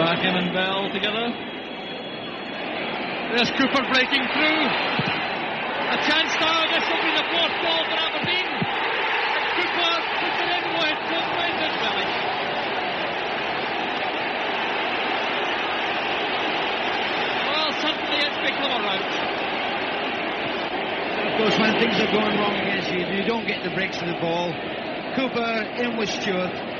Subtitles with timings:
[0.00, 1.28] Strachan and Bell together.
[3.36, 4.62] There's Cooper breaking through.
[5.92, 6.64] A chance now.
[6.72, 8.48] This will be the fourth goal for Aberdeen.
[8.48, 9.94] And Cooper
[10.24, 12.12] puts it in with Brendan Willis.
[17.44, 19.12] Well, suddenly it's become a rout.
[21.28, 24.08] Of course, when things are going wrong against you, you don't get the breaks of
[24.08, 24.48] the ball.
[25.14, 26.79] Cooper in with Stewart.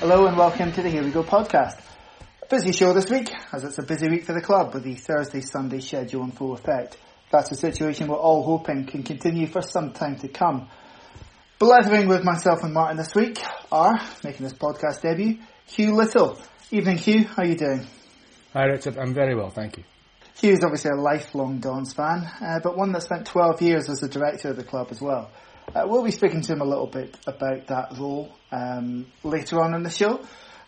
[0.00, 1.80] Hello and welcome to the Here We Go podcast.
[2.40, 4.94] A busy show this week, as it's a busy week for the club with the
[4.94, 6.96] Thursday Sunday schedule in full effect.
[7.32, 10.68] That's a situation we're all hoping can continue for some time to come.
[11.58, 13.40] Blethering with myself and Martin this week
[13.72, 16.38] are, making this podcast debut, Hugh Little.
[16.70, 17.84] Evening Hugh, how are you doing?
[18.52, 19.84] Hi Richard, I'm very well, thank you.
[20.36, 23.98] Hugh is obviously a lifelong Dons fan, uh, but one that spent 12 years as
[23.98, 25.32] the director of the club as well.
[25.74, 29.74] Uh, we'll be speaking to him a little bit about that role um, later on
[29.74, 30.20] in the show.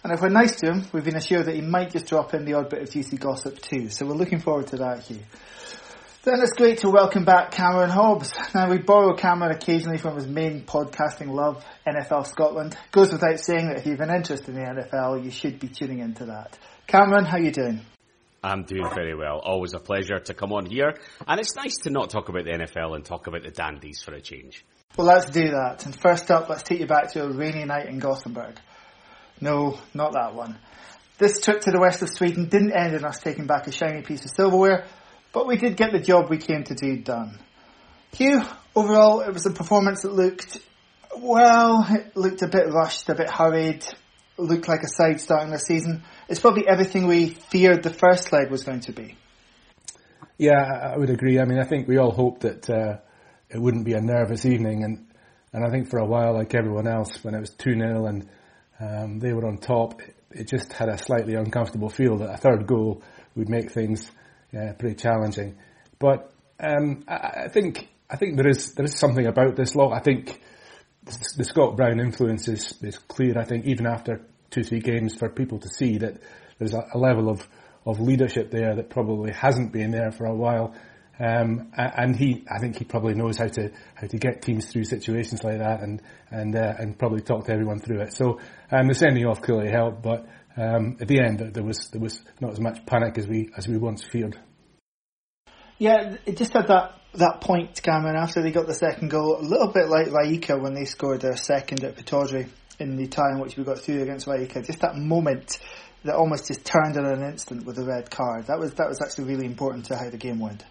[0.02, 2.44] And if we're nice to him, we've been assured that he might just drop in
[2.44, 3.88] the odd bit of juicy gossip too.
[3.88, 5.20] So we're looking forward to that, Hugh.
[6.22, 8.30] Then it's great to welcome back Cameron Hobbs.
[8.54, 12.76] Now we borrow Cameron occasionally from his main podcasting love, NFL Scotland.
[12.92, 16.00] Goes without saying that if you've an interest in the NFL, you should be tuning
[16.00, 16.58] into that.
[16.86, 17.80] Cameron, how are you doing?
[18.42, 19.40] I'm doing very well.
[19.42, 20.94] Always a pleasure to come on here.
[21.26, 24.12] And it's nice to not talk about the NFL and talk about the dandies for
[24.12, 24.64] a change.
[24.96, 25.86] Well, let's do that.
[25.86, 28.58] And first up, let's take you back to a rainy night in Gothenburg.
[29.40, 30.58] No, not that one.
[31.18, 34.02] This trip to the west of Sweden didn't end in us taking back a shiny
[34.02, 34.86] piece of silverware,
[35.32, 37.38] but we did get the job we came to do done.
[38.12, 38.42] Hugh,
[38.74, 40.58] overall, it was a performance that looked,
[41.16, 43.84] well, it looked a bit rushed, a bit hurried,
[44.36, 46.02] looked like a side starting the season.
[46.28, 49.16] It's probably everything we feared the first leg was going to be.
[50.38, 51.38] Yeah, I would agree.
[51.38, 52.96] I mean, I think we all hoped that uh,
[53.50, 55.06] it wouldn't be a nervous evening, and
[55.52, 58.28] and I think for a while, like everyone else, when it was two 0 and
[58.78, 60.00] um, they were on top,
[60.30, 63.02] it just had a slightly uncomfortable feel that a third goal
[63.34, 64.10] would make things
[64.56, 65.56] uh, pretty challenging.
[65.98, 69.92] But um, I, I think I think there is there is something about this lot.
[69.92, 70.40] I think
[71.04, 73.38] the Scott Brown influence is, is clear.
[73.38, 76.20] I think even after two three games, for people to see that
[76.58, 77.46] there's a, a level of
[77.86, 80.74] of leadership there that probably hasn't been there for a while.
[81.20, 84.84] Um, and he, I think he probably knows how to how to get teams through
[84.84, 86.00] situations like that, and
[86.30, 88.14] and uh, and probably talk to everyone through it.
[88.14, 90.26] So um, the sending off clearly helped, but
[90.56, 93.68] um, at the end there was there was not as much panic as we as
[93.68, 94.38] we once feared.
[95.78, 99.42] Yeah, it just had that that point, Cameron, after they got the second goal, a
[99.42, 102.48] little bit like Rijeka when they scored their second at Pittodrie
[102.78, 104.64] in the tie in which we got through against Rijeka.
[104.64, 105.58] Just that moment
[106.04, 108.46] that almost just turned in an instant with a red card.
[108.46, 110.64] That was that was actually really important to how the game went.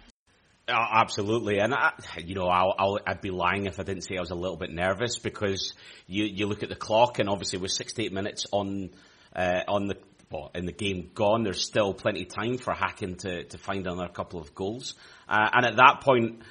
[0.70, 1.92] Uh, absolutely, and I,
[2.24, 4.56] you know, I'll, i would be lying if I didn't say I was a little
[4.56, 5.74] bit nervous because
[6.06, 8.90] you you look at the clock and obviously with 68 minutes on
[9.34, 9.96] uh, on the
[10.30, 13.86] well, in the game gone, there's still plenty of time for Häcken to to find
[13.86, 14.94] another couple of goals,
[15.28, 16.42] uh, and at that point,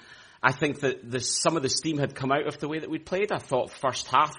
[0.44, 2.90] I think that the, some of the steam had come out of the way that
[2.90, 3.32] we'd played.
[3.32, 4.36] I thought first half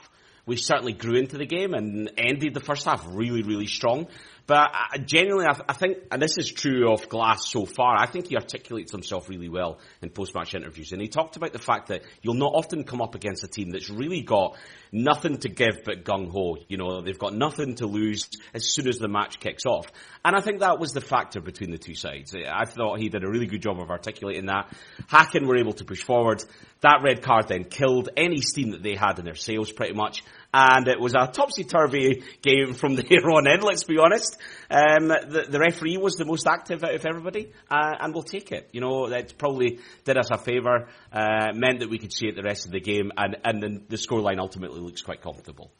[0.46, 4.08] we certainly grew into the game and ended the first half really, really strong.
[4.50, 8.06] But uh, genuinely, I, I, think, and this is true of Glass so far, I
[8.06, 10.90] think he articulates himself really well in post-match interviews.
[10.90, 13.70] And he talked about the fact that you'll not often come up against a team
[13.70, 14.56] that's really got
[14.90, 16.56] nothing to give but gung-ho.
[16.66, 19.86] You know, they've got nothing to lose as soon as the match kicks off.
[20.24, 22.34] And I think that was the factor between the two sides.
[22.34, 24.74] I thought he did a really good job of articulating that.
[25.08, 26.42] Häcken were able to push forward.
[26.80, 30.24] That red card then killed any steam that they had in their sails pretty much.
[30.52, 34.36] And it was a topsy-turvy game from there on in, let's be honest.
[34.70, 38.50] Um, the, the, referee was the most active out of everybody, uh, and we'll take
[38.50, 38.68] it.
[38.72, 42.34] You know, that probably did us a favour, uh, meant that we could see it
[42.34, 45.70] the rest of the game, and, and the, the scoreline ultimately looks quite comfortable.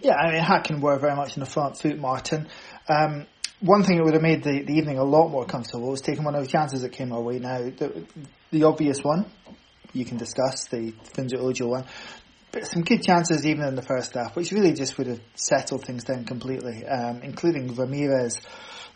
[0.00, 2.46] Yeah, I mean, Häcken were very much in the front foot, Martin.
[2.88, 3.26] Um,
[3.60, 6.22] one thing that would have made the, the evening a lot more comfortable was taking
[6.22, 7.58] one of the chances that came our way now.
[7.58, 8.06] The,
[8.52, 9.26] the obvious one,
[9.92, 11.84] you can discuss, the Funso Ojo one.
[12.62, 16.04] Some good chances even in the first half, which really just would have settled things
[16.04, 18.40] down completely, um, including Ramirez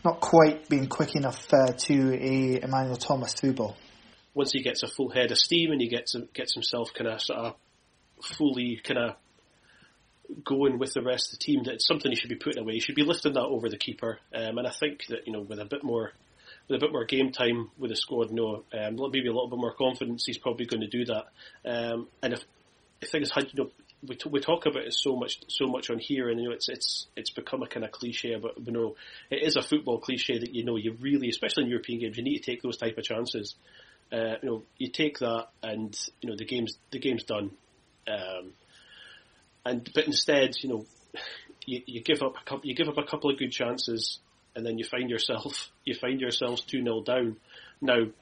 [0.05, 3.77] not quite being quick enough uh, to a Emmanuel Thomas through ball.
[4.35, 7.21] Once he gets a full head of steam and he gets gets himself kind of
[7.21, 7.55] sort of
[8.23, 9.17] fully kind of
[10.45, 11.63] going with the rest of the team.
[11.65, 12.75] that's something he should be putting away.
[12.75, 14.19] He should be lifting that over the keeper.
[14.35, 16.13] Um, and I think that you know with a bit more
[16.69, 19.49] with a bit more game time with the squad, you know, um, maybe a little
[19.49, 21.25] bit more confidence, he's probably going to do that.
[21.65, 22.41] Um, and if
[23.03, 23.71] the thing is, you know,
[24.07, 26.55] we, t- we talk about it so much so much on here, and you know
[26.55, 28.95] it's it's it's become a kind of cliche, but you know
[29.31, 32.25] it is a football cliche that you know you really, especially in European games, you
[32.25, 33.55] need to take those type of chances.
[34.13, 37.51] Uh, you know, you take that, and you know the game's the game's done.
[38.07, 38.53] Um,
[39.65, 40.87] and but instead, you know,
[41.67, 44.19] you, you give up a couple, you give up a couple of good chances,
[44.55, 47.37] and then you find yourself you find yourselves two 0 down.
[47.81, 48.13] Now, you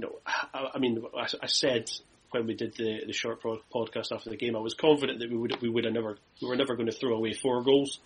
[0.00, 1.90] know, I, I mean, I, I, said
[2.30, 5.36] when we did the the short podcast after the game, I was confident that we
[5.36, 8.00] would we would have never we were never going to throw away four goals,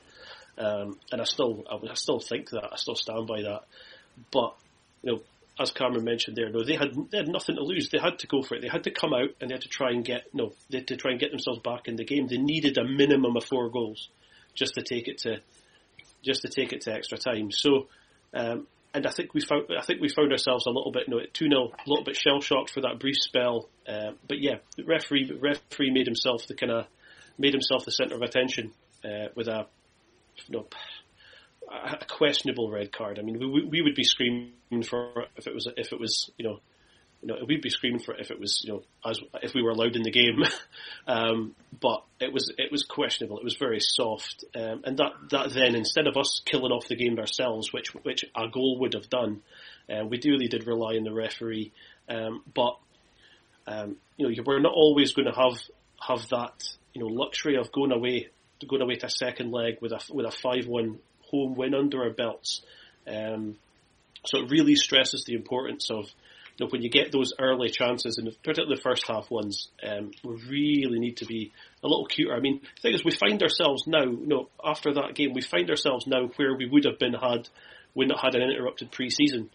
[0.59, 3.63] um, and I still I, I still think that I still stand by that.
[4.31, 4.55] But
[5.03, 5.21] you know,
[5.59, 7.89] as Cameron mentioned there, no, they had they had nothing to lose.
[7.91, 8.63] They had to go for it.
[8.63, 10.89] They had to come out and they had to try and get no, they had
[10.89, 12.27] to try and get themselves back in the game.
[12.27, 14.09] They needed a minimum of four goals
[14.55, 15.41] just to take it to
[16.23, 17.51] just to take it to extra time.
[17.51, 17.89] So,
[18.33, 21.15] um, and I think we found I think we found ourselves a little bit, you
[21.15, 23.69] know, two 0 a little bit shell shocked for that brief spell.
[23.89, 26.87] Uh, but yeah, the referee referee made himself the kind of
[27.39, 28.73] made himself the centre of attention
[29.05, 29.67] uh, with a
[30.47, 30.67] you know
[31.71, 33.19] a questionable red card.
[33.19, 34.53] I mean, we, we would be screaming
[34.87, 36.61] for if it was if it was you know
[37.23, 39.63] you know, we'd be screaming for it if it was, you know, as if we
[39.63, 40.43] were allowed in the game.
[41.07, 43.39] um, but it was it was questionable.
[43.39, 46.97] It was very soft, um, and that that then instead of us killing off the
[46.97, 49.43] game ourselves, which which our goal would have done,
[49.89, 51.73] uh, we really did rely on the referee.
[52.09, 52.77] Um, but
[53.69, 55.61] um, you know, we're not always going to have
[56.01, 56.55] have that
[56.93, 58.29] you know luxury of going away
[58.69, 60.99] going away to a second leg with a with a five one
[61.31, 62.63] home win under our belts.
[63.07, 63.57] Um,
[64.25, 66.07] so it really stresses the importance of
[66.63, 70.43] know, when you get those early chances, and particularly the first half ones, um, we
[70.49, 72.35] really need to be a little cuter.
[72.35, 75.43] I mean, the thing is, we find ourselves now, you know, after that game, we
[75.43, 77.49] find ourselves now where we would have been had
[77.95, 79.51] we not had an interrupted pre-season.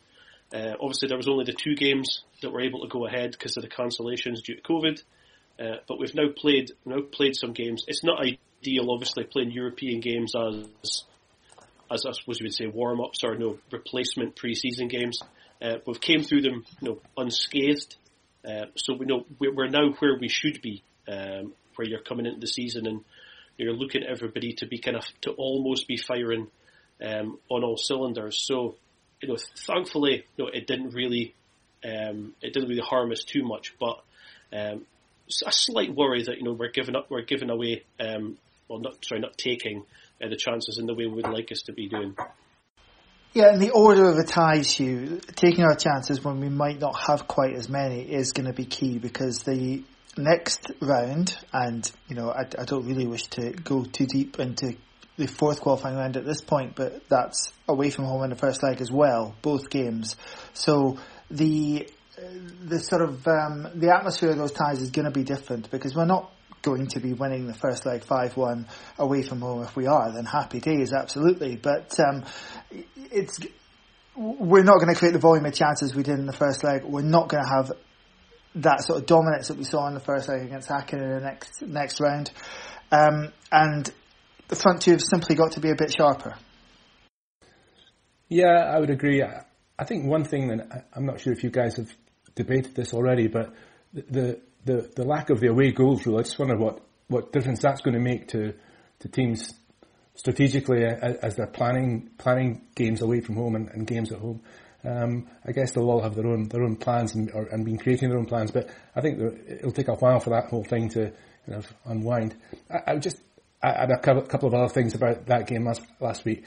[0.53, 3.57] Uh, obviously, there was only the two games that were able to go ahead because
[3.57, 5.01] of the cancellations due to COVID.
[5.59, 7.83] Uh, but we've now played now played some games.
[7.87, 11.03] It's not ideal, obviously, playing European games as
[11.89, 15.19] as I suppose you would say warm ups or no replacement pre-season games.
[15.61, 17.95] Uh, we've came through them, you know, unscathed.
[18.47, 22.39] Uh, so we know we're now where we should be, um, where you're coming into
[22.39, 23.03] the season and
[23.57, 26.47] you're looking at everybody to be kind of to almost be firing
[27.03, 28.39] um, on all cylinders.
[28.45, 28.75] So
[29.21, 31.33] you know, thankfully, you know, it didn't really
[31.83, 34.01] um, it didn't really harm us too much, but
[34.53, 34.85] um,
[35.45, 38.37] a slight worry that you know we're giving up, we're giving away, um,
[38.67, 39.83] well, not sorry, not taking
[40.21, 42.15] uh, the chances in the way we would like us to be doing.
[43.33, 46.99] Yeah, and the order of the ties, Hugh, taking our chances when we might not
[47.07, 49.83] have quite as many is going to be key because the
[50.17, 54.75] next round, and you know, I, I don't really wish to go too deep into
[55.17, 58.63] the fourth qualifying round at this point, but that's away from home in the first
[58.63, 60.15] leg as well, both games.
[60.53, 60.97] So
[61.29, 61.89] the
[62.63, 65.95] the sort of um, the atmosphere of those ties is going to be different because
[65.95, 66.31] we're not
[66.61, 68.65] going to be winning the first leg 5-1
[68.97, 69.63] away from home.
[69.63, 71.55] If we are, then happy days, absolutely.
[71.55, 72.25] But um,
[72.95, 73.39] it's
[74.15, 76.83] we're not going to create the volume of chances we did in the first leg.
[76.83, 77.71] We're not going to have
[78.55, 81.19] that sort of dominance that we saw in the first leg against Häcken in the
[81.19, 82.31] next next round.
[82.91, 83.91] Um, and
[84.47, 86.35] the front two have simply got to be a bit sharper.
[88.29, 89.23] Yeah, I would agree.
[89.23, 91.89] I think one thing, and I'm not sure if you guys have
[92.35, 93.53] debated this already, but
[93.93, 97.61] the the, the lack of the away goals rule, I just wonder what, what difference
[97.61, 98.53] that's going to make to,
[98.99, 99.53] to teams
[100.13, 104.41] strategically as they're planning planning games away from home and, and games at home.
[104.83, 107.77] Um, I guess they'll all have their own their own plans and, or, and been
[107.77, 110.89] creating their own plans, but I think it'll take a while for that whole thing
[110.89, 111.11] to
[111.45, 112.35] kind of unwind.
[112.69, 113.17] I, I just
[113.61, 116.45] I had a couple of other things about that game last last week.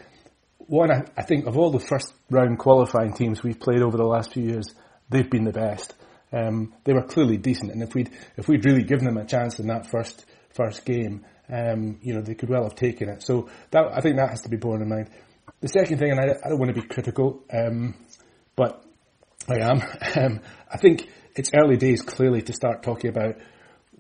[0.59, 4.05] One, I, I think of all the first round qualifying teams we've played over the
[4.05, 4.75] last few years,
[5.09, 5.95] they've been the best.
[6.33, 9.59] Um, they were clearly decent, and if we'd if we'd really given them a chance
[9.59, 13.23] in that first first game, um, you know, they could well have taken it.
[13.23, 15.11] So that I think that has to be borne in mind.
[15.61, 17.95] The second thing, and I, I don't want to be critical, um,
[18.57, 18.85] but
[19.49, 19.83] I am.
[20.17, 23.37] Um, I think it's early days clearly to start talking about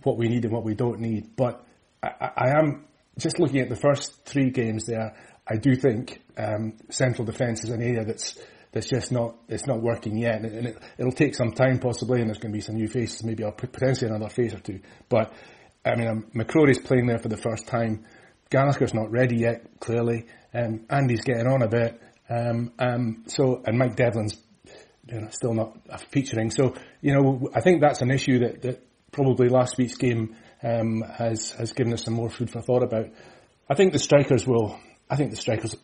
[0.03, 1.37] what we need and what we don't need.
[1.37, 1.65] But
[2.03, 2.85] I, I am
[3.19, 5.15] just looking at the first three games there.
[5.47, 8.39] I do think um, central defence is an area that's
[8.73, 12.29] that's just not it's not working yet, and it, will take some time possibly, and
[12.29, 14.81] there's going to be some new faces, maybe potentially another face or two.
[15.09, 15.33] But
[15.85, 18.05] I mean, um, McCrorie's playing there for the first time.
[18.51, 20.27] Gallagher's not ready yet, clearly.
[20.53, 22.01] Um, Andy's getting on a bit.
[22.29, 24.37] Um, um, so, and Mike Devlin's
[25.07, 25.77] you know, still not
[26.11, 26.51] featuring.
[26.51, 31.03] So, you know, I think that's an issue that, that probably last week's game um,
[31.03, 33.07] has has given us some more food for thought about.
[33.69, 34.79] I think the strikers will.
[35.09, 35.75] I think the strikers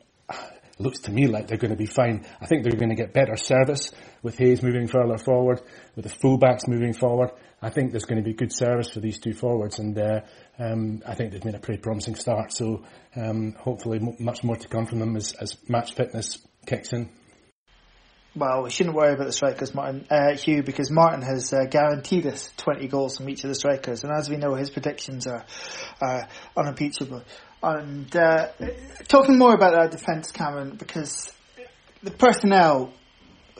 [0.78, 2.26] looks to me like they're going to be fine.
[2.40, 3.92] I think they're going to get better service
[4.22, 5.62] with Hayes moving further forward,
[5.94, 7.30] with the fullbacks moving forward.
[7.62, 10.20] I think there's going to be good service for these two forwards, and uh,
[10.58, 12.52] um, I think they've made a pretty promising start.
[12.52, 12.84] So
[13.16, 17.08] um, hopefully, m- much more to come from them as, as match fitness kicks in.
[18.36, 22.26] Well, we shouldn't worry about the strikers, Martin uh, Hugh, because Martin has uh, guaranteed
[22.26, 25.46] us 20 goals from each of the strikers, and as we know, his predictions are
[26.02, 26.24] uh,
[26.54, 27.24] unimpeachable.
[27.62, 28.48] And uh,
[29.08, 31.32] talking more about our defence, Cameron, because
[32.02, 32.92] the personnel,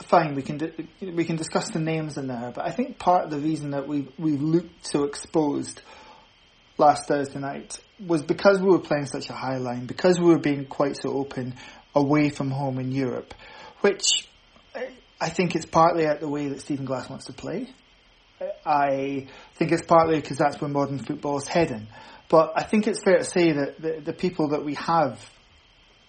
[0.03, 3.23] fine, we can di- we can discuss the names in there, but I think part
[3.25, 5.81] of the reason that we we've looked so exposed
[6.77, 10.37] last Thursday night was because we were playing such a high line, because we were
[10.37, 11.55] being quite so open
[11.95, 13.33] away from home in Europe,
[13.81, 14.27] which
[15.19, 17.69] I think it's partly at the way that Stephen Glass wants to play.
[18.65, 21.87] I think it's partly because that's where modern football is heading.
[22.29, 25.19] But I think it's fair to say that the, the people that we have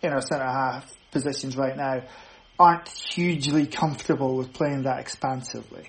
[0.03, 2.03] in our centre half positions right now
[2.59, 5.89] aren't hugely comfortable with playing that expansively.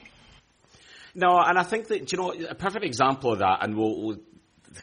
[1.16, 4.18] No, and I think that, you know, a perfect example of that, and we'll, we'll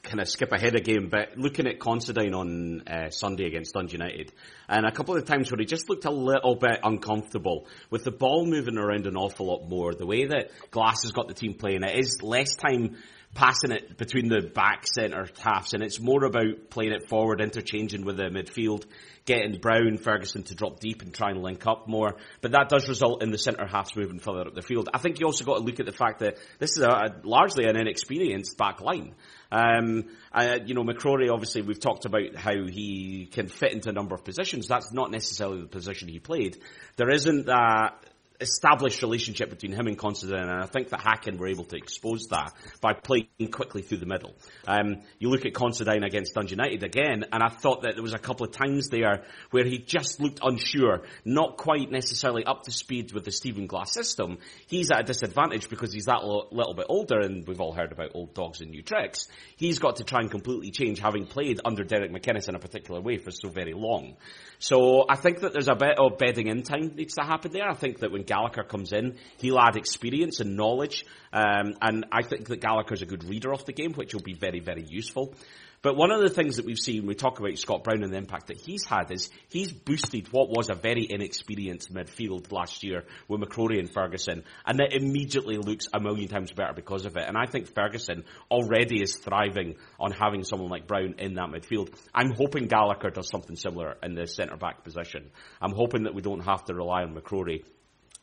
[0.02, 3.92] kind of skip ahead a game, but looking at Considine on uh, Sunday against Dundee
[3.92, 4.32] United,
[4.68, 8.10] and a couple of times where he just looked a little bit uncomfortable with the
[8.10, 9.94] ball moving around an awful lot more.
[9.94, 12.96] The way that Glass has got the team playing, it is less time
[13.34, 18.04] passing it between the back centre halves, and it's more about playing it forward, interchanging
[18.04, 18.84] with the midfield,
[19.26, 22.16] getting Brown, Ferguson to drop deep and try and link up more.
[22.40, 24.88] But that does result in the centre halves moving further up the field.
[24.94, 27.14] I think you also got to look at the fact that this is a, a
[27.24, 29.14] largely an inexperienced back line.
[29.50, 33.92] Um, uh, you know, McCrorie, obviously, we've talked about how he can fit into a
[33.92, 34.66] number of positions.
[34.66, 36.58] That's not necessarily the position he played.
[36.96, 38.05] There isn't that
[38.40, 42.26] established relationship between him and Considine, and I think that Häcken were able to expose
[42.30, 44.34] that by playing quickly through the middle.
[44.66, 48.14] Um, you look at Considine against Dundee United again, and I thought that there was
[48.14, 52.70] a couple of times there where he just looked unsure, not quite necessarily up to
[52.70, 54.38] speed with the Stephen Glass system.
[54.66, 58.12] He's at a disadvantage because he's that little bit older, and we've all heard about
[58.14, 59.28] old dogs and new tricks.
[59.56, 63.00] He's got to try and completely change, having played under Derek McInnes in a particular
[63.00, 64.16] way for so very long.
[64.58, 67.68] So I think that there's a bit of bedding in time needs to happen there.
[67.68, 72.22] I think that when Gallagher comes in, he'll add experience and knowledge, um, and I
[72.22, 75.34] think that Gallagher's a good reader of the game, which will be very, very useful.
[75.82, 78.16] But one of the things that we've seen, we talk about Scott Brown and the
[78.16, 83.04] impact that he's had, is he's boosted what was a very inexperienced midfield last year
[83.28, 87.28] with McCrorie and Ferguson, and it immediately looks a million times better because of it.
[87.28, 91.94] And I think Ferguson already is thriving on having someone like Brown in that midfield.
[92.12, 95.30] I'm hoping Gallagher does something similar in the centre back position.
[95.60, 97.64] I'm hoping that we don't have to rely on McCrorie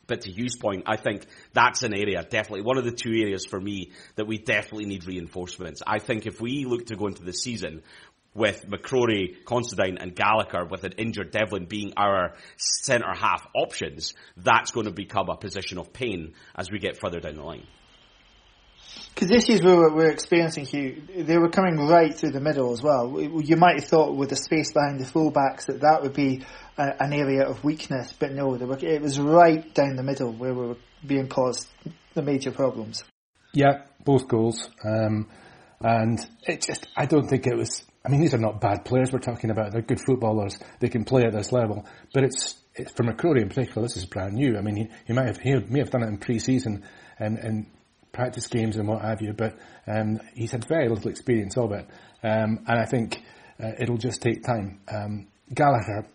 [0.06, 3.44] but to Hugh's point, I think that's an area, definitely, one of the two areas
[3.44, 5.82] for me that we definitely need reinforcements.
[5.86, 7.82] I think if we look to go into the season
[8.34, 14.72] with McCrorie, Considine and Gallagher with an injured Devlin being our centre half options, that's
[14.72, 17.66] going to become a position of pain as we get further down the line.
[19.14, 22.72] Because issues we were, we were experiencing, Hugh, they were coming right through the middle
[22.72, 23.20] as well.
[23.20, 26.42] You might have thought with the space behind the fullbacks that that would be
[26.76, 30.52] a, an area of weakness, but no, were, it was right down the middle where
[30.52, 31.68] we were being caused
[32.14, 33.04] the major problems.
[33.52, 34.68] Yeah, both goals.
[34.84, 35.28] Um,
[35.80, 39.12] and it just, I don't think it was, I mean, these are not bad players
[39.12, 39.70] we're talking about.
[39.70, 40.58] They're good footballers.
[40.80, 41.86] They can play at this level.
[42.12, 44.58] But it's, it's for McCrorie in particular, this is brand new.
[44.58, 46.84] I mean, he, he might have, he may have done it in pre-season
[47.18, 47.66] and, and
[48.14, 51.86] practice games and what have you, but um, he's had very little experience of it.
[52.22, 53.20] Um, and I think
[53.62, 54.80] uh, it'll just take time.
[54.88, 56.06] Um, Gallagher,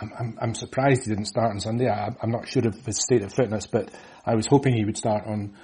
[0.00, 1.88] I'm, I'm, I'm, surprised he didn't start on Sunday.
[1.88, 3.90] I, am not sure of his state of fitness, but
[4.24, 5.56] I was hoping he would start on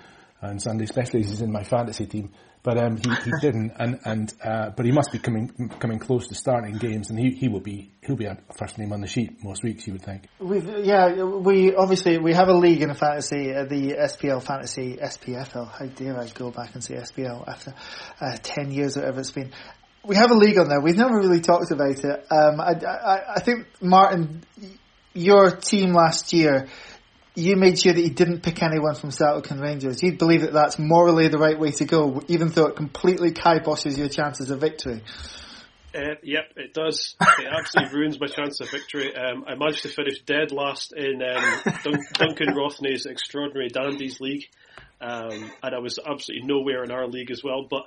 [0.43, 2.33] on Sunday, especially as he's in my fantasy team.
[2.64, 5.50] But um, he, he didn't, and and uh, but he must be coming
[5.81, 8.92] coming close to starting games, and he, he will be he'll be a first name
[8.92, 10.28] on the sheet most weeks, you would think.
[10.38, 14.97] We've yeah, we obviously we have a league in a fantasy, uh, the SPL fantasy
[14.97, 15.73] SPFL.
[15.73, 17.75] How dare I go back and say SPL after
[18.21, 19.50] uh, ten years, or whatever it's been.
[20.04, 20.81] We have a league on there.
[20.81, 22.26] We've never really talked about it.
[22.31, 24.42] Um, I, I, I think Martin,
[25.14, 26.69] your team last year
[27.35, 30.03] you made sure that you didn't pick anyone from and Rangers.
[30.03, 33.97] You believe that that's morally the right way to go, even though it completely kiboshes
[33.97, 35.03] your chances of victory.
[35.95, 37.15] Uh, yep, it does.
[37.21, 39.15] It absolutely ruins my chance of victory.
[39.15, 44.45] Um, I managed to finish dead last in um, Dun- Duncan Rothney's Extraordinary Dandies League,
[45.01, 47.67] um, and I was absolutely nowhere in our league as well.
[47.69, 47.83] But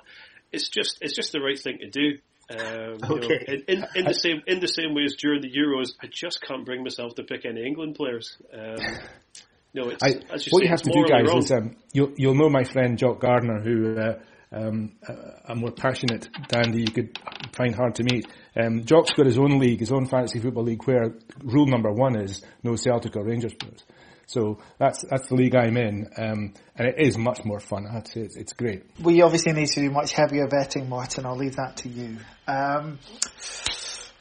[0.52, 2.18] it's just it's just the right thing to do.
[2.48, 3.28] Um, okay.
[3.28, 6.06] Know, in, in, in, the same in the same way as during the Euros, I
[6.06, 8.36] just can't bring myself to pick any England players.
[8.52, 8.76] Um,
[9.74, 11.38] no, it's, I, you what say, you have to do, guys, wrong.
[11.38, 14.18] is um, you'll you'll know my friend Jock Gardner, who uh,
[14.52, 17.18] um, a, a, more passionate dandy you could
[17.52, 18.26] find hard to meet.
[18.54, 22.16] Um, Jock's got his own league, his own fantasy football league, where rule number one
[22.16, 23.82] is no Celtic or Rangers players.
[24.26, 27.86] So that's that's the league I'm in, um, and it is much more fun.
[27.86, 28.82] I'd say it's, it's, great.
[29.00, 31.26] We obviously need to do much heavier vetting, Martin.
[31.26, 32.18] I'll leave that to you.
[32.48, 32.98] Um,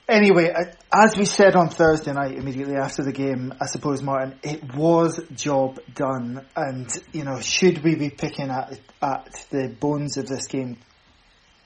[0.07, 0.53] Anyway,
[0.93, 5.19] as we said on Thursday night, immediately after the game, I suppose, Martin, it was
[5.33, 6.45] job done.
[6.55, 10.77] And, you know, should we be picking at, at the bones of this game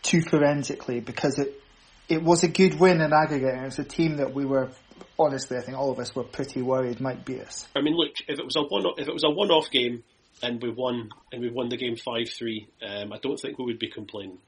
[0.04, 1.02] too forensically?
[1.02, 1.62] Because it,
[2.08, 3.54] it was a good win in aggregate.
[3.54, 4.70] And it was a team that we were,
[5.18, 7.68] honestly, I think all of us were pretty worried might beat us.
[7.76, 10.04] I mean, look, if it was a one, if it was a one-off game
[10.42, 13.80] and we won, and we won the game 5-3, um, I don't think we would
[13.80, 14.40] be complaining.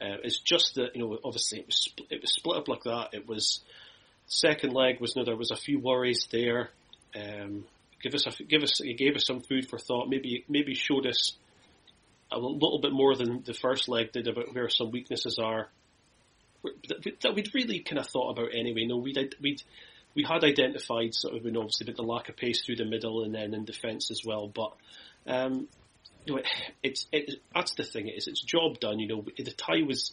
[0.00, 3.08] Uh, it's just that you know, obviously it was it was split up like that.
[3.12, 3.60] It was
[4.26, 6.70] second leg was you know, there was a few worries there.
[7.16, 7.64] Um,
[8.00, 10.08] give us a, give us gave us some food for thought.
[10.08, 11.32] Maybe maybe showed us
[12.30, 15.68] a little bit more than the first leg did about where some weaknesses are
[17.20, 18.84] that we'd really kind of thought about anyway.
[18.84, 19.62] Know, we'd we'd
[20.14, 23.22] we had identified sort of, you know, obviously, the lack of pace through the middle
[23.22, 24.48] and then in defence as well.
[24.48, 24.72] But
[25.26, 25.68] um,
[26.24, 26.42] you know,
[26.82, 28.08] it's it, that's the thing.
[28.08, 28.98] It is it's job done.
[28.98, 30.12] You know, the tie was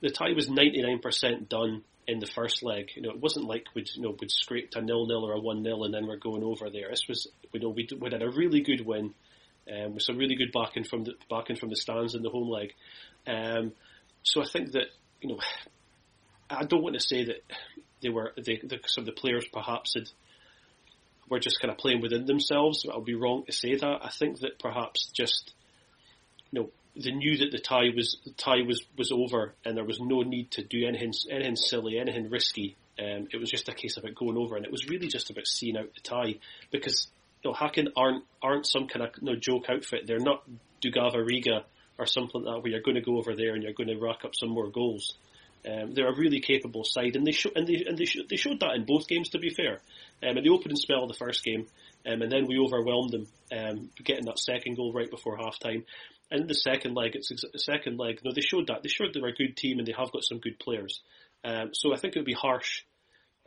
[0.00, 2.90] the tie was ninety nine percent done in the first leg.
[2.94, 5.40] You know, it wasn't like we'd you know we'd scraped a nil nil or a
[5.40, 6.88] one nil and then we're going over there.
[6.90, 9.14] This was you know we we had a really good win.
[9.70, 12.48] Um, with some really good backing from the backing from the stands in the home
[12.48, 12.72] leg,
[13.26, 13.72] um,
[14.22, 14.86] so I think that
[15.20, 15.38] you know
[16.50, 17.42] I don't want to say that
[18.02, 20.08] they were they, the, some of the players perhaps had
[21.28, 22.84] were just kind of playing within themselves.
[22.90, 23.98] I'll be wrong to say that.
[24.02, 25.52] I think that perhaps just
[26.50, 29.84] you know they knew that the tie was the tie was, was over and there
[29.84, 32.76] was no need to do anything anything silly, anything risky.
[32.98, 35.30] Um, it was just a case of it going over, and it was really just
[35.30, 36.34] about seeing out the tie
[36.70, 37.08] because
[37.42, 40.06] you know Häcken aren't aren't some kind of you know, joke outfit.
[40.06, 40.42] They're not
[40.82, 41.64] Daugava Riga
[42.00, 43.98] or something like that where you're going to go over there and you're going to
[43.98, 45.14] rack up some more goals.
[45.68, 48.36] Um, they're a really capable side, and they show, and they and they, sh- they
[48.36, 49.28] showed that in both games.
[49.30, 49.80] To be fair,
[50.22, 51.66] um, in the opening spell of the first game,
[52.06, 55.84] um, and then we overwhelmed them, um, getting that second goal right before half time.
[56.30, 58.20] And the second leg, it's ex- second leg.
[58.24, 60.38] No, they showed that they showed they're a good team and they have got some
[60.38, 61.02] good players.
[61.44, 62.82] Um, so I think it would be harsh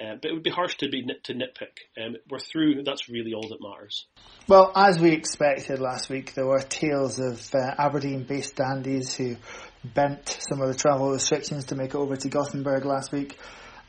[0.04, 2.04] uh, but it would be harsh to be nit- to nitpick.
[2.04, 2.84] Um, we're through.
[2.84, 4.06] That's really all that matters.
[4.48, 9.38] Well, as we expected last week, there were tales of uh, Aberdeen-based dandies who
[9.84, 13.38] bent some of the travel restrictions to make it over to Gothenburg last week.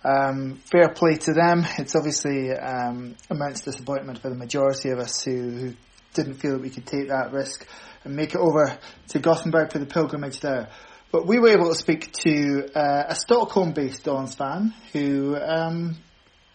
[0.04, 1.66] Um, fair play to them.
[1.78, 5.74] It's obviously um, immense disappointment for the majority of us who, who
[6.12, 7.66] didn't feel that we could take that risk
[8.04, 10.68] and make it over to Gothenburg for the pilgrimage there.
[11.14, 15.96] But we were able to speak to uh, a Stockholm-based Dons fan who um,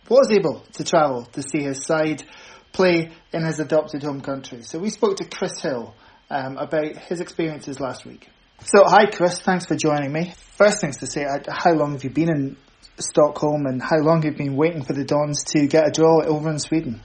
[0.09, 2.23] was able to travel to see his side
[2.73, 4.63] play in his adopted home country.
[4.63, 5.95] So we spoke to Chris Hill
[6.29, 8.27] um, about his experiences last week.
[8.65, 10.33] So hi Chris, thanks for joining me.
[10.57, 12.57] First things to say, how long have you been in
[12.99, 16.21] Stockholm and how long have you been waiting for the Dons to get a draw
[16.25, 16.99] over in Sweden?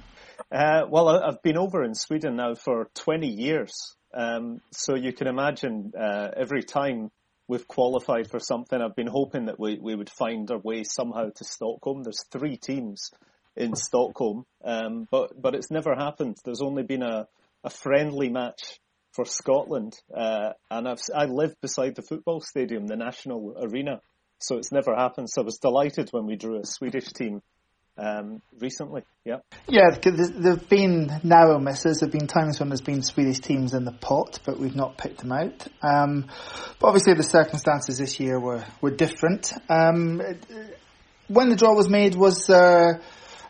[0.51, 3.95] Uh, well, I've been over in Sweden now for 20 years.
[4.13, 7.13] Um, so you can imagine uh, every time
[7.49, 8.81] we've qualified for something.
[8.81, 12.03] I've been hoping that we, we would find our way somehow to Stockholm.
[12.03, 13.11] There's three teams
[13.57, 16.37] in Stockholm, um, but but it's never happened.
[16.45, 17.29] There's only been a,
[17.63, 18.81] a friendly match
[19.13, 24.01] for Scotland, uh, and I've I live beside the football stadium, the National Arena,
[24.41, 25.31] so it's never happened.
[25.31, 27.43] So I was delighted when we drew a Swedish team
[27.97, 29.03] um, recently.
[29.25, 29.39] Yeah.
[29.69, 31.99] Yeah, there've been narrow misses.
[31.99, 35.19] There've been times when there's been Swedish teams in the pot, but we've not picked
[35.19, 35.67] them out.
[35.83, 36.27] Um,
[36.81, 39.53] but obviously the circumstances this year were, were different.
[39.69, 40.21] Um,
[41.29, 42.99] when the draw was made, was, uh,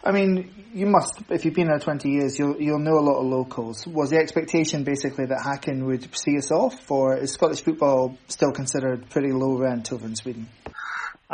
[0.04, 3.20] I mean, you must, if you've been there 20 years, you'll, you'll know a lot
[3.20, 3.86] of locals.
[3.86, 8.52] Was the expectation basically that Häcken would see us off, or is Scottish football still
[8.52, 10.48] considered pretty low rent over in Sweden?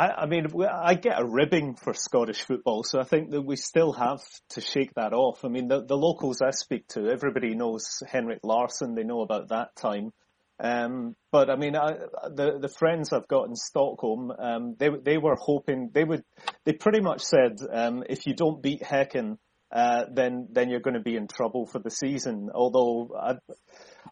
[0.01, 3.55] I, I, mean, I get a ribbing for Scottish football, so I think that we
[3.55, 5.45] still have to shake that off.
[5.45, 8.95] I mean, the, the locals I speak to, everybody knows Henrik Larsson.
[8.95, 10.11] They know about that time.
[10.59, 11.93] Um, but I mean, I,
[12.33, 16.23] the the friends I've got in Stockholm, um, they they were hoping they would.
[16.65, 19.37] They pretty much said, um, if you don't beat Häcken,
[19.71, 22.49] uh, then then you're going to be in trouble for the season.
[22.53, 23.35] Although I,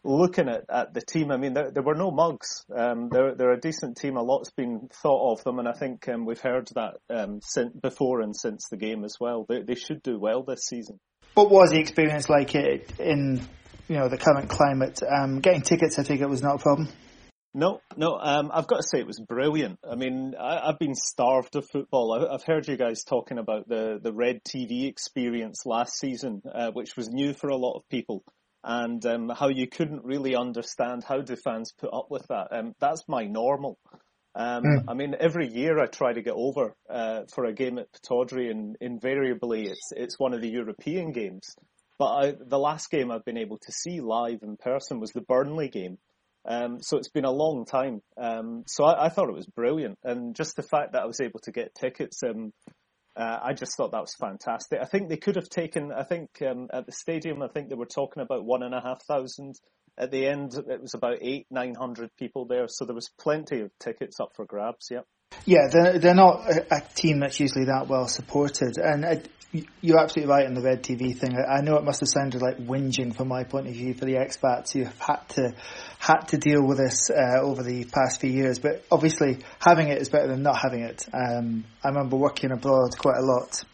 [0.04, 2.64] looking at, at the team, I mean, there, there were no mugs.
[2.74, 4.16] Um, they're, they're a decent team.
[4.16, 7.72] A lot's been thought of them, and I think um, we've heard that um, since,
[7.74, 9.46] before and since the game as well.
[9.48, 10.98] They, they should do well this season.
[11.34, 13.40] What was the experience like in
[13.88, 15.00] you know the current climate?
[15.02, 16.88] Um, getting tickets, I think it was not a problem.
[17.52, 18.16] No, no.
[18.16, 19.80] Um, I've got to say it was brilliant.
[19.88, 22.12] I mean, I, have been starved of football.
[22.12, 26.70] I, have heard you guys talking about the the Red TV experience last season, uh,
[26.70, 28.22] which was new for a lot of people.
[28.62, 32.48] And um, how you couldn't really understand how do fans put up with that.
[32.50, 33.78] Um, that's my normal.
[34.34, 34.84] Um, mm.
[34.88, 38.50] I mean, every year I try to get over uh, for a game at Pittodrie,
[38.50, 41.54] and invariably it's it's one of the European games.
[41.98, 45.20] But I, the last game I've been able to see live in person was the
[45.20, 45.98] Burnley game.
[46.46, 48.00] Um, so it's been a long time.
[48.16, 51.20] Um, so I, I, thought it was brilliant, and just the fact that I was
[51.20, 52.52] able to get tickets, um,
[53.16, 54.80] uh, I just thought that was fantastic.
[54.80, 55.92] I think they could have taken.
[55.92, 58.80] I think um, at the stadium, I think they were talking about one and a
[58.80, 59.54] half thousand
[60.00, 63.60] at the end, it was about eight, nine hundred people there, so there was plenty
[63.60, 64.88] of tickets up for grabs.
[64.90, 65.04] Yep.
[65.46, 69.22] Yeah, they're they're not a, a team that's usually that well supported, and I,
[69.80, 71.36] you're absolutely right on the red TV thing.
[71.36, 74.04] I, I know it must have sounded like whinging from my point of view for
[74.04, 75.54] the expats who have had to
[75.98, 80.00] had to deal with this uh, over the past few years, but obviously having it
[80.00, 81.06] is better than not having it.
[81.12, 83.64] Um, I remember working abroad quite a lot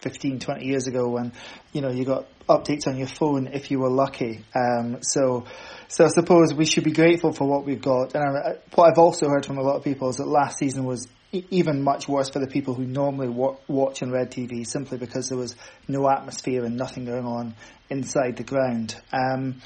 [0.00, 1.32] 15, 20 years ago when,
[1.72, 4.44] you know, you got updates on your phone if you were lucky.
[4.54, 5.44] Um, so,
[5.88, 8.14] so I suppose we should be grateful for what we've got.
[8.14, 10.84] And I, what I've also heard from a lot of people is that last season
[10.84, 14.98] was even much worse for the people who normally wa- watch on Red TV simply
[14.98, 15.54] because there was
[15.86, 17.54] no atmosphere and nothing going on
[17.88, 18.96] inside the ground.
[19.12, 19.60] Um,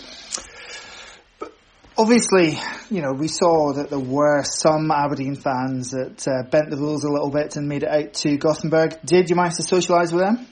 [1.97, 2.59] obviously,
[2.91, 7.05] you know, we saw that there were some Aberdeen fans that uh, bent the rules
[7.05, 8.99] a little bit and made it out to Gothenburg.
[9.05, 10.47] Did you manage to socialise with them?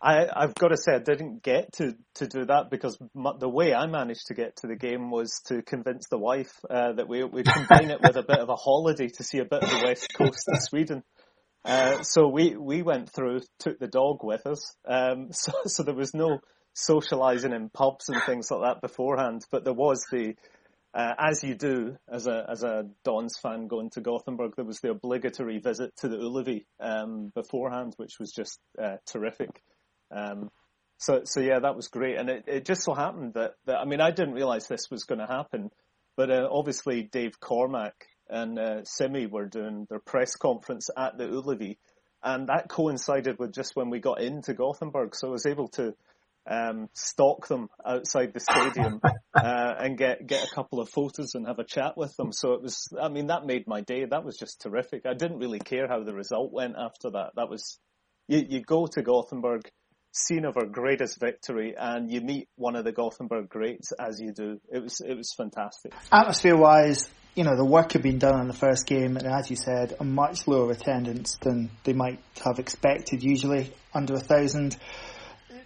[0.00, 2.96] I, have got to say, I didn't get to, to do that because
[3.40, 6.92] the way I managed to get to the game was to convince the wife uh,
[6.92, 9.64] that we we combine it with a bit of a holiday to see a bit
[9.64, 11.02] of the west coast of Sweden.
[11.64, 14.76] Uh, so we, we went through, took the dog with us.
[14.86, 16.38] Um, so, so there was no
[16.76, 20.34] socialising in pubs and things like that beforehand, but there was the
[20.98, 24.80] uh, as you do as a as a Dons fan going to Gothenburg, there was
[24.80, 29.62] the obligatory visit to the Ullevi um, beforehand, which was just uh, terrific.
[30.10, 30.50] Um,
[30.96, 33.84] so so yeah, that was great, and it, it just so happened that, that I
[33.84, 35.70] mean I didn't realise this was going to happen,
[36.16, 37.94] but uh, obviously Dave Cormack
[38.28, 41.76] and uh, Simi were doing their press conference at the Ullevi,
[42.24, 45.94] and that coincided with just when we got into Gothenburg, so I was able to
[46.48, 49.00] um, stalk them outside the stadium
[49.34, 52.32] uh, and get get a couple of photos and have a chat with them.
[52.32, 54.04] So it was, I mean, that made my day.
[54.04, 55.04] That was just terrific.
[55.06, 57.32] I didn't really care how the result went after that.
[57.36, 57.78] That was,
[58.28, 59.70] you, you go to Gothenburg,
[60.12, 64.32] scene of our greatest victory, and you meet one of the Gothenburg greats as you
[64.32, 64.60] do.
[64.72, 65.92] It was it was fantastic.
[66.10, 69.50] Atmosphere wise, you know, the work had been done on the first game, and as
[69.50, 73.22] you said, a much lower attendance than they might have expected.
[73.22, 74.76] Usually under a thousand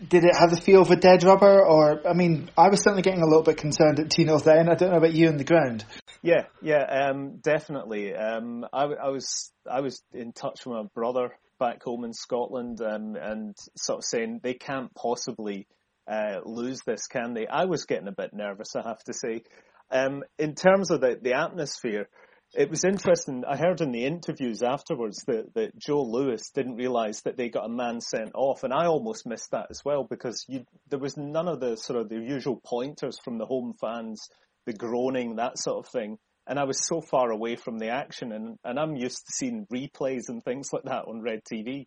[0.08, 1.64] did it have the feel of a dead rubber?
[1.64, 4.68] Or, I mean, I was certainly getting a little bit concerned at Tino's then.
[4.68, 5.84] I don't know about you on the ground.
[6.22, 8.14] Yeah, yeah, um, definitely.
[8.14, 12.80] Um, I, I, was I was in touch with my brother back home in Scotland,
[12.80, 15.66] um, and sort of saying they can't possibly
[16.10, 17.46] uh, lose this, can they?
[17.46, 19.42] I was getting a bit nervous, I have to say.
[19.90, 22.08] Um, in terms of the, the atmosphere,
[22.54, 23.44] it was interesting.
[23.48, 27.64] I heard in the interviews afterwards that, that Joe Lewis didn't realise that they got
[27.64, 31.16] a man sent off, and I almost missed that as well because you, there was
[31.16, 34.28] none of the sort of the usual pointers from the home fans,
[34.66, 36.18] the groaning, that sort of thing.
[36.46, 39.66] And I was so far away from the action, and, and I'm used to seeing
[39.72, 41.86] replays and things like that on Red TV.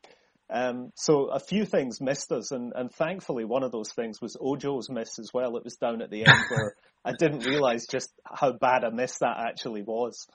[0.50, 4.38] Um, so a few things missed us, and, and thankfully one of those things was
[4.38, 5.58] Ojo's miss as well.
[5.58, 6.76] It was down at the end where
[7.06, 10.26] I didn't realise just how bad a miss that actually was.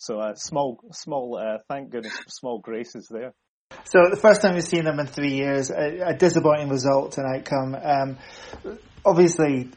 [0.00, 1.36] So uh, small, small.
[1.36, 3.34] Uh, thank goodness for small graces there.
[3.84, 7.26] So the first time we've seen them in three years, a, a disappointing result and
[7.36, 7.74] outcome.
[7.74, 8.18] Um,
[9.04, 9.70] obviously,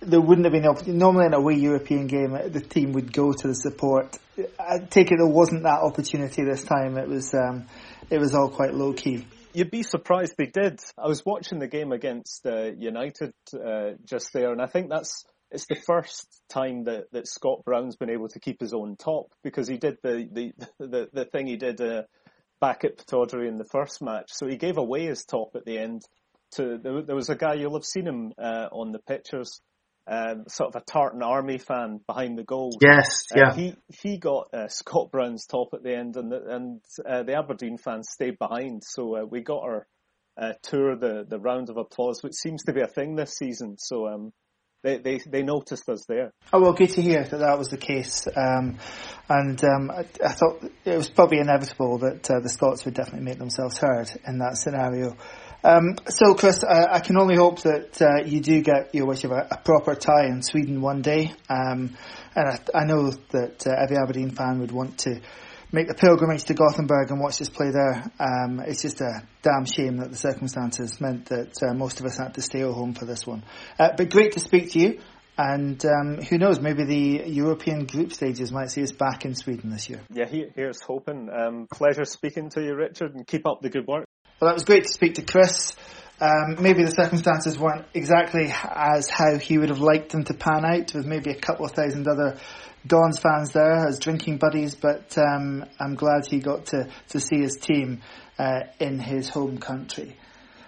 [0.00, 3.48] there wouldn't have been normally in a away European game, the team would go to
[3.48, 4.18] the support.
[4.58, 6.98] I take it there wasn't that opportunity this time.
[6.98, 7.66] It was um,
[8.10, 9.26] it was all quite low key.
[9.54, 10.80] You'd be surprised they did.
[10.96, 15.24] I was watching the game against uh, United uh, just there, and I think that's
[15.50, 19.32] it's the first time that, that Scott Brown's been able to keep his own top
[19.42, 22.02] because he did the the the, the thing he did uh,
[22.60, 24.30] back at Pittodrie in the first match.
[24.32, 26.02] So he gave away his top at the end.
[26.56, 29.60] To there, there was a guy you'll have seen him uh, on the pictures,
[30.06, 32.72] um, sort of a Tartan Army fan behind the goal.
[32.82, 33.54] Yes, uh, yeah.
[33.54, 37.34] he he got uh, Scott Brown's top at the end, and the, and uh, the
[37.34, 38.82] Aberdeen fans stayed behind.
[38.84, 39.86] So uh, we got our
[40.62, 43.76] tour, the the round of applause, which seems to be a thing this season.
[43.78, 44.32] So um,
[44.82, 46.32] they, they, they noticed us there.
[46.52, 48.26] Oh well, good to hear that that was the case.
[48.36, 48.78] Um,
[49.28, 53.24] and um, I, I, thought it was probably inevitable that uh, the Scots would definitely
[53.24, 55.16] make themselves heard in that scenario.
[55.64, 59.32] Um, so, Chris, I can only hope that uh, you do get your wish of
[59.32, 61.32] a, a, proper tie in Sweden one day.
[61.50, 61.96] Um,
[62.36, 65.20] and I, I, know that uh, every Aberdeen fan would want to
[65.72, 68.10] make the pilgrimage to Gothenburg and watch this play there.
[68.18, 72.16] Um, it's just a damn shame that the circumstances meant that uh, most of us
[72.16, 73.44] had to stay at home for this one.
[73.78, 75.00] Uh, but great to speak to you.
[75.40, 79.70] And um, who knows, maybe the European group stages might see us back in Sweden
[79.70, 80.00] this year.
[80.10, 81.28] Yeah, here's hoping.
[81.30, 84.04] Um, pleasure speaking to you, Richard, and keep up the good work.
[84.40, 85.76] Well, that was great to speak to Chris.
[86.20, 90.64] Um, maybe the circumstances weren't exactly as how he would have liked them to pan
[90.64, 92.36] out, with maybe a couple of thousand other
[92.88, 97.40] Dons fans there as drinking buddies, but um, I'm glad he got to, to see
[97.40, 98.00] his team
[98.38, 100.16] uh, in his home country.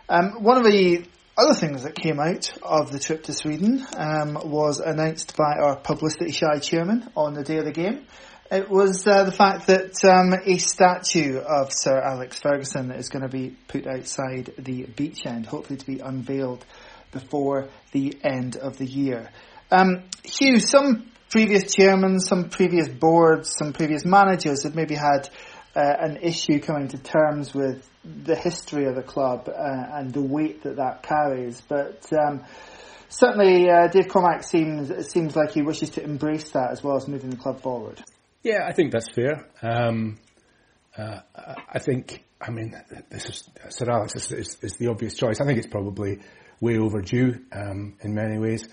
[0.08, 1.04] Um, one of the
[1.38, 5.76] other things that came out of the trip to Sweden um, was announced by our
[5.76, 8.06] publicity shy chairman on the day of the game.
[8.50, 13.22] It was uh, the fact that um, a statue of Sir Alex Ferguson is going
[13.22, 16.64] to be put outside the beach end, hopefully to be unveiled
[17.12, 19.30] before the end of the year.
[19.70, 25.28] Um, Hugh, some previous chairmen, some previous boards, some previous managers have maybe had
[25.74, 30.20] uh, an issue coming to terms with the history of the club uh, and the
[30.20, 31.60] weight that that carries.
[31.60, 32.44] But um,
[33.08, 37.06] certainly, uh, Dave Cormack seems seems like he wishes to embrace that as well as
[37.06, 38.02] moving the club forward.
[38.42, 39.48] Yeah, I think that's fair.
[39.62, 40.18] Um,
[40.96, 41.20] uh,
[41.72, 42.74] I think, I mean,
[43.10, 45.40] this is Sir Alex is, is, is, the obvious choice.
[45.40, 46.18] I think it's probably
[46.60, 48.68] way overdue um, in many ways.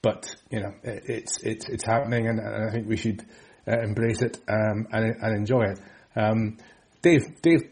[0.00, 3.24] But you know, it's it's it's happening, and, and I think we should
[3.66, 5.80] uh, embrace it um, and, and enjoy it.
[6.16, 6.56] Um,
[7.02, 7.68] Dave, Dave,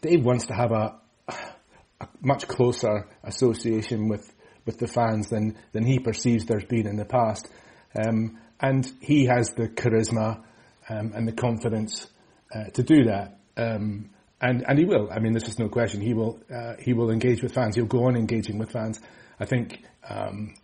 [0.00, 4.32] Dave wants to have a, a, much closer association with,
[4.66, 7.48] with the fans than than he perceives there's been in the past,
[8.06, 10.42] um, and he has the charisma
[10.88, 12.06] um, and the confidence
[12.54, 13.38] uh, to do that.
[13.56, 14.10] Um,
[14.40, 15.08] and and he will.
[15.10, 16.00] I mean, this is no question.
[16.00, 16.38] He will.
[16.54, 17.76] Uh, he will engage with fans.
[17.76, 19.00] He'll go on engaging with fans.
[19.40, 20.54] I think um,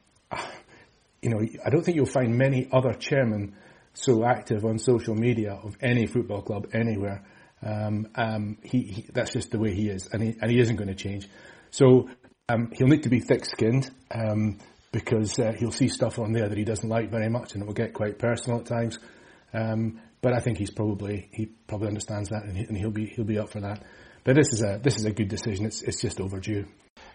[1.23, 3.55] you know, I don't think you'll find many other chairmen
[3.93, 7.25] so active on social media of any football club anywhere.
[7.63, 10.77] Um, um, he, he, that's just the way he is, and he, and he isn't
[10.77, 11.29] going to change.
[11.71, 12.09] So
[12.49, 14.59] um, he'll need to be thick-skinned um,
[14.93, 17.67] because uh, he'll see stuff on there that he doesn't like very much, and it
[17.67, 18.99] will get quite personal at times.
[19.53, 23.25] Um, but I think he's probably he probably understands that, and, he, will be he'll
[23.25, 23.83] be up for that.
[24.25, 25.67] But this is a this is a good decision.
[25.67, 26.67] It's it's just overdue.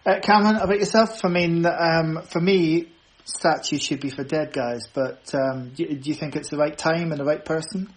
[0.04, 1.24] Uh, Cameron, about yourself?
[1.24, 2.88] I mean, um, for me,
[3.26, 6.76] statue should be for dead guys, but um, do, do, you think it's the right
[6.76, 7.92] time and the right person?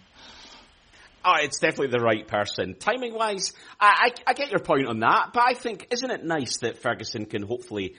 [1.24, 2.74] Oh, it's definitely the right person.
[2.78, 6.24] Timing wise, I, I, I get your point on that, but I think, isn't it
[6.24, 7.94] nice that Ferguson can hopefully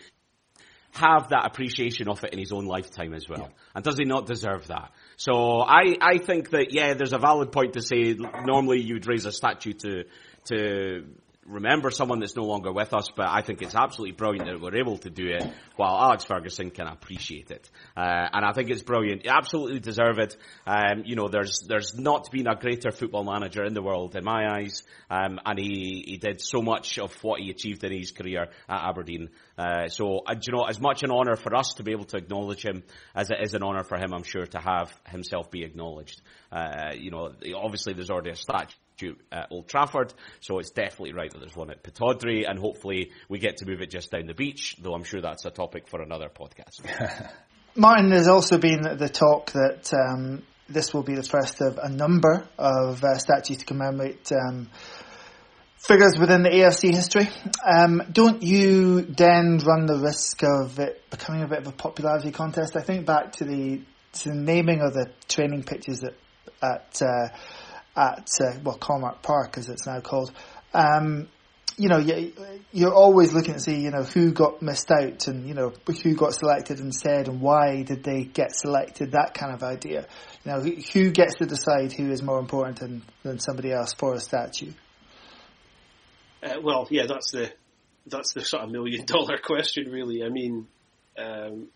[0.94, 3.44] have that appreciation of it in his own lifetime as well?
[3.44, 3.56] Yeah.
[3.76, 4.92] And does he not deserve that?
[5.16, 9.26] So I, I think that, yeah, there's a valid point to say normally you'd raise
[9.26, 10.04] a statue to,
[10.46, 11.06] to
[11.52, 14.78] remember someone that's no longer with us, but I think it's absolutely brilliant that we're
[14.80, 15.44] able to do it
[15.76, 17.70] while Alex Ferguson can appreciate it.
[17.96, 19.26] Uh, and I think it's brilliant.
[19.26, 20.38] You absolutely deserve it.
[20.66, 24.24] Um, you know, there's, there's not been a greater football manager in the world in
[24.24, 24.84] my eyes.
[25.10, 28.90] Um, and he, he did so much of what he achieved in his career at
[28.90, 29.30] Aberdeen.
[29.58, 32.18] Uh, so, uh, you know, as much an honour for us to be able to
[32.18, 32.84] acknowledge him
[33.14, 36.22] as it is an honour for him, I'm sure, to have himself be acknowledged.
[36.52, 38.76] Uh, you know, obviously there's already a statue
[39.32, 43.40] at Old Trafford, so it's definitely right that there's one at Pittodrie, and hopefully we
[43.40, 46.02] get to move it just down the beach, though I'm sure that's a topic for
[46.02, 47.32] another podcast.
[47.76, 51.90] Martin, there's also been the talk that um, this will be the first of a
[51.90, 54.70] number of uh, statues to commemorate um,
[55.78, 57.30] figures within the AFC history.
[57.66, 62.32] Um, don't you then run the risk of it becoming a bit of a popularity
[62.32, 62.76] contest?
[62.76, 63.82] I think back to the
[64.14, 66.14] to the naming of the training pitches at
[66.62, 67.30] at uh,
[67.96, 70.32] at uh, well Cormack Park as it's now called.
[70.74, 71.28] Um,
[71.78, 72.00] you know,
[72.72, 75.74] you're always looking to see, you know, who got missed out and, you know,
[76.04, 80.06] who got selected instead and why did they get selected, that kind of idea.
[80.44, 84.14] You know, who gets to decide who is more important than, than somebody else for
[84.14, 84.74] a statue?
[86.44, 87.52] Uh, well, yeah, that's the,
[88.06, 90.24] that's the sort of million dollar question, really.
[90.24, 90.68] I mean,
[91.18, 91.70] um,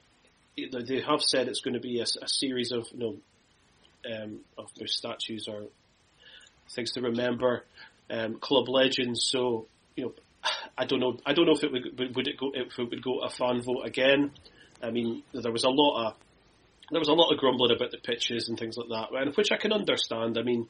[0.55, 3.15] they have said it's going to be a, a series of, you know,
[4.13, 5.63] um, of their statues or
[6.73, 7.65] things to remember,
[8.09, 9.27] um, club legends.
[9.29, 10.13] So you know,
[10.77, 11.17] I don't know.
[11.25, 13.61] I don't know if it would would it go if it would go a fan
[13.61, 14.31] vote again.
[14.81, 16.15] I mean, there was a lot of
[16.91, 19.51] there was a lot of grumbling about the pitches and things like that, and which
[19.51, 20.37] I can understand.
[20.37, 20.67] I mean,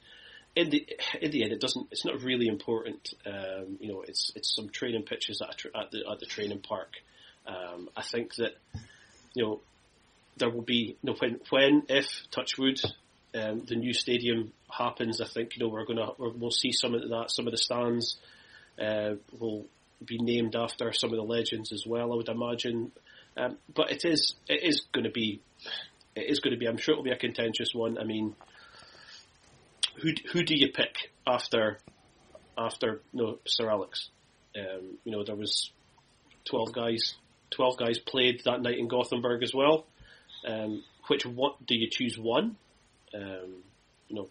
[0.56, 0.88] in the
[1.22, 1.88] in the end, it doesn't.
[1.92, 3.14] It's not really important.
[3.26, 6.94] Um, you know, it's it's some training pitches at, at the at the training park.
[7.46, 8.54] Um, I think that
[9.34, 9.62] you know
[10.38, 12.82] there will be you know when when if Touchwood
[13.36, 17.02] um, the new stadium happens, I think you know we're gonna we'll see some of
[17.02, 17.26] that.
[17.30, 18.18] Some of the stands
[18.82, 19.66] uh, will
[20.06, 22.12] be named after some of the legends as well.
[22.12, 22.92] I would imagine,
[23.38, 25.42] um, but it is it is going to be
[26.16, 26.68] it is going to be.
[26.68, 27.98] I'm sure it will be a contentious one.
[27.98, 28.36] I mean,
[30.02, 31.80] who who do you pick after
[32.58, 34.10] after you know, Sir Alex?
[34.58, 35.72] Um, you know, there was
[36.46, 37.16] twelve guys.
[37.52, 39.86] Twelve guys played that night in Gothenburg as well.
[40.48, 42.56] Um, which what do you choose one?
[43.16, 43.64] Um,
[44.10, 44.28] you know,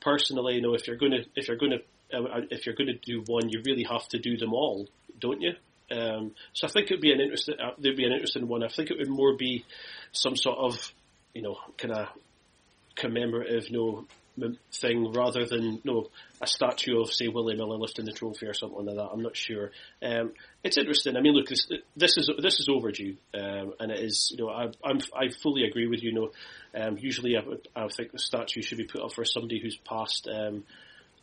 [0.00, 2.88] personally, you know, if you're going to if you're going to uh, if you're going
[2.88, 4.88] to do one, you really have to do them all,
[5.20, 5.52] don't you?
[5.90, 8.64] Um, so I think it would be an interesting uh, there'd be an interesting one.
[8.64, 9.64] I think it would more be
[10.12, 10.92] some sort of
[11.34, 12.08] you know kind of
[12.96, 14.04] commemorative, you know,
[14.72, 16.08] thing rather than know
[16.40, 19.10] a statue of say Willie Miller lifting the trophy or something like that.
[19.12, 19.70] I'm not sure.
[20.02, 21.16] Um, it's interesting.
[21.16, 24.32] I mean, look, this, this is this is overdue, um, and it is.
[24.36, 26.10] You know, I, I'm I fully agree with you.
[26.10, 26.30] you know,
[26.80, 27.42] um, usually I,
[27.76, 30.28] I think the statue should be put up for somebody who's passed.
[30.28, 30.64] Um,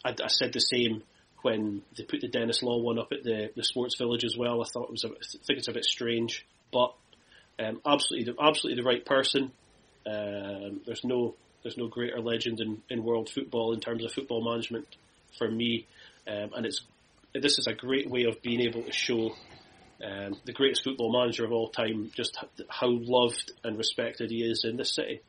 [0.04, 1.04] I, I said the same
[1.42, 4.62] when they put the Denis Law one up at the, the Sports Village as well.
[4.62, 6.94] I thought it was, a, I think it's a bit strange, but
[7.60, 9.52] um, absolutely, the, absolutely the right person.
[10.06, 14.44] Um, there's no, there's no greater legend in, in world football in terms of football
[14.44, 14.88] management
[15.38, 15.88] for me,
[16.28, 16.82] um, and it's,
[17.34, 19.32] this is a great way of being able to show
[20.04, 22.38] um, the greatest football manager of all time, just
[22.70, 25.22] how loved and respected he is in this city.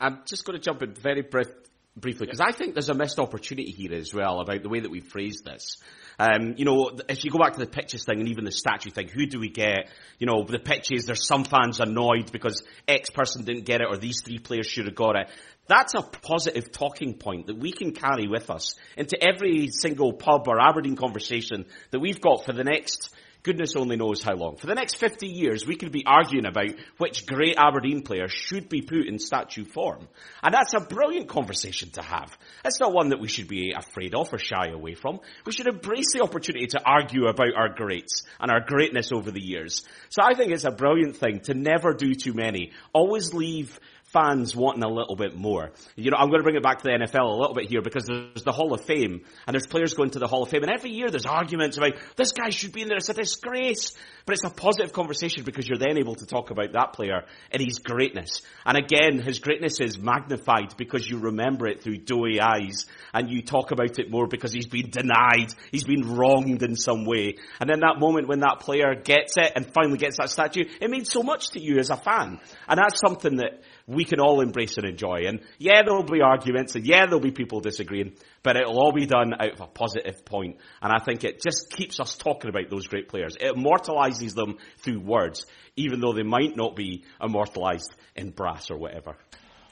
[0.00, 1.48] I'm just going to jump in very brief,
[1.96, 4.90] briefly, because I think there's a missed opportunity here as well about the way that
[4.90, 5.76] we phrase this.
[6.18, 8.90] Um, you know, if you go back to the pitches thing and even the statue
[8.90, 9.88] thing, who do we get?
[10.18, 13.96] You know, the pitches, there's some fans annoyed because X person didn't get it or
[13.96, 15.30] these three players should have got it.
[15.66, 20.48] That's a positive talking point that we can carry with us into every single pub
[20.48, 24.56] or Aberdeen conversation that we've got for the next goodness only knows how long.
[24.56, 28.68] For the next 50 years, we could be arguing about which great Aberdeen player should
[28.68, 30.08] be put in statue form.
[30.42, 32.36] And that's a brilliant conversation to have.
[32.64, 35.20] It's not one that we should be afraid of or shy away from.
[35.44, 39.42] We should embrace the opportunity to argue about our greats and our greatness over the
[39.42, 39.84] years.
[40.08, 42.72] So I think it's a brilliant thing to never do too many.
[42.92, 43.78] Always leave
[44.12, 45.70] fans wanting a little bit more.
[45.96, 47.82] You know, I'm going to bring it back to the NFL a little bit here
[47.82, 50.62] because there's the Hall of Fame and there's players going to the Hall of Fame
[50.62, 52.96] and every year there's arguments about this guy should be in there.
[52.96, 53.94] It's a disgrace.
[54.30, 57.62] But it's a positive conversation because you're then able to talk about that player and
[57.62, 58.42] his greatness.
[58.64, 63.42] And again, his greatness is magnified because you remember it through doughy eyes and you
[63.42, 65.52] talk about it more because he's been denied.
[65.72, 67.38] He's been wronged in some way.
[67.60, 70.90] And then that moment when that player gets it and finally gets that statue, it
[70.90, 72.38] means so much to you as a fan.
[72.68, 75.24] And that's something that we can all embrace and enjoy.
[75.26, 78.92] And yeah, there will be arguments and yeah, there'll be people disagreeing, but it'll all
[78.92, 80.58] be done out of a positive point.
[80.80, 83.36] And I think it just keeps us talking about those great players.
[83.40, 88.78] It immortalizes them through words, even though they might not be immortalized in brass or
[88.78, 89.16] whatever.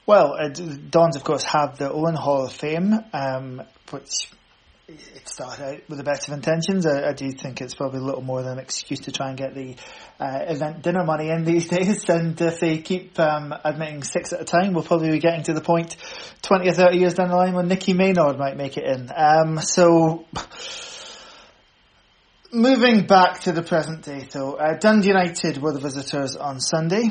[0.05, 4.31] Well, uh, Dons, of course, have their own Hall of Fame, um, which
[4.89, 6.85] it started out with the best of intentions.
[6.85, 9.37] I, I, do think it's probably a little more than an excuse to try and
[9.37, 9.75] get the
[10.19, 12.07] uh, event dinner money in these days.
[12.09, 15.53] And if they keep um, admitting six at a time, we'll probably be getting to
[15.53, 15.95] the point
[16.41, 19.09] 20 or 30 years down the line when Nicky Maynard might make it in.
[19.15, 20.25] Um, so,
[22.51, 27.09] moving back to the present day, though, uh, Dundee United were the visitors on Sunday.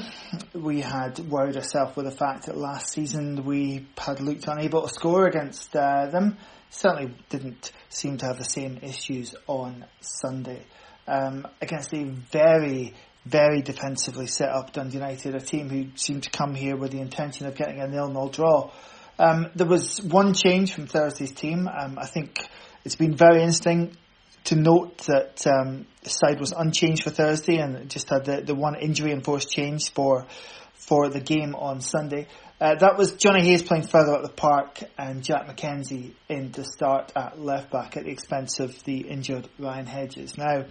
[0.53, 4.89] We had worried ourselves with the fact that last season we had looked unable to
[4.93, 6.39] score against uh, them
[6.71, 10.63] certainly didn't seem to have the same issues on Sunday.
[11.07, 16.31] Um, against a very, very defensively set up Dundee United, a team who seemed to
[16.31, 18.71] come here with the intention of getting a nil-nil draw.
[19.19, 21.67] Um, there was one change from Thursday's team.
[21.67, 22.47] Um, I think
[22.85, 23.97] it's been very interesting
[24.45, 28.55] to note that um, the side was unchanged for Thursday and just had the, the
[28.55, 30.27] one injury enforced change for
[30.73, 32.27] for the game on Sunday.
[32.61, 36.65] Uh, that was Jonny Hayes playing further up the park and Jack McKenzie in to
[36.65, 40.37] start at left back at the expense of the injured Ryan Hedges.
[40.37, 40.65] Now,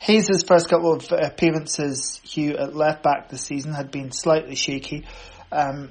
[0.00, 5.06] Hayes' first couple of appearances, Hugh, at left back this season had been slightly shaky.
[5.50, 5.90] Um,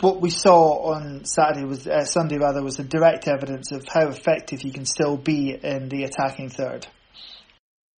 [0.00, 4.08] what we saw on Saturday was uh, Sunday rather was a direct evidence of how
[4.08, 6.86] effective you can still be in the attacking third.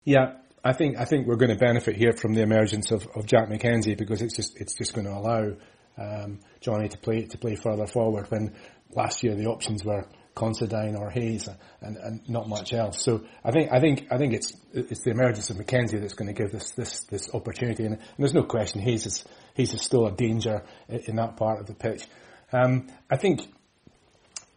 [0.04, 3.26] Yeah, I think I think we're going to benefit here from the emergence of, of
[3.26, 5.56] Jack McKenzie because it's just it's just going to allow
[5.98, 8.54] um, Jonny to play to play further forward when
[8.94, 11.48] last year the options were Considine or Hayes
[11.80, 13.02] and, and not much else.
[13.02, 16.32] So I think I think I think it's it's the emergence of McKenzie that's going
[16.32, 19.82] to give this this this opportunity, and, and there's no question Hayes is Hayes is
[19.82, 22.06] still a danger in, that part of the pitch.
[22.52, 23.42] Um, I think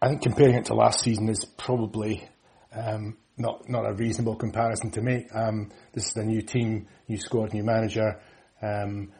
[0.01, 2.29] I think comparing it to last season is probably
[2.71, 5.35] um, not not a reasonable comparison to make.
[5.35, 8.21] Um, this is a new team, new squad, new manager.
[8.61, 9.11] Um,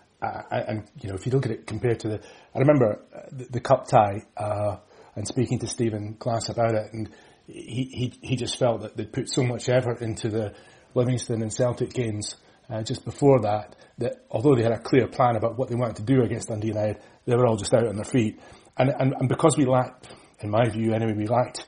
[0.51, 2.21] and you know, if you look at it compared to the,
[2.55, 4.77] I remember uh, the, the cup tie uh,
[5.15, 7.09] and speaking to Stephen Glass about it, and
[7.47, 10.53] he, he he just felt that they'd put so much effort into the
[10.95, 12.35] Livingston and Celtic games
[12.69, 15.97] uh, just before that that although they had a clear plan about what they wanted
[15.97, 18.39] to do against Dundee United, they were all just out on their feet,
[18.77, 20.07] and and, and because we lacked
[20.43, 21.65] in my view anyway, we lacked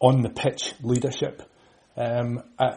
[0.00, 1.42] on the pitch leadership.
[1.96, 2.76] Um, uh,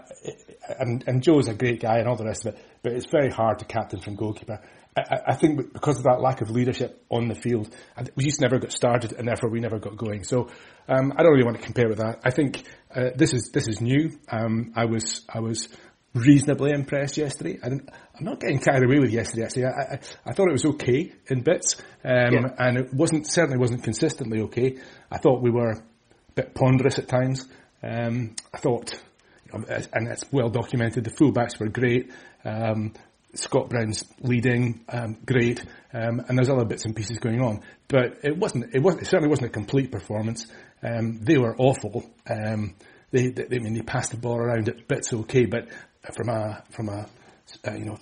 [0.79, 3.29] and, and Joe's a great guy and all the rest of it, but it's very
[3.29, 4.61] hard to captain from goalkeeper.
[4.97, 7.69] I, I think because of that lack of leadership on the field,
[8.15, 10.23] we just never got started, and therefore we never got going.
[10.23, 10.49] So
[10.87, 12.21] um, I don't really want to compare with that.
[12.23, 12.63] I think
[12.93, 14.17] uh, this is this is new.
[14.29, 15.69] Um, I was I was
[16.13, 17.59] reasonably impressed yesterday.
[17.63, 17.87] I am
[18.19, 19.43] not getting carried away with yesterday.
[19.43, 22.47] Actually, I, I, I thought it was okay in bits, um, yeah.
[22.57, 24.77] and it wasn't certainly wasn't consistently okay.
[25.11, 25.81] I thought we were a
[26.35, 27.47] bit ponderous at times.
[27.83, 28.99] Um, I thought,
[29.53, 31.03] and it's well documented.
[31.03, 32.11] The fullbacks were great.
[32.43, 32.93] Um,
[33.35, 35.63] Scott Brown's leading, um, great,
[35.93, 37.61] um, and there's other bits and pieces going on.
[37.87, 38.73] But it wasn't.
[38.73, 40.47] It, wasn't, it certainly wasn't a complete performance.
[40.81, 42.09] Um, they were awful.
[42.25, 45.67] they, they, I mean, they passed the ball around at bits okay, but
[46.13, 47.07] from a from a
[47.67, 47.97] uh, you know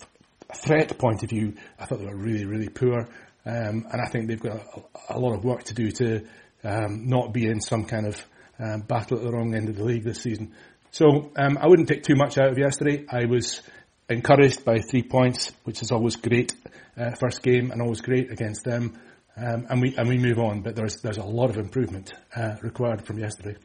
[0.49, 3.07] a threat point of view, I thought they were really really poor,
[3.45, 4.61] um, and I think they've got
[5.09, 6.25] a, a, lot of work to do to
[6.63, 8.25] um, not be in some kind of
[8.59, 10.53] um, battle at the wrong end of the league this season.
[10.91, 13.05] So um, I wouldn't take too much out of yesterday.
[13.09, 13.61] I was
[14.09, 16.53] encouraged by three points, which is always great
[16.97, 18.99] uh, first game and always great against them.
[19.35, 22.55] Um, and we and we move on, but there's there's a lot of improvement uh,
[22.63, 23.55] required from yesterday.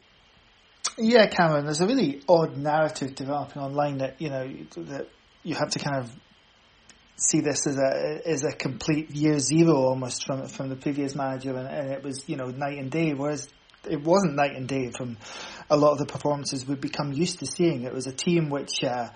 [0.99, 5.09] Yeah, Cameron, there's a really odd narrative developing online that you know that
[5.43, 6.12] you have to kind of
[7.16, 11.57] see this as a as a complete year zero almost from from the previous manager,
[11.57, 13.14] and, and it was you know night and day.
[13.14, 13.49] Whereas
[13.88, 15.16] it wasn't night and day from
[15.70, 17.84] a lot of the performances we've become used to seeing.
[17.84, 18.84] It was a team which.
[18.84, 19.09] Uh,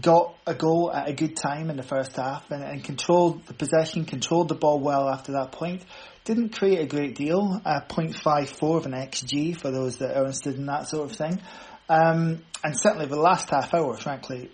[0.00, 3.54] got a goal at a good time in the first half and, and controlled the
[3.54, 5.82] possession, controlled the ball well after that point.
[6.24, 10.56] Didn't create a great deal, uh, 0.54 of an XG for those that are interested
[10.56, 11.40] in that sort of thing.
[11.88, 14.50] Um, and certainly the last half hour, frankly,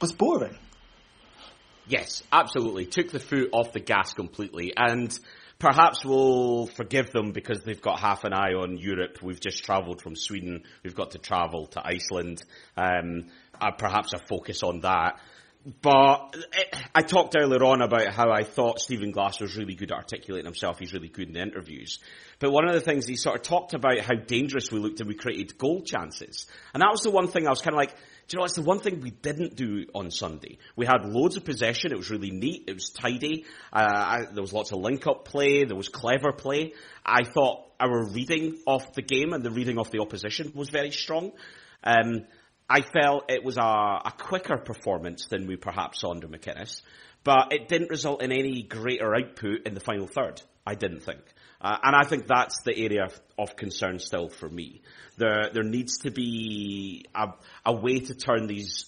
[0.00, 0.58] was boring.
[1.86, 2.84] Yes, absolutely.
[2.84, 4.74] Took the foot off the gas completely.
[4.76, 5.18] And
[5.58, 9.18] perhaps we'll forgive them because they've got half an eye on Europe.
[9.22, 10.62] We've just travelled from Sweden.
[10.84, 12.42] We've got to travel to Iceland.
[12.76, 13.26] Um,
[13.60, 15.18] uh, perhaps a focus on that.
[15.82, 16.36] But
[16.94, 20.46] I talked earlier on about how I thought Stephen Glass was really good at articulating
[20.46, 20.78] himself.
[20.78, 21.98] He's really good in interviews.
[22.38, 25.08] But one of the things he sort of talked about how dangerous we looked and
[25.08, 26.46] we created goal chances.
[26.72, 27.94] And that was the one thing I was kind of like,
[28.28, 30.58] do you know, it's the one thing we didn't do on Sunday.
[30.76, 31.92] We had loads of possession.
[31.92, 32.64] It was really neat.
[32.68, 33.46] It was tidy.
[33.72, 35.64] Uh, I, there was lots of link-up play.
[35.64, 36.74] There was clever play.
[37.06, 40.90] I thought our reading of the game and the reading of the opposition was very
[40.90, 41.32] strong.
[41.82, 42.26] Um,
[42.68, 46.82] I felt it was a, a quicker performance than we perhaps saw under McInnes,
[47.24, 50.42] but it didn't result in any greater output in the final third.
[50.66, 51.20] I didn't think.
[51.60, 54.82] Uh, and I think that's the area of, concern still for me.
[55.16, 57.28] There, there needs to be a,
[57.66, 58.84] a way to turn these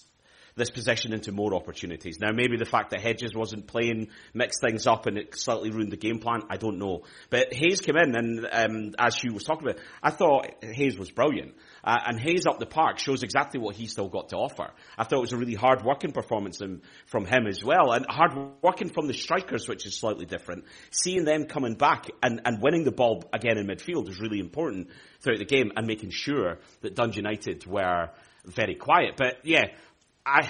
[0.55, 2.19] this possession into more opportunities.
[2.19, 5.91] Now, maybe the fact that Hedges wasn't playing mixed things up and it slightly ruined
[5.91, 6.41] the game plan.
[6.49, 7.03] I don't know.
[7.29, 11.09] But Hayes came in, and um, as Hugh was talking about, I thought Hayes was
[11.09, 11.55] brilliant.
[11.83, 14.71] Uh, and Hayes up the park shows exactly what he's still got to offer.
[14.97, 16.61] I thought it was a really hard working performance
[17.07, 20.65] from him as well, and hard working from the strikers, which is slightly different.
[20.91, 24.89] Seeing them coming back and, and winning the ball again in midfield was really important
[25.21, 28.09] throughout the game, and making sure that Dundee United were
[28.45, 29.15] very quiet.
[29.17, 29.65] But yeah,
[30.25, 30.49] I,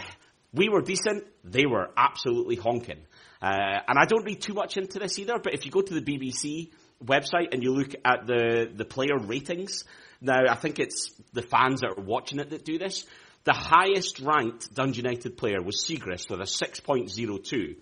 [0.54, 1.26] we were decent.
[1.44, 3.00] They were absolutely honking.
[3.42, 6.00] Uh, and I don't read too much into this either, but if you go to
[6.00, 6.70] the BBC
[7.04, 9.84] website and you look at the, the player ratings,
[10.22, 13.06] now I think it's the fans that are watching it that do this.
[13.44, 17.76] The highest ranked Dundee United player was Siegrist with a 6.02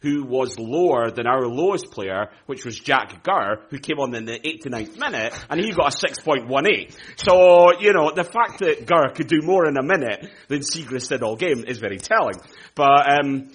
[0.00, 4.26] who was lower than our lowest player, which was Jack Gurr, who came on in
[4.26, 6.94] the 89th minute, and he got a 6.18.
[7.16, 11.08] So, you know, the fact that Gurr could do more in a minute than Siegrist
[11.08, 12.36] did all game is very telling.
[12.74, 13.50] But, um,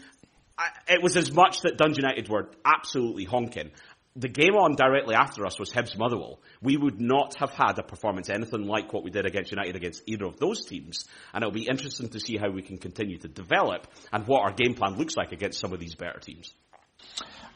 [0.88, 3.72] it was as much that Dundee United were absolutely honking
[4.16, 6.40] the game on directly after us was Hibs Motherwell.
[6.62, 10.04] We would not have had a performance anything like what we did against United against
[10.06, 11.06] either of those teams.
[11.34, 14.52] And it'll be interesting to see how we can continue to develop and what our
[14.52, 16.54] game plan looks like against some of these better teams.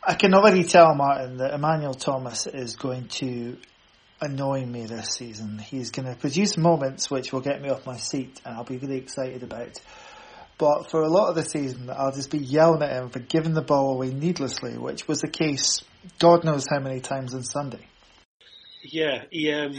[0.02, 3.58] I can already tell, Martin, that Emmanuel Thomas is going to
[4.22, 5.58] annoy me this season.
[5.58, 8.78] He's going to produce moments which will get me off my seat and I'll be
[8.78, 9.80] really excited about.
[10.58, 13.54] But for a lot of the season, I'll just be yelling at him for giving
[13.54, 15.84] the ball away needlessly, which was the case
[16.20, 17.86] God knows how many times on Sunday.
[18.82, 19.74] Yeah, he um,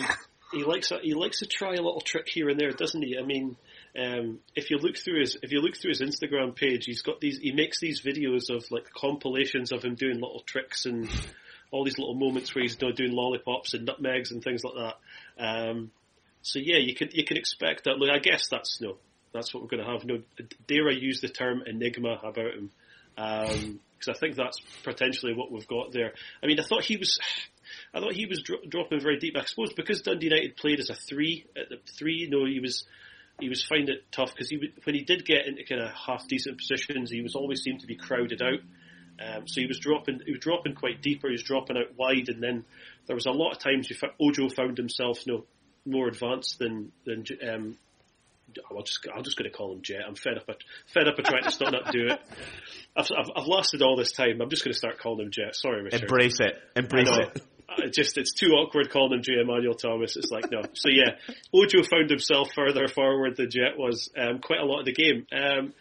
[0.53, 3.17] he likes he likes to try a little trick here and there, doesn't he?
[3.19, 3.57] I mean,
[3.99, 7.21] um, if you look through his if you look through his Instagram page, he's got
[7.21, 11.09] these he makes these videos of like compilations of him doing little tricks and
[11.71, 14.75] all these little moments where he's you know, doing lollipops and nutmegs and things like
[14.75, 14.95] that.
[15.43, 15.91] Um,
[16.43, 17.99] so yeah, you can you can expect that.
[17.99, 18.97] Look, I guess that's you know,
[19.37, 20.03] that's what we're going to have.
[20.05, 20.23] You know,
[20.67, 22.71] dare I use the term enigma about him?
[23.17, 26.13] Um, because I think that's potentially what we've got there.
[26.43, 27.19] I mean, I thought he was
[27.95, 29.37] I thought he was dro- dropping very deep.
[29.37, 32.61] I suppose because Dundee United played as a three at the three, you know, he
[32.61, 32.85] was
[33.41, 36.27] he was finding it tough because he when he did get into kind of half
[36.29, 38.61] decent positions, he was always seemed to be crowded out.
[39.19, 41.29] Um, so he was dropping he was dropping quite deeper.
[41.29, 42.65] He was dropping out wide, and then
[43.07, 45.45] there was a lot of times Ojo found himself you know
[45.85, 47.79] more advanced than than um,
[48.49, 50.03] I'm just I'm just going to call him Jet.
[50.07, 50.49] I'm fed up.
[50.95, 52.21] Fed up of trying to stop not do it.
[52.97, 54.41] I've, I've, I've lasted all this time.
[54.41, 55.55] I'm just going to start calling him Jet.
[55.55, 56.03] Sorry, Richard.
[56.03, 56.55] Embrace it.
[56.75, 57.43] Embrace it.
[57.79, 59.41] It just it's too awkward calling him J.
[59.43, 60.17] Emmanuel Thomas.
[60.17, 60.63] It's like no.
[60.75, 61.17] So yeah,
[61.53, 65.27] Ojo found himself further forward than Jet was um, quite a lot of the game.
[65.33, 65.75] Um,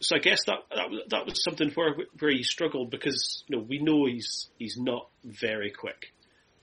[0.00, 3.56] so I guess that that was, that was something where where he struggled because you
[3.56, 6.12] know we know he's he's not very quick.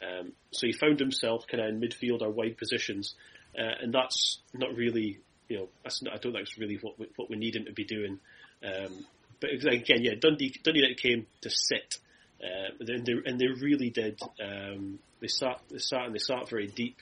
[0.02, 3.16] Um, so he found himself kind of in midfield or wide positions,
[3.58, 5.70] uh, and that's not really you know
[6.02, 8.20] not, I don't think it's really what we, what we need him to be doing.
[8.64, 9.06] Um,
[9.40, 11.98] but again, yeah, Dundee Dundee came to sit
[12.44, 14.20] uh, and, they, and they really did.
[14.44, 16.98] Um, they sat, they sat, and they sat very deep,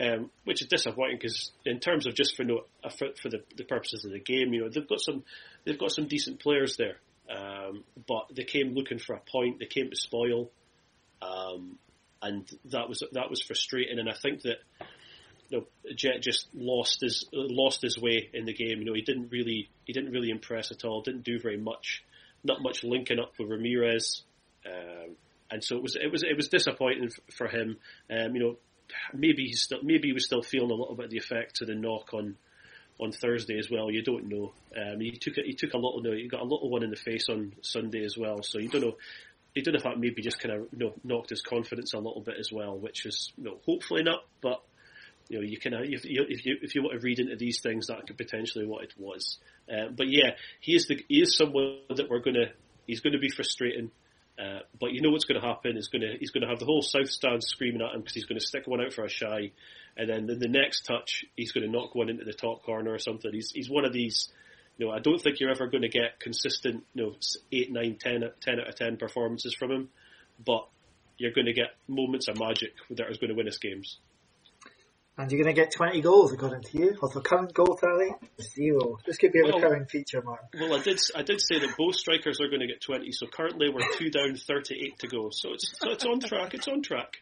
[0.00, 3.42] um, which is disappointing because in terms of just for no uh, for, for the,
[3.56, 5.22] the, purposes of the game, you know, they've got some
[5.64, 6.96] they've got some decent players there,
[7.30, 9.60] um, but they came looking for a point.
[9.60, 10.50] They came to spoil,
[11.20, 11.78] um,
[12.20, 14.00] and that was that was frustrating.
[14.00, 14.56] And I think that
[15.52, 18.78] you know, Jet just lost his lost his way in the game.
[18.78, 21.02] You know, he didn't really he didn't really impress at all.
[21.02, 22.02] Didn't do very much.
[22.42, 24.22] Not much linking up with Ramirez.
[24.66, 25.16] Um,
[25.50, 27.76] and so it was it was it was disappointing for him.
[28.10, 28.56] Um, you know,
[29.12, 31.66] maybe he's still maybe he was still feeling a little bit of the effects of
[31.66, 32.36] the knock on
[32.98, 33.90] on Thursday as well.
[33.90, 34.54] You don't know.
[34.74, 36.96] Um, he took he took a little no, he got a little one in the
[36.96, 38.42] face on Sunday as well.
[38.42, 38.96] So you don't know.
[39.54, 41.98] You don't know if that maybe just kind of you know, knocked his confidence a
[41.98, 44.24] little bit as well, which is you know, hopefully not.
[44.40, 44.62] But
[45.28, 47.60] you know, you can if you if you if you want to read into these
[47.60, 49.38] things, that could potentially what it was.
[49.70, 52.52] Uh, but yeah, he is the he is someone that we're gonna
[52.86, 53.90] he's going to be frustrating.
[54.38, 56.58] Uh, but you know what's going to happen is going to he's going to have
[56.58, 59.04] the whole south stand screaming at him because he's going to stick one out for
[59.04, 59.52] a shy,
[59.96, 62.92] and then in the next touch he's going to knock one into the top corner
[62.92, 63.30] or something.
[63.32, 64.28] He's he's one of these.
[64.78, 67.14] You know, I don't think you're ever going to get consistent, you know,
[67.52, 69.90] eight, nine, ten, ten out of ten performances from him,
[70.44, 70.66] but
[71.18, 73.98] you're going to get moments of magic that is going to win us games.
[75.18, 76.96] And you're going to get 20 goals, according to you.
[77.02, 78.98] Of the current goal tally, zero.
[79.06, 80.40] This could be a well, recurring feature, Mark.
[80.58, 83.26] Well, I did I did say that both strikers are going to get 20, so
[83.26, 85.28] currently we're two down, 38 to go.
[85.30, 87.18] So it's, so it's on track, it's on track.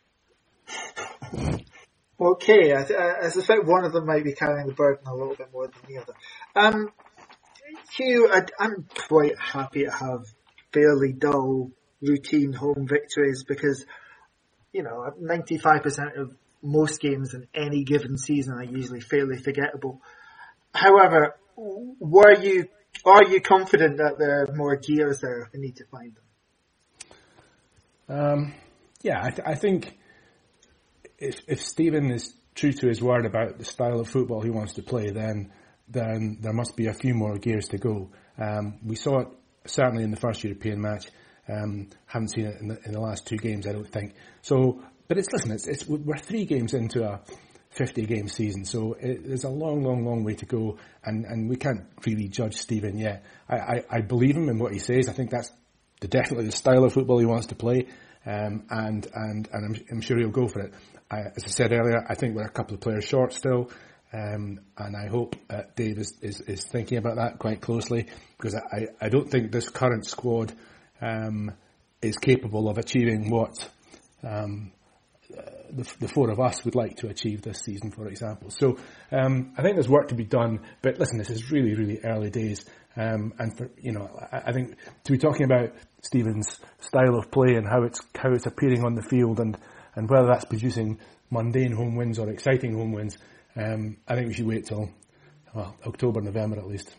[2.20, 5.53] okay, I, I, suspect one of them might be carrying the burden a little bit
[5.53, 6.14] more than the other.
[6.55, 6.91] Um,
[7.97, 10.26] Hugh, I, I'm quite happy to have
[10.72, 11.70] fairly dull,
[12.01, 13.84] routine home victories because,
[14.72, 20.00] you know, 95% of most games in any given season are usually fairly forgettable.
[20.74, 22.68] However, were you
[23.04, 26.12] are you confident that there are more gears there if we need to find
[28.08, 28.18] them?
[28.18, 28.54] Um,
[29.02, 29.96] yeah, I, th- I, think
[31.18, 34.74] if if Stephen is true to his word about the style of football he wants
[34.74, 35.52] to play, then
[35.88, 38.11] then there must be a few more gears to go.
[38.38, 39.28] Um, we saw it
[39.66, 41.06] certainly in the first European match.
[41.48, 44.14] Um, haven't seen it in the, in the last two games, I don't think.
[44.42, 47.20] So but it's listen, it's, it's we're three games into a
[47.70, 51.50] 50 game season, so it, there's a long, long, long way to go, and, and
[51.50, 53.24] we can't really judge Stephen yet.
[53.48, 55.08] I, I, I believe him in what he says.
[55.08, 55.50] I think that's
[56.00, 57.88] the, definitely the style of football he wants to play,
[58.24, 60.74] um, and and and I'm, I'm, sure he'll go for it.
[61.11, 63.68] I, as I said earlier, I think we're a couple of players short still.
[64.12, 68.06] Um, and I hope uh, Dave is, is, is, thinking about that quite closely
[68.36, 70.52] because I, I don't think this current squad
[71.00, 71.52] um,
[72.00, 73.68] is capable of achieving what
[74.24, 74.72] um,
[75.72, 78.51] the, the, four of us would like to achieve this season, for example.
[78.51, 78.76] So
[79.12, 80.61] um, I think there's work to be done.
[80.83, 82.64] But listen, this is really, really early days,
[82.97, 85.72] um, and for, you know, I, I, think to be talking about
[86.03, 89.57] Stephen's style of play and how it's how it's appearing on the field, and
[89.95, 90.99] and whether that's producing
[91.31, 93.16] mundane home wins or exciting home wins,
[93.57, 94.91] um, I think we should wait till
[95.55, 96.95] well, October, November at least.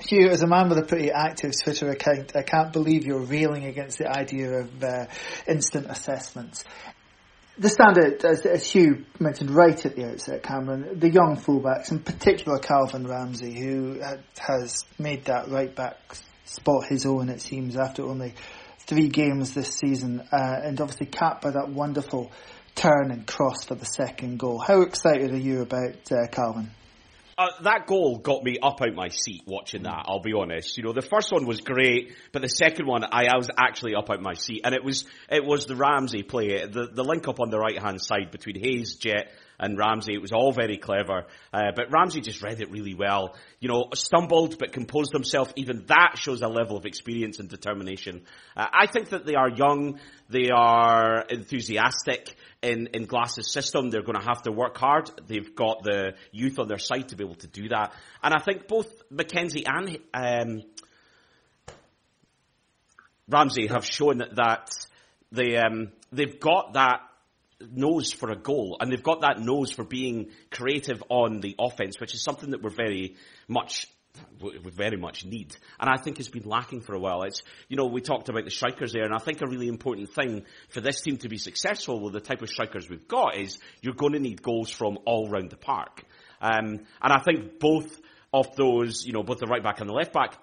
[0.00, 3.64] Hugh, as a man with a pretty active Twitter account, I can't believe you're railing
[3.64, 5.06] against the idea of uh,
[5.48, 6.64] instant assessments
[7.58, 11.98] the standard, as, as, Hugh mentioned right at the outset, Cameron, the young fullbacks, in
[11.98, 14.00] particular Calvin Ramsey, who
[14.38, 15.96] has made that right back
[16.44, 18.34] spot his own, it seems, after only
[18.80, 22.30] three games this season, uh, and obviously capped by that wonderful
[22.74, 24.58] turn and cross for the second goal.
[24.58, 26.70] How excited are you about uh, Calvin?
[27.38, 30.06] Uh, that goal got me up out my seat watching that.
[30.06, 30.76] I'll be honest.
[30.76, 33.94] You know, the first one was great, but the second one, I, I was actually
[33.94, 37.28] up out my seat, and it was it was the Ramsey play, the the link
[37.28, 40.14] up on the right hand side between Hayes, Jet, and Ramsey.
[40.14, 43.36] It was all very clever, uh, but Ramsey just read it really well.
[43.60, 45.52] You know, stumbled but composed himself.
[45.56, 48.22] Even that shows a level of experience and determination.
[48.56, 49.98] Uh, I think that they are young,
[50.28, 53.90] they are enthusiastic in, in Glass's system.
[53.90, 55.10] They're going to have to work hard.
[55.26, 57.92] They've got the youth on their side to be able to do that.
[58.22, 60.62] And I think both McKenzie and um,
[63.28, 64.70] Ramsey have shown that
[65.30, 67.00] they um, they've got that
[67.60, 72.00] nose for a goal, and they've got that nose for being creative on the offense,
[72.00, 73.16] which is something that we're very
[73.48, 73.86] much
[74.40, 75.56] we very much need.
[75.78, 77.22] And I think has been lacking for a while.
[77.22, 80.10] It's, you know, we talked about the strikers there, and I think a really important
[80.12, 83.58] thing for this team to be successful with the type of strikers we've got is
[83.80, 86.04] you're going to need goals from all round the park.
[86.40, 88.00] Um, and I think both
[88.32, 90.36] of those, you know, both the right back and the left back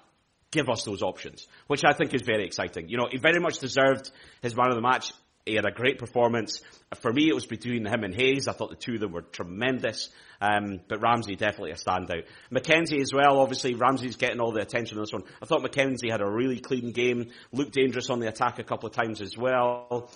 [0.52, 2.90] give us those options, which I think is very exciting.
[2.90, 4.12] You know, he very much deserved
[4.42, 5.12] his man of the match.
[5.46, 6.62] He had a great performance.
[6.96, 8.48] For me, it was between him and Hayes.
[8.48, 10.10] I thought the two of them were tremendous.
[10.42, 12.26] Um, but Ramsey definitely a standout.
[12.52, 13.40] McKenzie as well.
[13.40, 15.24] Obviously, Ramsey's getting all the attention on this one.
[15.42, 17.32] I thought McKenzie had a really clean game.
[17.52, 20.10] Looked dangerous on the attack a couple of times as well.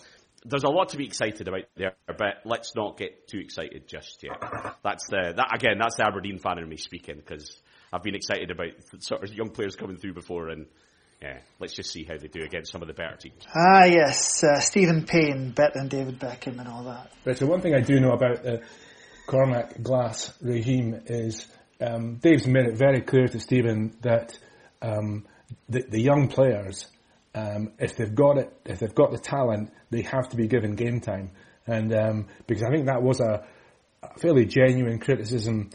[0.46, 4.24] There's a lot to be excited about there, but let's not get too excited just
[4.24, 4.42] yet.
[4.84, 5.78] That's the that again.
[5.80, 7.62] That's the Aberdeen fan in me speaking because
[7.92, 8.70] I've been excited about
[9.00, 10.68] sort of young players coming through before and
[11.22, 13.44] yeah, let's just see how they do against some of the better teams.
[13.54, 17.12] Ah, yes, uh, Stephen Payne, better than David Beckham and all that.
[17.26, 18.62] Right, so one thing I do know about the
[19.28, 21.46] Cormack Glass regime is
[21.82, 24.40] um, Dave's made it very clear to Stephen that
[24.82, 25.26] um,
[25.68, 26.88] the, the, young players,
[27.36, 30.76] um, if they've got it, if they've got the talent, they have to be given
[30.76, 31.32] game time.
[31.68, 33.46] And um, because I think that was a,
[34.02, 35.70] a fairly genuine criticism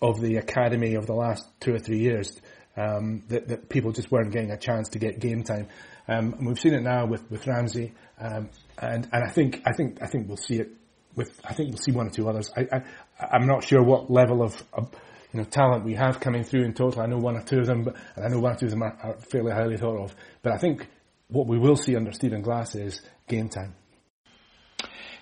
[0.00, 2.40] of the academy of the last two or three years
[2.76, 5.68] um, that, that, people just weren't getting a chance to get game time.
[6.08, 9.72] Um, and we've seen it now with, with Ramsey, um, and and I think I
[9.72, 10.70] think I think we'll see it
[11.14, 12.50] with I think we'll see one or two others.
[12.56, 12.82] I,
[13.20, 14.90] I am not sure what level of, of,
[15.32, 17.00] you know talent we have coming through in total.
[17.00, 18.72] I know one or two of them, but and I know one or two of
[18.72, 20.14] them are, are fairly highly thought of.
[20.42, 20.86] But I think
[21.28, 23.74] what we will see under Stephen Glass is game time.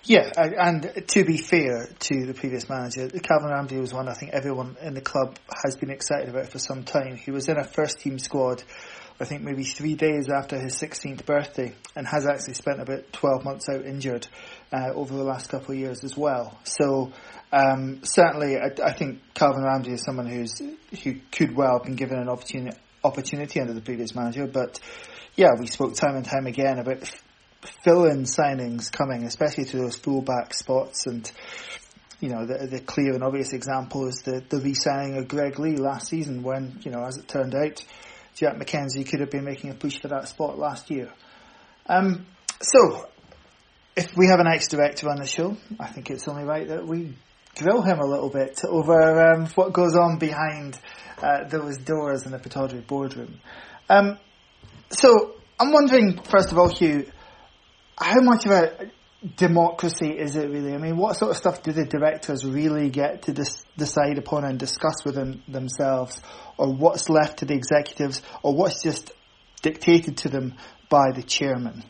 [0.05, 4.33] Yeah, and to be fair to the previous manager, Calvin Ramsey was one I think
[4.33, 7.15] everyone in the club has been excited about for some time.
[7.15, 8.63] He was in a first team squad,
[9.21, 13.45] I think maybe three days after his 16th birthday, and has actually spent about 12
[13.45, 14.27] months out injured
[14.73, 16.59] uh, over the last couple of years as well.
[16.65, 17.13] So
[17.53, 20.61] um, certainly, I, I, think Calvin Ramsey is someone who's
[21.01, 22.75] who could well have been given an opportunity
[23.05, 24.79] opportunity under the previous manager, but
[25.35, 27.09] yeah, we spoke time and time again about
[27.83, 31.05] fill-in signings coming, especially to those full-back spots.
[31.07, 31.29] And
[32.19, 35.75] you know, the, the clear and obvious example is the the re-signing of Greg Leigh
[35.75, 37.83] last season, when you know, as it turned out,
[38.35, 41.11] Jack McKenzie could have been making a push for that spot last year.
[41.85, 42.25] Um,
[42.61, 43.09] so,
[43.95, 47.13] if we have an ex-director on the show, I think it's only right that we
[47.55, 50.79] grill him a little bit over um, what goes on behind
[51.21, 53.39] uh, those doors in the Pittodrie boardroom.
[53.89, 54.17] Um,
[54.89, 57.11] so, I'm wondering, first of all, Hugh,
[58.03, 58.91] how much of a
[59.37, 60.73] democracy is it really?
[60.73, 64.43] I mean, what sort of stuff do the directors really get to dis- decide upon
[64.43, 66.21] and discuss within themselves,
[66.57, 69.11] or what's left to the executives, or what's just
[69.61, 70.55] dictated to them
[70.89, 71.83] by the chairman?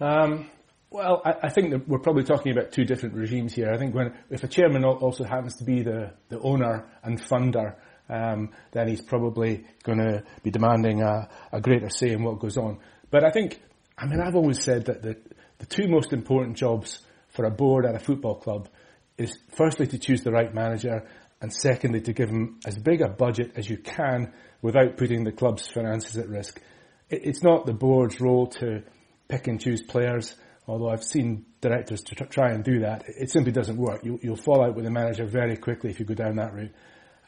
[0.00, 0.50] Um,
[0.90, 3.72] well, I, I, think that we're probably talking about two different regimes here.
[3.72, 7.76] I think when if a chairman also happens to be the, the owner and funder,
[8.08, 12.56] um, then he's probably going to be demanding a, a greater say in what goes
[12.56, 12.78] on.
[13.10, 13.60] But I think
[13.98, 15.16] I mean, I've always said that the,
[15.58, 18.68] the two most important jobs for a board at a football club
[19.16, 21.06] is firstly to choose the right manager
[21.40, 24.32] and secondly to give them as big a budget as you can
[24.62, 26.60] without putting the club's finances at risk.
[27.08, 28.82] It, it's not the board's role to
[29.28, 30.34] pick and choose players,
[30.66, 33.04] although I've seen directors to try and do that.
[33.06, 34.04] It simply doesn't work.
[34.04, 36.72] You, will fall out with the manager very quickly if you go down that route.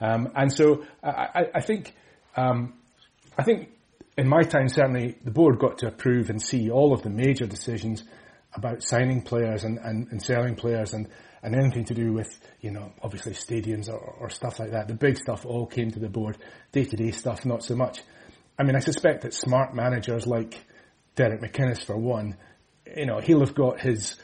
[0.01, 1.95] Um, and so I, I think
[2.37, 2.75] um,
[3.37, 3.71] I think
[4.19, 7.47] in my time, certainly the board got to approve and see all of the major
[7.47, 8.03] decisions
[8.53, 11.09] about signing players and, and, and selling players and,
[11.41, 12.29] and anything to do with,
[12.61, 14.89] you know, obviously stadiums or, or stuff like that.
[14.89, 16.37] The big stuff all came to the board.
[16.73, 18.01] Day to day stuff, not so much.
[18.59, 20.59] I mean, I suspect that smart managers like
[21.15, 22.37] Derek McInnes, for one,
[22.97, 24.17] you know, he'll have got his,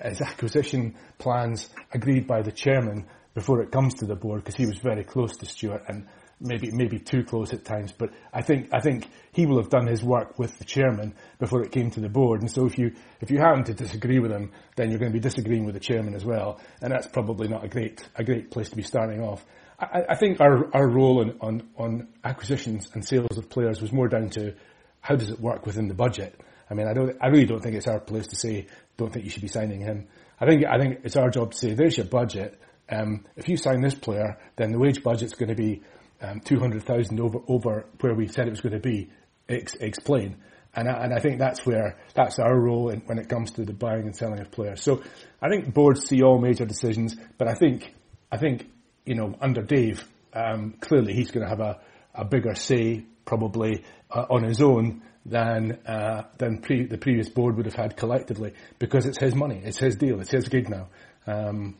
[0.00, 4.66] his acquisition plans agreed by the chairman before it comes to the board because he
[4.66, 6.06] was very close to Stuart and
[6.40, 7.92] maybe maybe too close at times.
[7.92, 11.62] But I think I think he will have done his work with the chairman before
[11.62, 12.40] it came to the board.
[12.40, 15.16] And so if you if you happen to disagree with him, then you're going to
[15.16, 16.60] be disagreeing with the chairman as well.
[16.80, 19.44] And that's probably not a great a great place to be starting off.
[19.78, 23.92] I, I think our our role on, on on acquisitions and sales of players was
[23.92, 24.54] more down to
[25.00, 26.40] how does it work within the budget.
[26.70, 28.66] I mean, I don't I really don't think it's our place to say
[28.96, 30.08] don't think you should be signing him.
[30.40, 32.60] I think I think it's our job to say there's your budget.
[32.90, 35.82] Um, if you sign this player, then the wage budget's going to be
[36.20, 39.10] um, two hundred thousand over over where we said it was going to be.
[39.48, 40.36] Ex- explain.
[40.74, 43.64] And I, and I think that's where that's our role in, when it comes to
[43.64, 44.82] the buying and selling of players.
[44.82, 45.02] So
[45.40, 47.94] I think boards see all major decisions, but I think
[48.30, 48.68] I think
[49.06, 51.80] you know under Dave, um, clearly he's going to have a,
[52.14, 57.56] a bigger say probably uh, on his own than uh, than pre- the previous board
[57.56, 60.88] would have had collectively because it's his money, it's his deal, it's his gig now.
[61.26, 61.76] Um,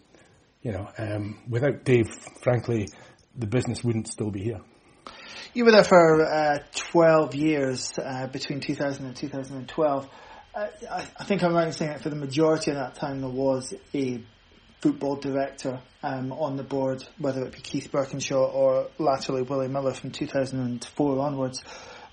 [0.62, 2.09] you know, um, without Dave,
[2.43, 2.89] frankly,
[3.39, 4.61] the business wouldn't still be here.
[5.55, 10.09] You were there for uh, 12 years uh, between 2000 and 2012.
[10.55, 13.20] Uh, I, I, think I'm right in saying that for the majority of that time
[13.20, 14.22] there was a
[14.80, 19.93] football director um, on the board, whether it be Keith Burkinshaw or laterally Willie Miller
[19.95, 21.62] from 2004 onwards.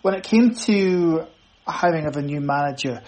[0.02, 1.26] When it came to
[1.68, 3.02] hiring of a new manager,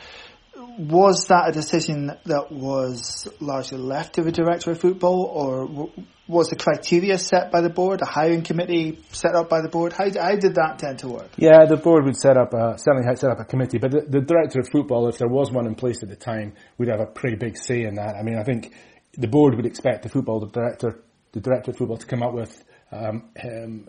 [0.77, 5.89] was that a decision that was largely left to the director of football, or
[6.27, 9.93] was the criteria set by the board, a hiring committee set up by the board?
[9.93, 11.29] How, how did that tend to work?
[11.37, 14.21] Yeah, the board would set up a, certainly set up a committee, but the, the,
[14.21, 17.05] director of football, if there was one in place at the time, would have a
[17.05, 18.15] pretty big say in that.
[18.15, 18.73] I mean, I think
[19.13, 21.01] the board would expect the football the director,
[21.31, 23.29] the director of football, to come up with um,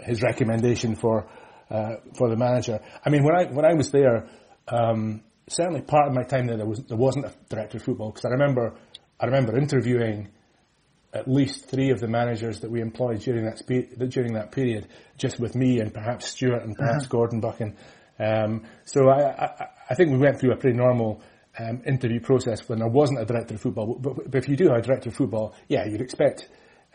[0.01, 1.28] his recommendation for
[1.70, 2.80] uh, for the manager.
[3.05, 4.28] I mean, when I when I was there,
[4.68, 8.11] um, certainly part of my time there, there was there wasn't a director of football
[8.11, 8.74] because I remember
[9.20, 10.28] I remember interviewing
[11.12, 14.86] at least three of the managers that we employed during that spe- during that period,
[15.16, 17.11] just with me and perhaps Stuart and perhaps uh-huh.
[17.11, 17.76] Gordon Buchan.
[18.18, 21.22] Um, so I, I, I, think we went through a pretty normal
[21.59, 23.94] um, interview process when there wasn't a director of football.
[23.94, 26.48] But, but, if you do have a director of football, yeah, you'd expect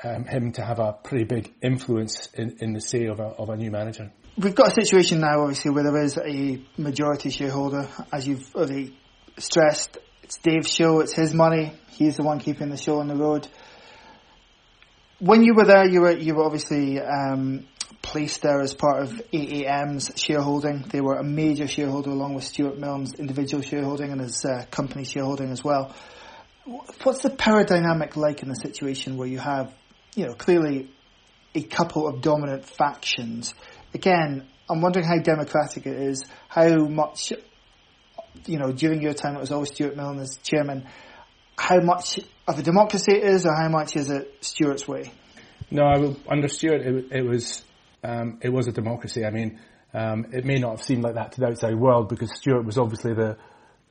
[0.03, 3.49] um, him to have a pretty big influence in, in the say of a, of
[3.49, 4.11] a new manager.
[4.37, 8.97] We've got a situation now, obviously, where there is a majority shareholder, as you've already
[9.37, 9.97] stressed.
[10.23, 11.73] It's Dave's show, it's his money.
[11.91, 13.47] He's the one keeping the show on the road.
[15.23, 17.65] When you were there, you were you were obviously um,
[18.01, 20.81] placed there as part of AAM's shareholding.
[20.89, 25.05] They were a major shareholder along with Stuart Milne's individual shareholding and his uh, company
[25.05, 25.95] shareholding as well.
[26.65, 29.73] What's the power dynamic like in a situation where you have,
[30.13, 30.89] you know, clearly
[31.55, 33.53] a couple of dominant factions
[33.93, 37.31] again, I'm wondering how democratic it is, how much,
[38.45, 40.85] you know, during your time it was always Stuart Milne as chairman,
[41.57, 45.11] how much of a democracy it is or how much is it Stuart's way?
[45.71, 47.63] No, under Stuart it, it was,
[48.03, 49.25] um, it was a democracy.
[49.25, 49.59] I mean,
[49.93, 52.77] um, it may not have seemed like that to the outside world because Stuart was
[52.77, 53.37] obviously the,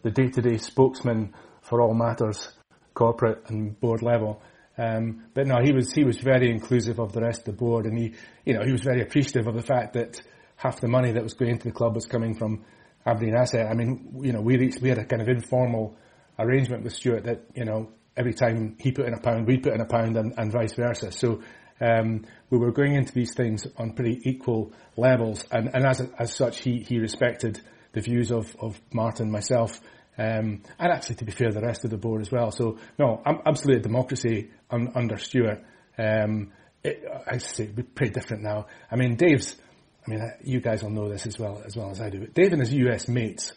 [0.03, 2.53] the day-to-day spokesman for all matters
[2.95, 4.43] corporate and board level.
[4.79, 7.85] Um, but no, he was he was very inclusive of the rest of the board,
[7.85, 10.21] and he you know he was very appreciative of the fact that
[10.57, 12.65] half the money that was going into the club was coming from
[13.05, 13.67] Aberdeen Asset.
[13.71, 15.97] I mean, you know, we reached, we had a kind of informal
[16.39, 19.75] arrangement with Stuart that you know every time he put in a pound, we put
[19.75, 21.13] in a pound, and, and vice versa.
[21.13, 21.43] So
[21.81, 26.35] um, we were going into these things on pretty equal levels, and, and as as
[26.35, 27.61] such, he he respected
[27.93, 29.81] the views of of Martin, myself,
[30.19, 32.51] um, and actually, to be fair, the rest of the board as well.
[32.51, 35.65] So, no, absolutely a democracy un, under Stuart.
[35.99, 36.53] Um,
[36.85, 38.67] it, I say, it'd be pretty different now.
[38.91, 39.57] I mean, Dave's,
[40.07, 42.21] I mean, uh, you guys will know this as well, as well as I do.
[42.21, 43.53] But Dave and his US mates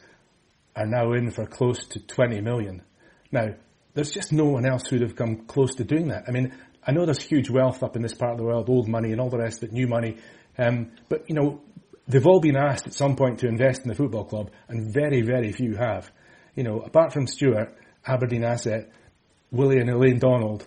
[0.75, 2.83] are now in for close to 20 million.
[3.31, 3.49] Now,
[3.95, 6.25] there's just no one else who'd have come close to doing that.
[6.27, 6.53] I mean,
[6.85, 9.19] I know there's huge wealth up in this part of the world, old money and
[9.19, 10.17] all the rest of it, new money.
[10.59, 11.61] Um, but, you know,
[12.07, 15.21] they've all been asked at some point to invest in the football club, and very,
[15.21, 16.11] very few have
[16.55, 17.75] you know, apart from Stuart,
[18.07, 18.89] Aberdeen Asset,
[19.51, 20.65] Willie and Elaine Donald,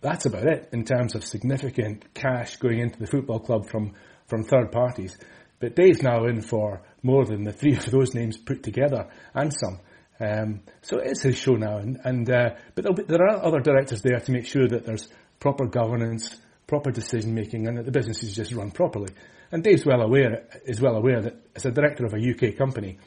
[0.00, 3.94] that's about it in terms of significant cash going into the football club from,
[4.28, 5.16] from third parties.
[5.58, 9.52] But Dave's now in for more than the three of those names put together and
[9.52, 9.80] some.
[10.18, 14.02] Um, so it's his show now, and, and uh, but be, there are other directors
[14.02, 15.08] there to make sure that there's
[15.40, 16.36] proper governance,
[16.66, 19.12] proper decision making, and that the business is just run properly.
[19.52, 22.98] And Dave's well aware is well aware that as a director of a UK company,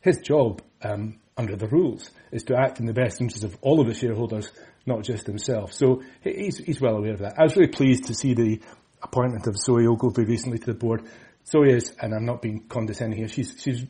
[0.00, 3.80] his job um, under the rules is to act in the best interests of all
[3.80, 4.50] of the shareholders,
[4.86, 5.72] not just himself.
[5.72, 7.34] So he's, he's well aware of that.
[7.38, 8.60] I was really pleased to see the
[9.02, 11.02] appointment of Zoe Ogilvie recently to the board.
[11.46, 13.84] Zoe is, and I'm not being condescending here, she's, she's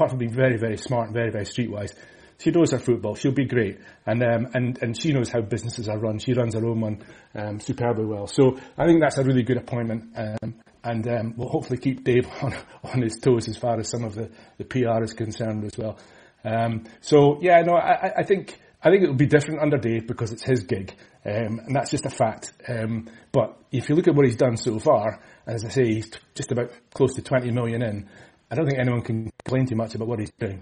[0.00, 1.92] apart from being very, very smart and very, very streetwise,
[2.38, 3.14] she knows her football.
[3.14, 6.18] She'll be great, and um, and and she knows how businesses are run.
[6.18, 8.26] She runs her own one um, superbly well.
[8.26, 12.26] So I think that's a really good appointment, um, and um, we'll hopefully keep Dave
[12.42, 15.76] on on his toes as far as some of the the PR is concerned as
[15.76, 15.98] well.
[16.42, 20.32] Um, so yeah, no, I, I, think I think it'll be different under Dave because
[20.32, 20.94] it's his gig,
[21.26, 22.54] um, and that's just a fact.
[22.66, 26.08] Um, but if you look at what he's done so far, as I say, he's
[26.08, 28.08] t- just about close to 20 million in.
[28.50, 30.60] I don't think anyone can complain too much about what he's doing.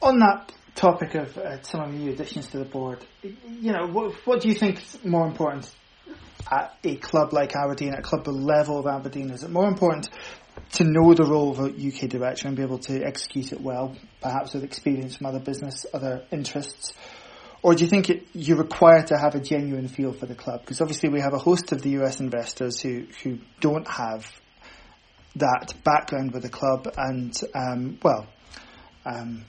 [0.00, 3.86] On that topic of uh, some of the new additions to the board, you know,
[3.86, 5.70] what, what do you think is more important
[6.50, 9.30] at a club like Aberdeen, at a club the level of Aberdeen?
[9.30, 10.08] Is it more important
[10.72, 13.94] to know the role of a UK director and be able to execute it well,
[14.22, 16.94] perhaps with experience from other business, other interests?
[17.62, 20.60] Or do you think it, you're required to have a genuine feel for the club?
[20.60, 24.26] Because obviously we have a host of the US investors who, who don't have
[25.36, 28.26] that background with the club and, um, well,
[29.04, 29.44] um,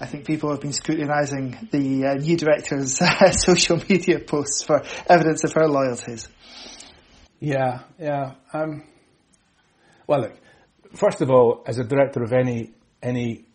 [0.00, 4.82] I think people have been scrutinising the uh, new director's uh, social media posts for
[5.06, 6.28] evidence of her loyalties.
[7.38, 8.34] Yeah, yeah.
[8.52, 8.84] Um,
[10.06, 10.36] well, look,
[10.94, 12.72] first of all, as a director of any
[13.02, 13.46] any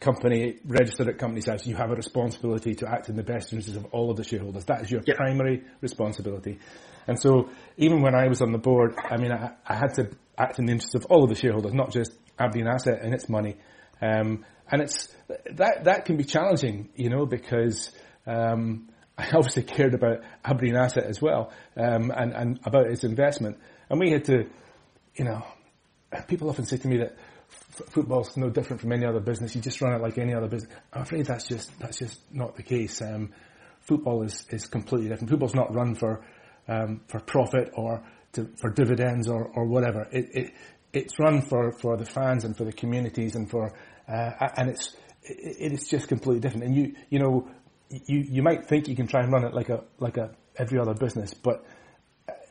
[0.00, 3.76] company registered at Companies House, you have a responsibility to act in the best interests
[3.76, 4.64] of all of the shareholders.
[4.64, 5.14] That is your yeah.
[5.14, 6.58] primary responsibility.
[7.06, 10.10] And so, even when I was on the board, I mean, I, I, had to
[10.38, 13.28] act in the interests of all of the shareholders, not just Aberdeen Asset and its
[13.28, 13.56] money.
[14.00, 15.08] Um, and it's
[15.52, 17.90] that that can be challenging, you know, because
[18.26, 23.58] um, I obviously cared about Aberdeen Asset as well, um, and and about its investment,
[23.90, 24.48] and we had to,
[25.14, 25.44] you know,
[26.26, 27.16] people often say to me that
[27.50, 29.54] f- football's no different from any other business.
[29.54, 30.72] You just run it like any other business.
[30.92, 33.02] I'm afraid that's just that's just not the case.
[33.02, 33.30] Um,
[33.80, 35.30] football is, is completely different.
[35.30, 36.24] Football's not run for
[36.68, 38.02] um, for profit or
[38.32, 40.08] to, for dividends or, or whatever.
[40.10, 40.54] It, it
[40.92, 43.72] it's run for, for the fans and for the communities and for
[44.08, 46.66] uh, and it's it, it is just completely different.
[46.66, 47.48] And you you know
[47.88, 50.78] you you might think you can try and run it like a like a every
[50.78, 51.64] other business, but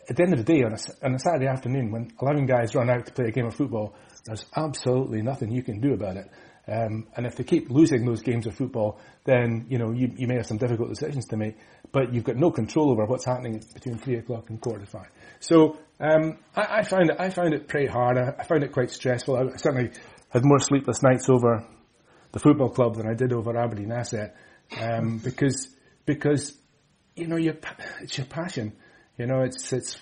[0.09, 2.75] at the end of the day, on a, on a Saturday afternoon, when 11 guys
[2.75, 6.17] run out to play a game of football, there's absolutely nothing you can do about
[6.17, 6.29] it.
[6.71, 10.27] Um, and if they keep losing those games of football, then you know you, you
[10.27, 11.57] may have some difficult decisions to make.
[11.91, 15.09] But you've got no control over what's happening between three o'clock and quarter to five.
[15.39, 18.17] So um, I, I, found it I found it pretty hard.
[18.17, 19.35] I, I found it quite stressful.
[19.35, 19.91] I certainly
[20.29, 21.65] had more sleepless nights over
[22.31, 24.35] the football club than I did over Aberdeen Asset
[24.79, 25.67] um, because
[26.05, 26.57] because
[27.15, 28.73] you know it's your passion.
[29.17, 29.99] You know, it's it's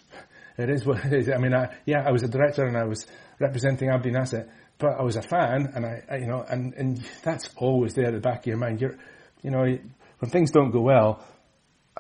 [0.57, 1.30] it is what it is.
[1.30, 3.07] I mean, I, yeah, I was a director and I was
[3.39, 4.49] representing Aberdeen Asset,
[4.80, 8.08] but I was a fan, and I, I, you know, and and that's always there
[8.08, 8.82] at the back of your mind.
[8.82, 8.98] You're,
[9.44, 9.78] you know,
[10.20, 11.24] when things don't go well,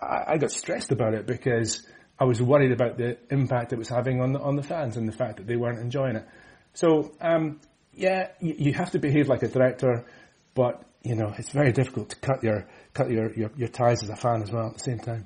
[0.01, 1.85] I, I got stressed about it because
[2.17, 5.07] I was worried about the impact it was having on the, on the fans and
[5.07, 6.27] the fact that they weren't enjoying it.
[6.73, 7.59] So, um,
[7.93, 10.05] yeah, you, you have to behave like a director,
[10.53, 14.09] but you know, it's very difficult to cut your cut your, your, your ties as
[14.09, 15.25] a fan as well at the same time.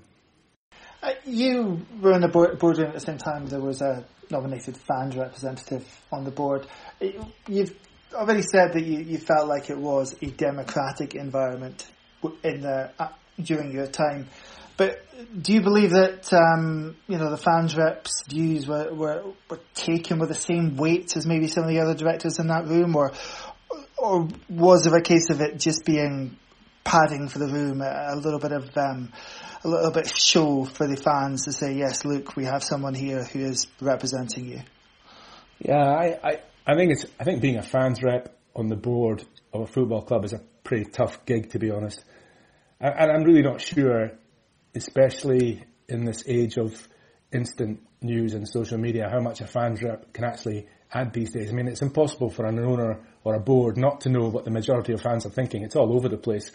[1.02, 4.78] Uh, you were in the board, boardroom at the same time there was a nominated
[4.78, 6.66] fans representative on the board.
[7.00, 7.76] You've
[8.14, 11.88] already said that you, you felt like it was a democratic environment
[12.44, 13.10] in the, uh,
[13.42, 14.28] during your time.
[14.76, 15.06] But
[15.40, 20.18] do you believe that um, you know the fans reps' views were, were, were taken
[20.18, 23.14] with the same weight as maybe some of the other directors in that room, or
[23.98, 26.38] or was there a case of it just being
[26.84, 29.12] padding for the room, a, a little bit of um,
[29.64, 33.24] a little bit show for the fans to say, yes, look, we have someone here
[33.24, 34.62] who is representing you?
[35.60, 39.24] Yeah, I, I, I think it's, I think being a fans rep on the board
[39.52, 42.04] of a football club is a pretty tough gig, to be honest.
[42.80, 44.12] And, I'm really not sure,
[44.76, 46.88] especially in this age of
[47.32, 51.50] instant news and social media, how much a fans rep can actually add these days.
[51.50, 54.52] I mean, it's impossible for an owner or a board not to know what the
[54.52, 55.64] majority of fans are thinking.
[55.64, 56.52] It's all over the place.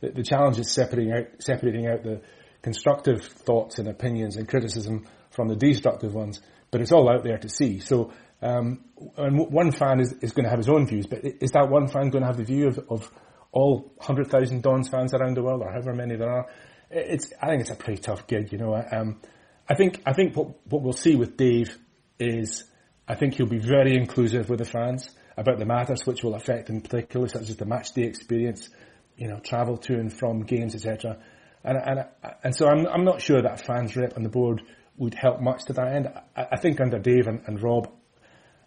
[0.00, 2.22] The, the challenge is separating out, separating out the,
[2.62, 6.40] constructive thoughts and opinions and criticism from the destructive ones,
[6.70, 7.80] but it's all out there to see.
[7.80, 8.12] So,
[8.42, 8.84] um,
[9.16, 11.86] and one fan is, is going to have his own views, but is that one
[11.86, 13.10] fan going to have the view of, of
[13.52, 16.46] all 100,000 Dons fans around the world, or however many there are?
[16.90, 18.74] It's, I think it's a pretty tough gig, you know.
[18.74, 19.20] Um,
[19.68, 21.78] I think, I think what, what we'll see with Dave
[22.18, 22.64] is,
[23.06, 26.66] I think he'll be very inclusive with the fans about the matters which will affect
[26.66, 28.68] them particularly, such as the match day experience,
[29.16, 31.18] you know, travel to and from games, etc.
[31.64, 32.04] And, and,
[32.42, 34.62] and so I'm, I'm not sure that fans rep on the board
[34.96, 36.08] would help much to that end.
[36.36, 37.88] I, I think under Dave and, and Rob,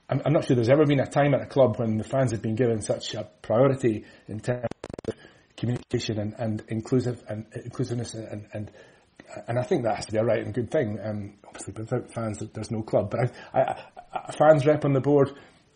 [0.10, 2.32] I'm, I'm, not sure there's ever been a time at a club when the fans
[2.32, 4.68] have been given such a priority in terms
[5.08, 5.16] of
[5.58, 8.72] communication and, and inclusive and inclusiveness and, and
[9.48, 11.00] and I think that has to be a right and good thing.
[11.04, 13.10] Um, obviously, without fans, there's no club.
[13.10, 13.84] But I, I,
[14.28, 15.32] a fans rep on the board,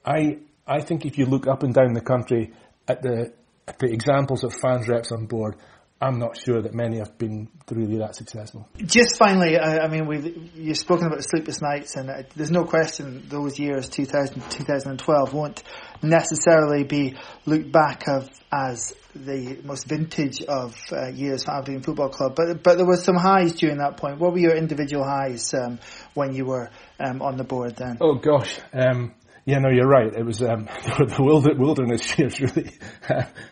[0.06, 2.54] I I think if you look up and down the country
[2.88, 3.34] at the
[3.68, 5.56] at the examples of fans reps on board,
[6.02, 8.68] I'm not sure that many have been really that successful.
[8.78, 12.52] Just finally, I, I mean, we've, you've spoken about the sleepless nights, and uh, there's
[12.52, 15.62] no question those years, 2000, 2012, won't
[16.02, 22.10] necessarily be looked back of as the most vintage of uh, years for Aberdeen Football
[22.10, 22.36] Club.
[22.36, 24.20] But but there were some highs during that point.
[24.20, 25.80] What were your individual highs um,
[26.14, 26.70] when you were
[27.00, 27.98] um, on the board then?
[28.00, 28.58] Oh gosh.
[28.72, 29.14] Um,
[29.46, 30.14] yeah, no, you're right.
[30.14, 32.72] It was um, the wilderness years, really.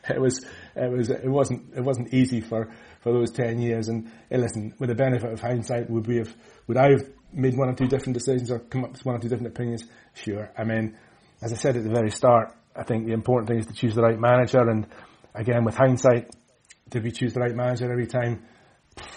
[0.08, 0.46] it was
[0.78, 2.70] it was it wasn't it wasn't easy for,
[3.02, 3.88] for those ten years.
[3.88, 6.34] And hey, listen, with the benefit of hindsight, would we have
[6.68, 9.20] would I have made one or two different decisions or come up with one or
[9.20, 9.84] two different opinions?
[10.14, 10.52] Sure.
[10.58, 10.98] I mean,
[11.42, 13.96] as I said at the very start, I think the important thing is to choose
[13.96, 14.62] the right manager.
[14.70, 14.88] And
[15.34, 16.32] again, with hindsight,
[16.90, 18.44] did we choose the right manager every time?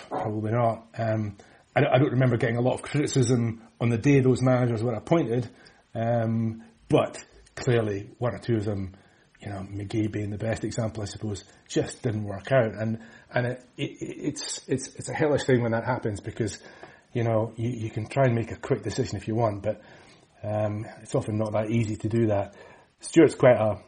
[0.09, 0.87] Probably not.
[0.99, 1.37] Um,
[1.75, 4.95] I, I, don't remember getting a lot of criticism on the day those managers were
[4.95, 5.49] appointed,
[5.95, 7.17] um, but
[7.55, 8.95] clearly one or two of them,
[9.41, 12.75] you know, McGhee being the best example, I suppose, just didn't work out.
[12.75, 13.01] And
[13.33, 16.59] and it, it, it's it's it's a hellish thing when that happens because
[17.13, 19.81] you know you, you can try and make a quick decision if you want, but
[20.43, 22.55] um, it's often not that easy to do that.
[23.01, 23.79] Stuart's quite a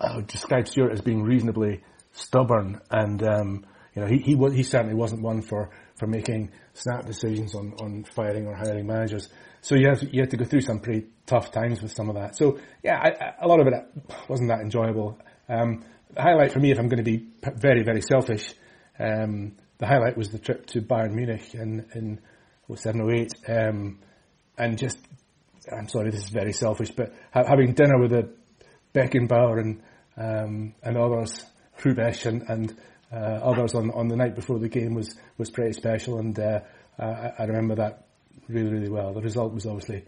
[0.00, 1.82] I would describe Stuart as being reasonably
[2.12, 7.04] stubborn, and um, you know he he, he certainly wasn't one for, for making snap
[7.04, 9.28] decisions on, on firing or hiring managers.
[9.62, 12.16] So you have you had to go through some pretty tough times with some of
[12.16, 12.36] that.
[12.36, 13.74] So yeah, I, I, a lot of it
[14.28, 15.18] wasn't that enjoyable.
[15.48, 18.54] Um, the highlight for me, if I'm going to be very very selfish,
[18.98, 22.20] um, the highlight was the trip to Bayern Munich in in
[22.74, 23.98] 0708, um,
[24.56, 24.98] and just
[25.70, 28.32] I'm sorry, this is very selfish, but ha- having dinner with the
[28.94, 29.82] Beckenbauer and
[30.16, 31.44] um, and others,
[31.78, 32.76] Hrubesch and, and
[33.12, 36.60] uh, others on, on the night before the game was, was pretty special, and uh,
[36.98, 38.06] I, I, remember that
[38.50, 39.12] really, really well.
[39.12, 40.04] The result was obviously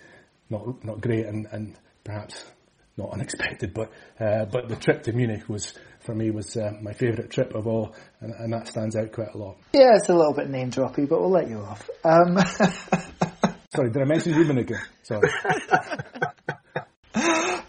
[0.50, 2.44] not not great and, and perhaps
[2.96, 3.90] not unexpected, but
[4.20, 7.66] uh, but the trip to Munich was for me was uh, my favourite trip of
[7.66, 9.56] all, and, and, that stands out quite a lot.
[9.72, 11.88] Yeah, it's a little bit name droppy, but we'll let you off.
[12.04, 12.38] Um...
[13.74, 14.76] Sorry, did I mention Rummenigge?
[15.02, 15.30] Sorry.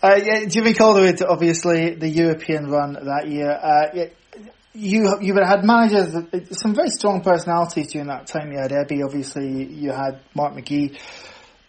[0.04, 3.50] Uh, yeah, Jimmy Calderwood, obviously the European run that year.
[3.50, 4.06] Uh, yeah,
[4.74, 6.14] you you had managers,
[6.52, 8.52] some very strong personalities during that time.
[8.52, 9.66] You had Ebbe, obviously.
[9.66, 11.00] You had Mark McGhee.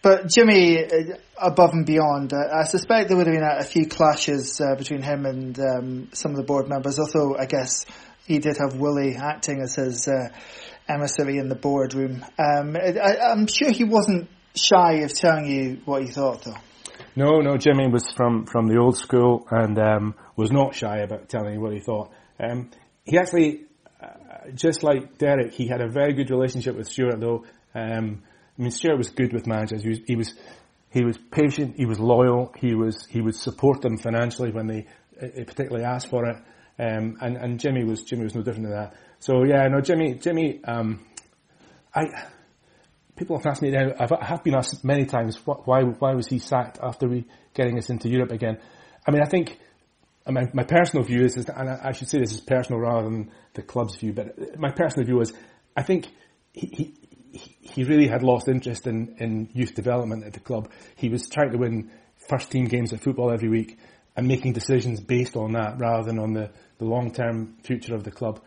[0.01, 3.63] But Jimmy, uh, above and beyond, uh, I suspect there would have been a, a
[3.63, 6.99] few clashes uh, between him and um, some of the board members.
[6.99, 7.85] Although I guess
[8.25, 10.29] he did have Willie acting as his uh,
[10.87, 12.25] emissary in the boardroom.
[12.37, 16.57] Um, I, I'm sure he wasn't shy of telling you what he thought, though.
[17.15, 21.29] No, no, Jimmy was from, from the old school and um, was not shy about
[21.29, 22.11] telling you what he thought.
[22.39, 22.69] Um,
[23.05, 23.65] he actually,
[24.01, 27.45] uh, just like Derek, he had a very good relationship with Stuart, though.
[27.73, 28.23] Um,
[28.57, 29.83] I mean, Stuart was good with managers.
[29.83, 30.33] He was, he was,
[30.89, 31.75] he was patient.
[31.77, 32.53] He was loyal.
[32.57, 34.87] He was, he would support them financially when they
[35.21, 36.37] uh, particularly asked for it.
[36.77, 38.95] Um, and, and Jimmy was, Jimmy was no different than that.
[39.19, 41.05] So yeah, no, Jimmy, Jimmy, um,
[41.93, 42.03] I,
[43.15, 46.39] people have asked me I've, I have been asked many times, why, why was he
[46.39, 48.57] sacked after we getting us into Europe again?
[49.07, 49.57] I mean, I think
[50.27, 53.61] my, my personal view is, and I should say this is personal rather than the
[53.61, 55.33] club's view, but my personal view is,
[55.77, 56.07] I think
[56.53, 56.95] he,
[57.31, 60.71] he, he really had lost interest in, in youth development at the club.
[60.95, 61.91] He was trying to win
[62.27, 63.77] first team games of football every week
[64.15, 68.03] and making decisions based on that rather than on the, the long term future of
[68.03, 68.39] the club.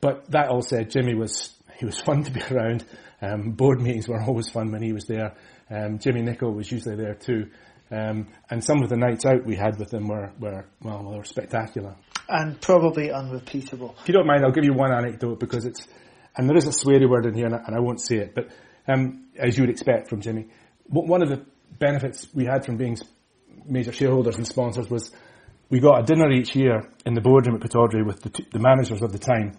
[0.00, 2.84] But that all said, Jimmy was he was fun to be around.
[3.20, 5.34] Um, board meetings were always fun when he was there.
[5.70, 7.48] Um, Jimmy Nicholl was usually there too.
[7.90, 11.18] Um, and some of the nights out we had with them were, were, well, they
[11.18, 11.94] were spectacular.
[12.28, 13.94] And probably unrepeatable.
[14.00, 15.86] If you don't mind, I'll give you one anecdote because it's,
[16.36, 18.34] and there is a sweary word in here and I, and I won't say it,
[18.34, 18.48] but
[18.88, 20.48] um, as you would expect from Jimmy,
[20.88, 21.44] one of the
[21.78, 22.96] benefits we had from being
[23.64, 25.10] major shareholders and sponsors was
[25.68, 28.60] we got a dinner each year in the boardroom at Pittodrie with the, t- the
[28.60, 29.58] managers of the time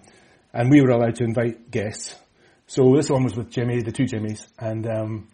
[0.54, 2.16] and we were allowed to invite guests.
[2.68, 5.28] So this one was with Jimmy, the two Jimmys, and um,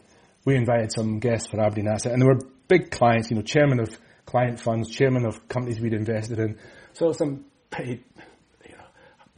[0.45, 3.79] we invited some guests for Aberdeen Asset, and they were big clients, you know, chairman
[3.79, 6.57] of client funds, chairman of companies we'd invested in,
[6.93, 7.45] so some
[7.79, 7.99] you
[8.69, 8.83] know,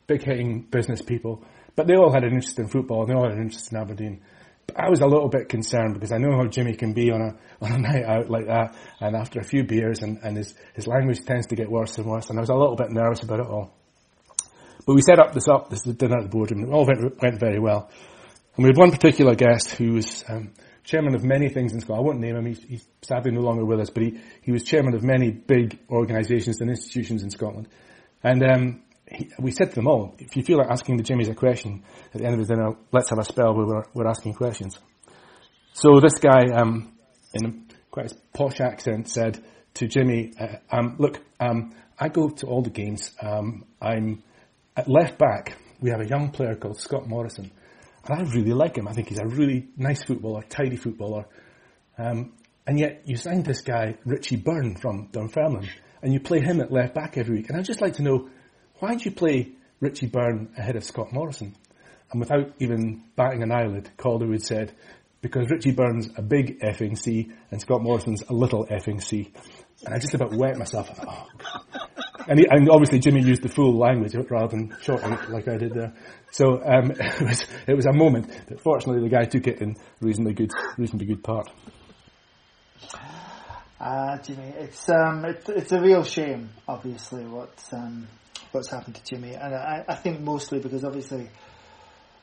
[0.07, 1.43] big hitting business people.
[1.75, 3.77] But they all had an interest in football, and they all had an interest in
[3.77, 4.21] Aberdeen.
[4.67, 7.21] But I was a little bit concerned because I know how Jimmy can be on
[7.21, 10.55] a on a night out like that, and after a few beers, and, and his
[10.73, 13.23] his language tends to get worse and worse, and I was a little bit nervous
[13.23, 13.73] about it all.
[14.85, 17.39] But we set up this up, this dinner at the boardroom, it all went, went
[17.39, 17.89] very well.
[18.55, 20.53] And we had one particular guest who was um,
[20.85, 22.05] chairman of many things in Scotland.
[22.05, 24.63] I won't name him, he's, he's, sadly no longer with us, but he, he was
[24.63, 27.67] chairman of many big organisations and institutions in Scotland.
[28.23, 31.29] And um, he, we said to them all, if you feel like asking the Jimmys
[31.29, 31.83] a question
[32.13, 34.79] at the end of the dinner, let's have a spell where we're, we're asking questions.
[35.73, 36.93] So this guy, um,
[37.33, 39.43] in quite a posh accent, said
[39.75, 43.11] to Jimmy, uh, um, look, um, I go to all the games.
[43.21, 44.23] Um, I'm
[44.77, 47.51] at left back, we have a young player called Scott Morrison.
[48.05, 48.87] And I really like him.
[48.87, 51.25] I think he's a really nice footballer, tidy footballer.
[51.97, 52.33] Um,
[52.67, 55.69] and yet you signed this guy, Richie Byrne from Dunfermline,
[56.01, 57.49] and you play him at left back every week.
[57.49, 58.29] And I'd just like to know,
[58.79, 61.55] why did you play Richie Byrne ahead of Scott Morrison?
[62.11, 64.73] And without even batting an eyelid, Calderwood said,
[65.21, 69.31] because Richie Byrne's a big effing C and Scott Morrison's a little effing C.
[69.83, 70.89] And I just about wet myself.
[71.07, 71.27] Oh,
[72.27, 75.57] and, he, and obviously Jimmy used the full language rather than shorten it like I
[75.57, 75.93] did there.
[76.31, 79.75] So um, it was it was a moment, but fortunately the guy took it in
[80.01, 81.49] reasonably good reasonably good part.
[83.79, 88.07] Uh, Jimmy, it's um, it's a real shame, obviously, what's um,
[88.51, 91.29] what's happened to Jimmy, and I, I think mostly because obviously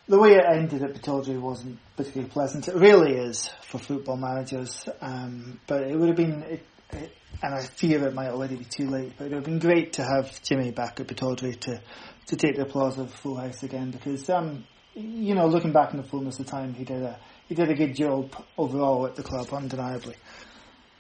[0.09, 2.69] the way it ended at Pittodrie wasn't particularly pleasant.
[2.69, 7.63] It really is for football managers, um, but it would have been, it, and I
[7.63, 9.13] fear it might already be too late.
[9.17, 11.81] But it would have been great to have Jimmy back at Pittodrie to
[12.27, 14.65] to take the applause of Full House again, because um,
[14.95, 17.19] you know, looking back in the fullness of time, he did a
[17.49, 20.17] he did a good job overall at the club, undeniably.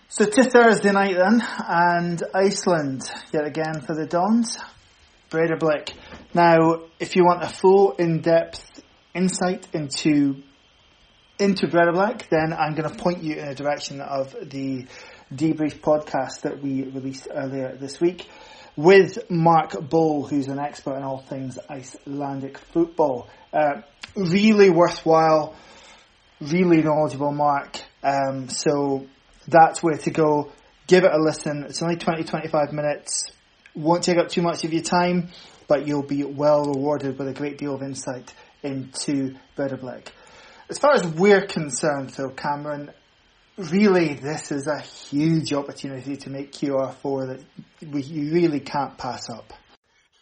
[0.08, 4.58] So to Thursday night then, and Iceland yet again for the Dons.
[5.30, 5.94] Breidablik.
[6.34, 8.82] Now, if you want a full in-depth
[9.14, 10.42] insight into
[11.38, 14.86] into Breidablik, then I'm going to point you in a direction of the
[15.34, 18.28] debrief podcast that we released earlier this week
[18.76, 23.28] with Mark Bull, who's an expert in all things Icelandic football.
[23.52, 23.82] Uh,
[24.16, 25.54] really worthwhile,
[26.40, 27.80] really knowledgeable Mark.
[28.02, 29.06] Um, so
[29.46, 30.52] that's where to go.
[30.86, 31.64] Give it a listen.
[31.64, 33.30] It's only 20, 25 minutes.
[33.74, 35.30] Won't take up too much of your time,
[35.68, 40.08] but you'll be well rewarded with a great deal of insight into Breidablik.
[40.68, 42.90] As far as we're concerned, though, Cameron,
[43.56, 47.44] really this is a huge opportunity to make QR4 that
[47.92, 49.52] we, you really can't pass up.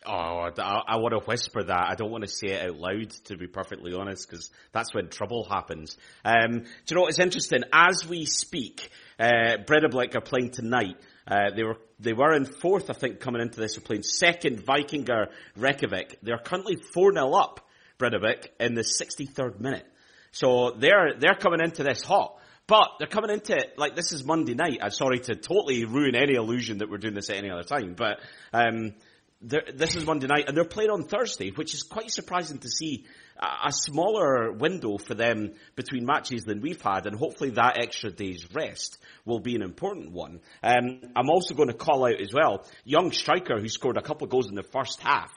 [0.07, 1.89] Oh, I, I, want to whisper that.
[1.91, 5.09] I don't want to say it out loud, to be perfectly honest, because that's when
[5.09, 5.99] trouble happens.
[6.25, 7.65] Um, do you know what is interesting?
[7.71, 10.97] As we speak, uh, Breidablik are playing tonight.
[11.29, 13.77] Uh, they were they were in fourth, I think, coming into this.
[13.77, 16.19] They're playing second, Vikingur Reykjavik.
[16.23, 17.61] They're currently four 0 up,
[17.99, 19.87] Breidablik, in the 63rd minute.
[20.33, 22.40] So they're they're coming into this hot.
[22.71, 24.79] But they're coming into it like this is Monday night.
[24.81, 27.95] I'm sorry to totally ruin any illusion that we're doing this at any other time,
[27.97, 28.21] but
[28.53, 28.95] um,
[29.43, 33.07] this is Monday night, and they're playing on Thursday, which is quite surprising to see
[33.37, 38.47] a smaller window for them between matches than we've had, and hopefully that extra day's
[38.55, 40.39] rest will be an important one.
[40.63, 44.27] Um, I'm also going to call out as well, young striker who scored a couple
[44.27, 45.33] of goals in the first half,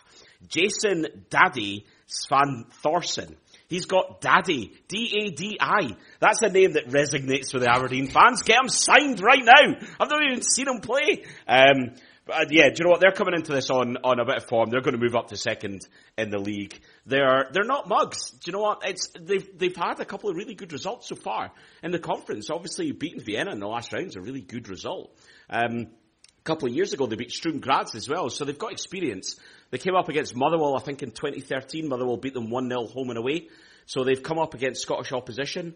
[0.47, 3.37] Jason Daddy Svan Thorson.
[3.67, 5.95] He's got Daddy, D-A-D-I.
[6.19, 8.43] That's a name that resonates with the Aberdeen fans.
[8.43, 9.75] Get him signed right now.
[9.99, 11.23] I've not even seen him play.
[11.47, 11.95] Um,
[12.25, 13.01] but uh, yeah, do you know what?
[13.01, 14.69] They're coming into this on, on a bit of form.
[14.69, 15.81] They're going to move up to second
[16.17, 16.79] in the league.
[17.05, 18.31] They're, they're not mugs.
[18.31, 18.81] Do you know what?
[18.85, 21.51] It's, they've, they've had a couple of really good results so far
[21.81, 22.49] in the conference.
[22.49, 25.13] Obviously beating Vienna in the last round is a really good result.
[25.49, 25.87] Um,
[26.39, 29.37] a couple of years ago they beat Sturm Graz as well, so they've got experience.
[29.73, 31.87] They came up against Motherwell, I think in 2013.
[31.87, 33.47] Motherwell beat them 1-0 home and away.
[33.87, 35.73] So they've come up against Scottish opposition.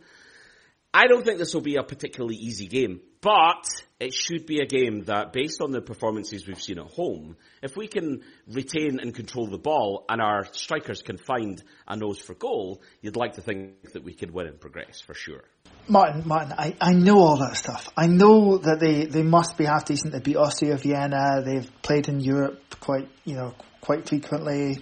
[0.94, 3.66] I don't think this will be a particularly easy game, but
[4.00, 7.76] it should be a game that, based on the performances we've seen at home, if
[7.76, 12.36] we can retain and control the ball and our strikers can find a nose for
[12.36, 15.44] goal, you'd like to think that we could win and progress for sure.
[15.88, 17.90] Martin, Martin, I, I know all that stuff.
[17.98, 20.14] I know that they, they must be half decent.
[20.14, 21.42] They beat Austria Vienna.
[21.44, 24.80] They've played in Europe quite, you know, quite frequently.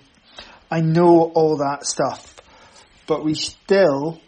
[0.69, 2.35] I know all that stuff,
[3.07, 4.19] but we still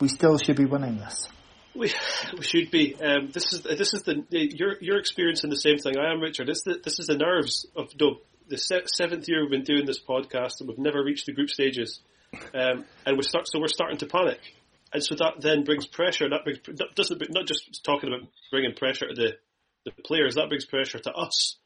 [0.00, 1.28] we still should be winning this.
[1.74, 1.92] We,
[2.36, 2.94] we should be.
[2.96, 6.48] Um, this is this is the you're you're experiencing the same thing I am, Richard.
[6.48, 10.00] This this is the nerves of no, the se- seventh year we've been doing this
[10.02, 12.00] podcast and we've never reached the group stages,
[12.52, 14.40] um, and we start so we're starting to panic,
[14.92, 16.28] and so that then brings pressure.
[16.28, 19.32] That brings that doesn't not just talking about bringing pressure to the
[19.86, 20.34] the players.
[20.34, 21.56] That brings pressure to us,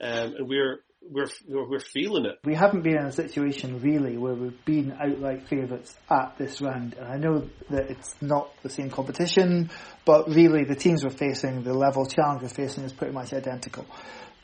[0.00, 0.80] um, and we're
[1.10, 2.38] we're we're feeling it.
[2.44, 6.94] We haven't been in a situation really where we've been outright favourites at this round,
[6.94, 9.70] and I know that it's not the same competition,
[10.04, 13.86] but really the teams we're facing, the level challenge we're facing is pretty much identical.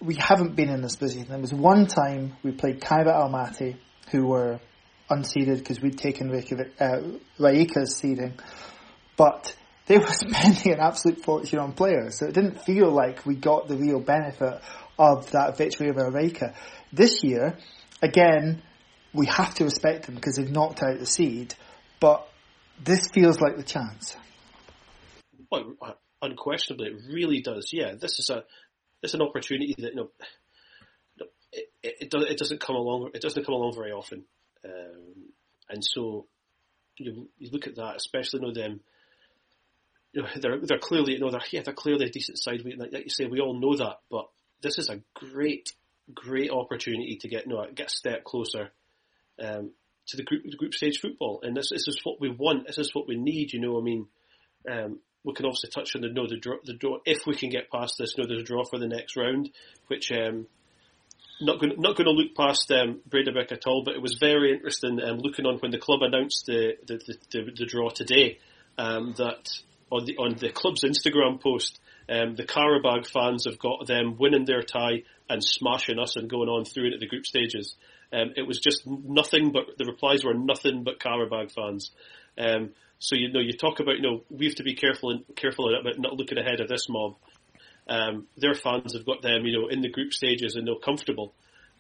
[0.01, 1.29] We haven't been in this position.
[1.29, 3.77] There was one time we played Kairat Almaty,
[4.11, 4.61] who were
[5.11, 6.99] unseeded because we'd taken Reykjavik, uh,
[7.39, 8.35] Rijeka's seeding,
[9.17, 9.55] but
[9.87, 13.69] they were spending an absolute fortune on players, so it didn't feel like we got
[13.69, 14.61] the real benefit
[14.99, 16.55] of that victory over Rijeka.
[16.93, 17.59] This year,
[18.03, 18.63] again,
[19.13, 21.55] we have to respect them because they've knocked out the seed,
[22.01, 22.29] but
[22.83, 24.17] this feels like the chance.
[25.51, 25.75] Well,
[26.21, 27.71] unquestionably, it really does.
[27.73, 28.45] Yeah, this is a
[29.03, 30.09] it's an opportunity that you know
[31.53, 34.25] it, it, it, it doesn't come along it doesn't come along very often,
[34.65, 35.33] um,
[35.69, 36.27] and so
[36.97, 38.81] you, you look at that, especially you know them.
[40.13, 42.63] You know, they're they're clearly you know they're yeah they're clearly a decent side.
[42.65, 44.29] Like, like you say, we all know that, but
[44.63, 45.73] this is a great,
[46.15, 48.71] great opportunity to get you know, get a step closer
[49.43, 49.71] um,
[50.07, 52.67] to the group, the group stage football, and this, this is what we want.
[52.67, 53.53] This is what we need.
[53.53, 54.07] You know, I mean,
[54.71, 57.51] um, we can obviously touch on the no the draw, the draw if we can
[57.51, 58.17] get past this.
[58.17, 59.51] No, there's a draw for the next round,
[59.89, 60.47] which um,
[61.41, 64.53] not going not going to look past um, Breidablik at all, but it was very
[64.53, 68.39] interesting um, looking on when the club announced the the, the, the, the draw today
[68.79, 69.49] um, that
[69.91, 74.45] on the on the club's Instagram post, um, the Qarabag fans have got them winning
[74.45, 77.77] their tie and smashing us and going on through into the group stages.
[78.13, 81.91] Um, it was just nothing but the replies were nothing but Qarabag fans.
[82.37, 85.75] Um, so you know you talk about you know we have to be careful careful
[85.75, 87.17] about not looking ahead of this mob.
[87.89, 91.35] Um, their fans have got them you know in the group stages and they're comfortable,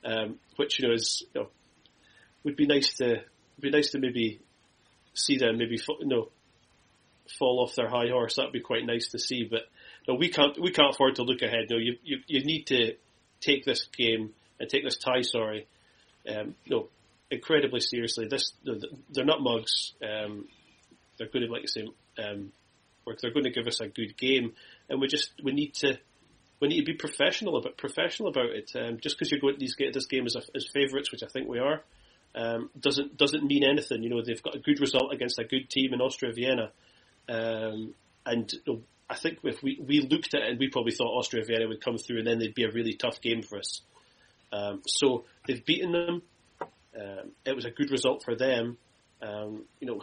[0.05, 1.49] um, which you know is you know,
[2.45, 3.23] would be nice to
[3.61, 4.41] be nice to maybe
[5.15, 6.29] see them maybe you know
[7.39, 8.37] fall off their high horse.
[8.37, 9.47] That'd be quite nice to see.
[9.49, 9.63] But
[10.09, 11.67] no, we can't we can't afford to look ahead.
[11.71, 12.95] No, you you, you need to
[13.41, 15.23] take this game and take this tie.
[15.23, 15.67] Sorry,
[16.29, 16.89] um, no,
[17.31, 18.27] incredibly seriously.
[18.29, 18.53] This
[19.11, 19.93] they're not mugs.
[20.03, 20.49] Um,
[21.19, 21.89] they're going to like I say,
[22.19, 22.53] um,
[23.07, 24.53] or they're going to give us a good game,
[24.89, 25.99] and we just we need to.
[26.61, 28.71] We need to be professional about professional about it.
[28.77, 31.27] Um, just because you're going to these, this game as, a, as favourites, which I
[31.27, 31.83] think we are,
[32.37, 34.05] um, doesn't doesn't mean anything.
[34.05, 36.71] You know, they've got a good result against a good team in Austria Vienna.
[37.29, 38.81] Um, and you know,
[39.13, 41.85] I think if we, we looked at it and we probably thought Austria Vienna would
[41.85, 43.83] come through and then they'd be a really tough game for us.
[44.51, 46.23] Um, so they've beaten them.
[46.61, 48.79] Um, it was a good result for them.
[49.21, 50.03] Um, you know,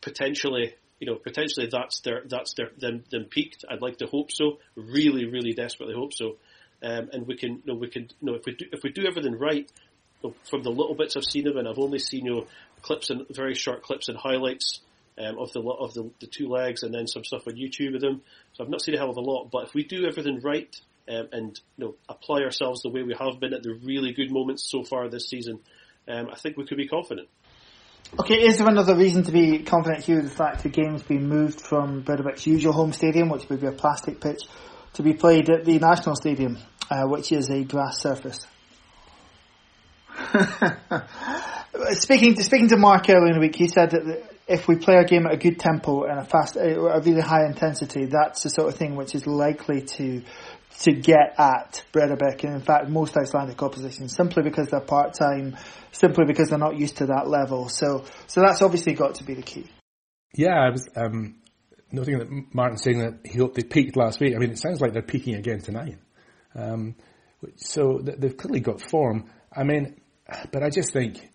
[0.00, 3.64] potentially, you know, potentially that's their that's their them, them peaked.
[3.68, 4.58] I'd like to hope so.
[4.76, 6.36] Really, really desperately hope so.
[6.84, 8.90] Um, and we can, you know, we can, you know, if we do if we
[8.90, 9.68] do everything right,
[10.48, 12.46] from the little bits I've seen of them, and I've only seen you know
[12.82, 14.80] clips and very short clips and highlights
[15.18, 18.00] um, of the of the, the two legs, and then some stuff on YouTube of
[18.00, 18.22] them.
[18.52, 20.74] So I've not seen a hell of a lot, but if we do everything right
[21.08, 24.30] um, and you know apply ourselves the way we have been at the really good
[24.30, 25.60] moments so far this season,
[26.08, 27.28] um, I think we could be confident.
[28.20, 30.22] Okay, is there another reason to be confident here?
[30.22, 33.72] The fact the game's been moved from Breidablik's usual home stadium, which would be a
[33.72, 34.42] plastic pitch,
[34.94, 38.46] to be played at the National Stadium, uh, which is a grass surface.
[41.90, 44.96] speaking to, speaking to Mark earlier in the week, he said that if we play
[44.96, 48.50] a game at a good tempo and a fast, a really high intensity, that's the
[48.50, 50.22] sort of thing which is likely to
[50.80, 55.56] to get at Breidablik and in fact most Icelandic opposition simply because they're part time,
[55.90, 57.68] simply because they're not used to that level.
[57.68, 59.66] So so that's obviously got to be the key.
[60.34, 61.36] Yeah, I was um,
[61.90, 64.34] noting that Martin saying that he hoped they peaked last week.
[64.34, 65.98] I mean, it sounds like they're peaking again tonight.
[66.54, 66.94] Um,
[67.56, 69.30] so they've clearly got form.
[69.54, 70.00] I mean,
[70.52, 71.30] but I just think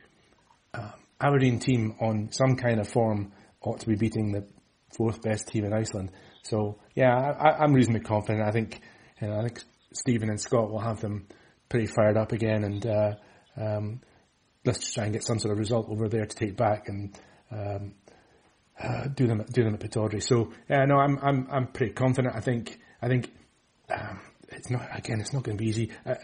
[0.73, 3.31] um, Aberdeen team on some kind of form
[3.61, 4.45] ought to be beating the
[4.97, 6.11] fourth best team in Iceland.
[6.43, 8.47] So yeah, I, am reasonably confident.
[8.47, 8.81] I think
[9.21, 9.61] you know, I think
[9.93, 11.27] Stephen and Scott will have them
[11.69, 13.11] pretty fired up again, and uh,
[13.55, 14.01] um,
[14.65, 17.17] let's just try and get some sort of result over there to take back and
[17.51, 17.93] um,
[18.81, 20.23] uh, do them do them at Pittodrie.
[20.23, 22.35] So yeah, no, I'm I'm I'm pretty confident.
[22.35, 23.31] I think I think
[23.89, 24.19] um,
[24.49, 25.19] it's not again.
[25.19, 25.91] It's not going to be easy.
[26.05, 26.15] Uh,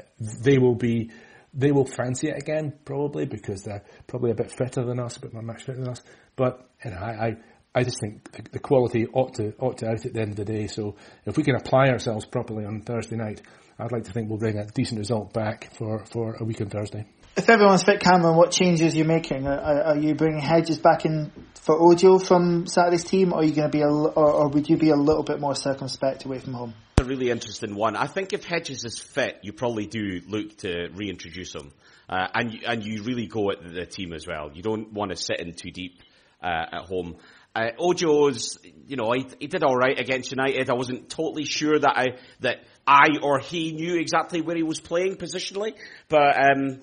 [0.43, 1.11] they will be
[1.53, 5.21] they will fancy it again, probably, because they're probably a bit fitter than us, a
[5.21, 6.01] bit more match fitter than us.
[6.35, 7.37] But, you know, I, I,
[7.75, 10.37] I just think the, the, quality ought to, ought to out at the end of
[10.37, 10.67] the day.
[10.67, 10.95] So
[11.25, 13.41] if we can apply ourselves properly on Thursday night,
[13.79, 16.69] I'd like to think we'll bring a decent result back for, for a week on
[16.69, 17.05] Thursday.
[17.35, 19.45] If everyone's fit, Cameron, what changes are you making?
[19.45, 23.53] Are, are you bringing Hedges back in for Ojo from Saturday's team, or are you
[23.53, 26.39] going to be, a, or, or would you be a little bit more circumspect away
[26.39, 26.73] from home?
[26.99, 27.95] A really interesting one.
[27.95, 31.71] I think if Hedges is fit, you probably do look to reintroduce him,
[32.09, 34.49] uh, and you, and you really go at the team as well.
[34.53, 36.01] You don't want to sit in too deep
[36.41, 37.17] uh, at home.
[37.55, 38.57] Uh, Ojo's,
[38.87, 40.69] you know, he, he, did all right against United.
[40.69, 42.05] I wasn't totally sure that I
[42.39, 45.73] that I or he knew exactly where he was playing positionally,
[46.09, 46.81] but um,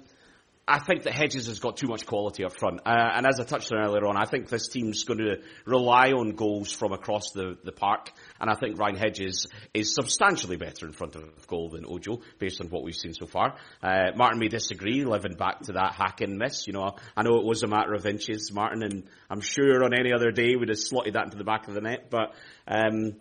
[0.66, 2.80] I think that Hedges has got too much quality up front.
[2.86, 6.12] Uh, and as I touched on earlier on, I think this team's going to rely
[6.12, 8.10] on goals from across the, the park.
[8.40, 12.62] And I think Ryan Hedges is substantially better in front of goal than Ojo, based
[12.62, 13.56] on what we've seen so far.
[13.82, 16.66] Uh, Martin may disagree, living back to that Häcken miss.
[16.66, 19.92] You know, I know it was a matter of inches, Martin, and I'm sure on
[19.92, 22.08] any other day we'd have slotted that into the back of the net.
[22.08, 22.34] But,
[22.66, 23.16] um,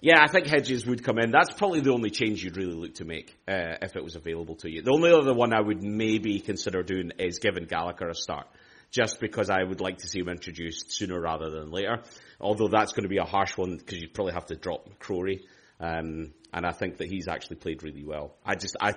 [0.00, 1.30] yeah, I think Hedges would come in.
[1.30, 4.56] That's probably the only change you'd really look to make uh, if it was available
[4.56, 4.82] to you.
[4.82, 8.46] The only other one I would maybe consider doing is giving Gallagher a start,
[8.90, 12.02] just because I would like to see him introduced sooner rather than later.
[12.40, 15.42] Although that's going to be a harsh one because you'd probably have to drop McCrorie,
[15.78, 18.36] um, and I think that he's actually played really well.
[18.44, 18.94] I just I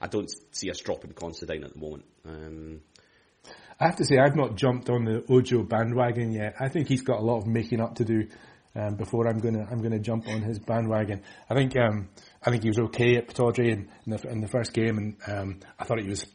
[0.00, 2.04] I don't see us dropping Considine at the moment.
[2.26, 2.80] Um,
[3.80, 6.56] I have to say I've not jumped on the Ojo bandwagon yet.
[6.60, 8.28] I think he's got a lot of making up to do
[8.76, 11.22] um, before I'm gonna I'm gonna jump on his bandwagon.
[11.48, 12.08] I think um,
[12.42, 15.16] I think he was okay at Pittodrie in, in, the in the first game, and
[15.26, 16.26] um, I thought he was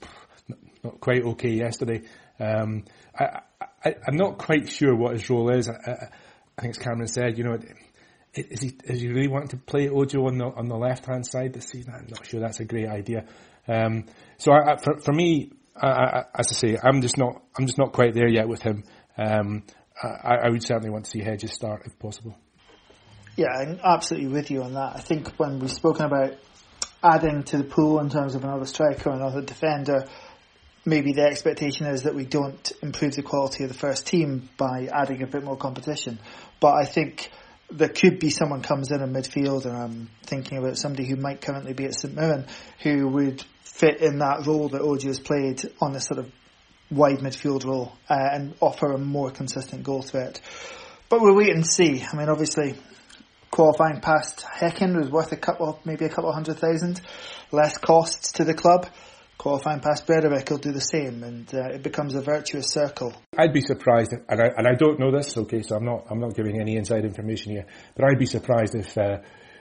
[0.83, 2.03] not quite okay yesterday.
[2.39, 2.85] Um,
[3.17, 3.41] I,
[3.83, 5.69] I am not quite sure what his role is.
[5.69, 5.93] I, I,
[6.57, 7.57] I think as Cameron said, you know.
[8.31, 11.25] Is he, is he really wanting to play Ojo on the on the left hand
[11.25, 11.95] side this season?
[11.95, 13.25] I'm not sure that's a great idea.
[13.67, 14.05] Um,
[14.37, 17.79] so I, I, for, for me, I, as I say, I'm just not I'm just
[17.79, 18.83] not quite there yet with him.
[19.17, 19.63] Um,
[20.01, 22.35] I, I would certainly want to see Hedges start if possible.
[23.35, 24.95] Yeah, I'm absolutely with you on that.
[24.95, 26.35] I think when we've spoken about
[27.03, 30.05] adding to the pool in terms of another striker, or another defender,
[30.85, 34.89] maybe the expectation is that we don't improve the quality of the first team by
[34.91, 36.19] adding a bit more competition.
[36.59, 37.31] But I think
[37.71, 41.41] there could be someone comes in in midfield, and I'm thinking about somebody who might
[41.41, 42.45] currently be at St Mirren
[42.81, 46.31] who would fit in that role that Ojo has played on this sort of
[46.91, 50.41] wide midfield role uh, and offer a more consistent goal threat.
[51.09, 52.03] But we'll wait and see.
[52.03, 52.75] I mean, obviously,
[53.51, 57.01] qualifying past Häcken was worth a couple, maybe a couple of hundred thousand,
[57.51, 58.87] less costs to the club.
[59.37, 63.13] Qualifying past Breidablik will do the same, and uh, it becomes a virtuous circle.
[63.37, 65.37] I'd be surprised, if, and I and I don't know this.
[65.37, 68.75] Okay, so I'm not I'm not giving any inside information here, but I'd be surprised
[68.75, 69.19] if uh,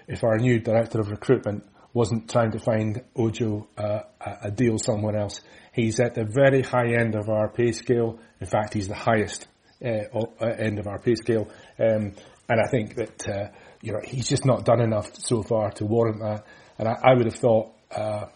[0.08, 1.62] if our new director of recruitment
[1.94, 4.00] wasn't trying to find Ojo uh,
[4.42, 5.40] a deal somewhere else.
[5.78, 8.18] He's at the very high end of our pay scale.
[8.40, 9.46] In fact, he's the highest
[9.80, 11.48] uh, uh end of our pay scale,
[11.78, 12.14] um,
[12.48, 13.48] and I think that uh,
[13.80, 16.44] you know he's just not done enough so far to warrant that.
[16.78, 18.26] And I, I would have thought uh,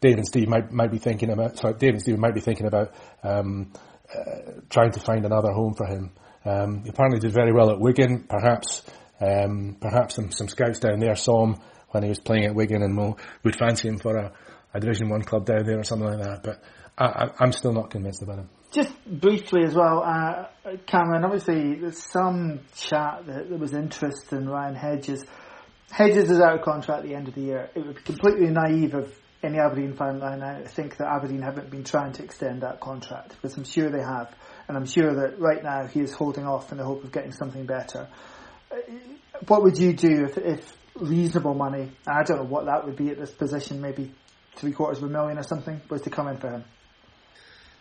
[0.00, 1.56] Dave and Steve might might be thinking about.
[1.56, 2.92] Sorry, Dave and Steve might be thinking about
[3.22, 3.72] um,
[4.12, 6.10] uh, trying to find another home for him.
[6.44, 8.24] Um, he apparently did very well at Wigan.
[8.28, 8.82] Perhaps
[9.20, 11.58] um, perhaps some, some scouts down there saw him
[11.90, 13.14] when he was playing at Wigan and
[13.44, 14.32] would fancy him for a,
[14.74, 16.42] a Division One club down there or something like that.
[16.42, 16.60] But
[16.98, 18.48] I, am still not convinced about him.
[18.72, 20.46] Just briefly as well, uh,
[20.86, 21.24] Cameron.
[21.24, 25.24] Obviously, there's some chat that there was interest in Ryan Hedges.
[25.90, 27.70] Hedges is out of contract at the end of the year.
[27.74, 31.70] It would be completely naive of any Aberdeen fan right to think that Aberdeen haven't
[31.70, 34.34] been trying to extend that contract, because I'm sure they have,
[34.66, 37.32] and I'm sure that right now he is holding off in the hope of getting
[37.32, 38.08] something better.
[38.70, 38.76] Uh,
[39.46, 43.10] what would you do if, if reasonable money, I don't know what that would be
[43.10, 44.12] at this position, maybe
[44.56, 46.64] three quarters of a million or something, was to come in for him?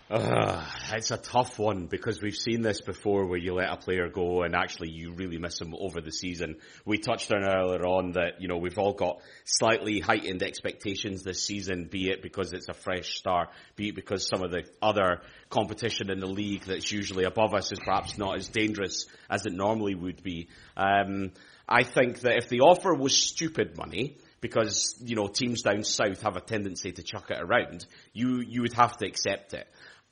[0.09, 0.63] Uh,
[0.93, 4.43] it's a tough one because we've seen this before where you let a player go
[4.43, 6.55] and actually you really miss him over the season.
[6.85, 11.43] We touched on earlier on that, you know, we've all got slightly heightened expectations this
[11.43, 15.23] season, be it because it's a fresh start, be it because some of the other
[15.49, 19.51] competition in the league that's usually above us is perhaps not as dangerous as it
[19.51, 20.47] normally would be.
[20.77, 21.33] Um,
[21.67, 26.21] I think that if the offer was stupid money, because, you know, teams down south
[26.21, 29.67] have a tendency to chuck it around, you, you would have to accept it.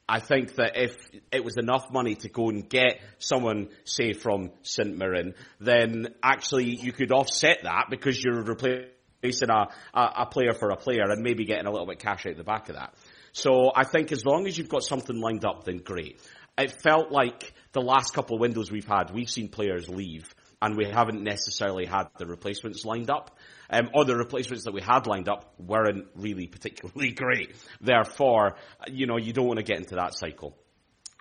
[0.07, 0.95] I think that if
[1.32, 6.76] it was enough money to go and get someone, say, from St Mirren, then actually
[6.76, 11.23] you could offset that because you're replacing a, a, a, player for a player and
[11.23, 12.94] maybe getting a little bit cash out the back of that.
[13.32, 16.22] So I think as long as you've got something lined up, then great.
[16.57, 20.77] It felt like the last couple of windows we've had, we've seen players leave and
[20.77, 23.34] we haven't necessarily had the replacements lined up.
[23.69, 27.55] Um, or the replacements that we had lined up weren't really particularly great.
[27.81, 28.55] Therefore,
[28.87, 30.55] you know, you don't want to get into that cycle.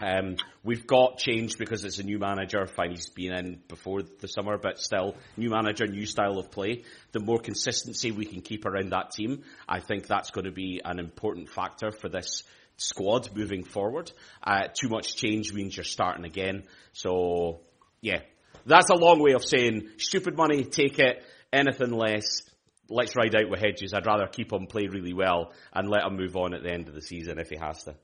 [0.01, 2.67] Um, we've got change because it's a new manager.
[2.67, 6.83] Fine, he's been in before the summer, but still, new manager, new style of play.
[7.13, 10.81] The more consistency we can keep around that team, I think that's going to be
[10.85, 12.43] an important factor for this
[12.77, 14.11] squad moving forward.
[14.43, 16.65] Uh, too much change means you're starting again.
[16.93, 17.61] So,
[18.01, 18.23] yeah,
[18.67, 21.23] that's a long way of saying stupid money, take it.
[21.55, 22.43] Anything less,
[22.91, 23.95] let's ride out with Hedges.
[23.95, 26.89] I'd rather keep him play really well and let him move on at the end
[26.89, 27.95] of the season if he has to.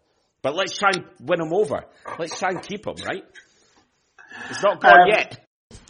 [0.40, 1.84] But let's try and win him over.
[2.18, 3.24] Let's try and keep him, right?
[4.50, 5.44] It's not gone um, yet.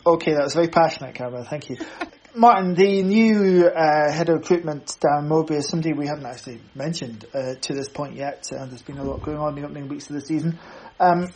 [0.06, 1.44] Okay, that was very passionate, Cameron.
[1.44, 1.76] Thank you.
[2.34, 7.26] Martin, the new uh, head of recruitment, Darren Moby, is somebody we haven't actually mentioned
[7.34, 8.48] uh, to this point yet.
[8.52, 10.58] Uh, there's been a lot going on in the opening weeks of the season.
[10.98, 11.28] Um,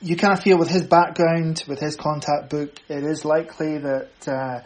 [0.00, 4.28] you kind of feel with his background, with his contact book, it is likely that
[4.28, 4.62] uh,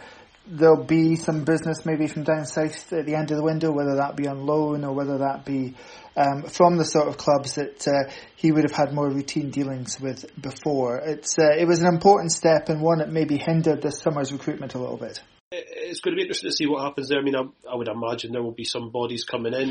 [0.46, 3.96] there'll be some business maybe from down south at the end of the window, whether
[3.96, 5.74] that be on loan or whether that be
[6.16, 10.00] um, from the sort of clubs that uh, he would have had more routine dealings
[10.00, 10.98] with before.
[10.98, 14.74] It's uh, it was an important step and one that maybe hindered this summer's recruitment
[14.74, 15.22] a little bit.
[15.50, 17.18] It's going to be interesting to see what happens there.
[17.18, 19.70] I mean, I, I would imagine there will be some bodies coming in.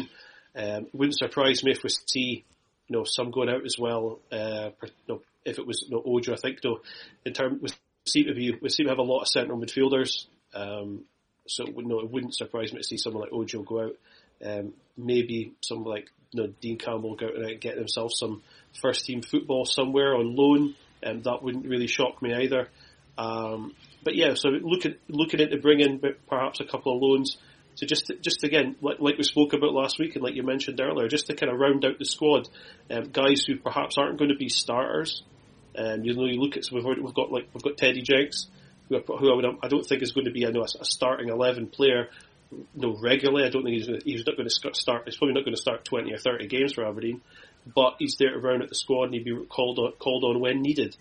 [0.56, 2.45] Um, it wouldn't surprise me if we see
[2.88, 4.20] you know some going out as well.
[4.32, 6.82] Uh, you know, if it was you know, Ojo, I think though,
[7.26, 7.70] in terms we
[8.06, 10.26] seem to be we seem to have a lot of central midfielders.
[10.53, 11.05] Um,
[11.47, 13.95] so no, it wouldn't surprise me to see someone like Ojo go out.
[14.45, 18.41] Um, maybe someone like you know, Dean Campbell go out and get himself some
[18.81, 20.75] first team football somewhere on loan.
[21.05, 22.69] Um, that wouldn't really shock me either.
[23.17, 27.38] Um, but yeah, so looking looking into bringing perhaps a couple of loans.
[27.75, 30.80] So just just again, like, like, we spoke about last week and like you mentioned
[30.80, 32.47] earlier, just to kind of round out the squad,
[32.91, 35.23] um, guys who perhaps aren't going to be starters.
[35.75, 38.01] Um, you know, you look at so we've, already, we've got like we've got Teddy
[38.01, 38.47] Jenks,
[38.99, 41.30] who, I, would, I don't think is going to be I know a, a starting
[41.30, 42.10] eleven player.
[42.76, 43.45] no regularly.
[43.45, 45.03] I don't think he's gonna, he's not going to start.
[45.06, 47.22] He's probably not going to start twenty or thirty games for Aberdeen,
[47.74, 50.61] but he's there around at the squad and he'd be called on, called on when
[50.61, 50.95] needed.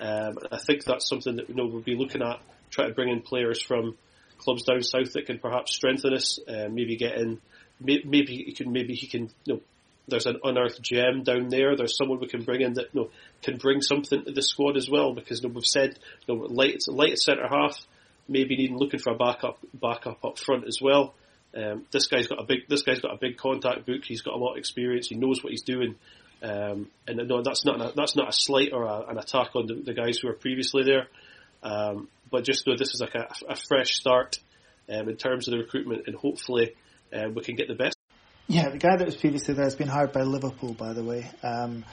[0.00, 2.40] Um, I think that's something that you know we'll be looking at.
[2.70, 3.96] Try to bring in players from
[4.38, 6.38] clubs down south that can perhaps strengthen us.
[6.48, 7.40] Uh, maybe get in.
[7.80, 8.72] Maybe he can.
[8.72, 9.30] Maybe he can.
[9.44, 9.60] You know,
[10.10, 11.76] there's an unearthed gem down there.
[11.76, 13.10] There's someone we can bring in that you know,
[13.42, 15.14] can bring something to the squad as well.
[15.14, 17.78] Because you know, we've said you know, light, light centre half,
[18.28, 21.14] maybe needing looking for a backup backup up front as well.
[21.56, 24.04] Um, this guy's got a big this guy's got a big contact book.
[24.04, 25.08] He's got a lot of experience.
[25.08, 25.96] He knows what he's doing.
[26.42, 29.66] Um, and no, that's not a, that's not a slight or a, an attack on
[29.66, 31.06] the, the, guys who were previously there.
[31.62, 34.38] Um, but just know this is like a, a fresh start
[34.88, 36.74] um, in terms of the recruitment, and hopefully
[37.12, 37.99] uh, we can get the best.
[38.52, 41.30] Yeah, the guy that was previously there has been hired by Liverpool, by the way,
[41.40, 41.84] um,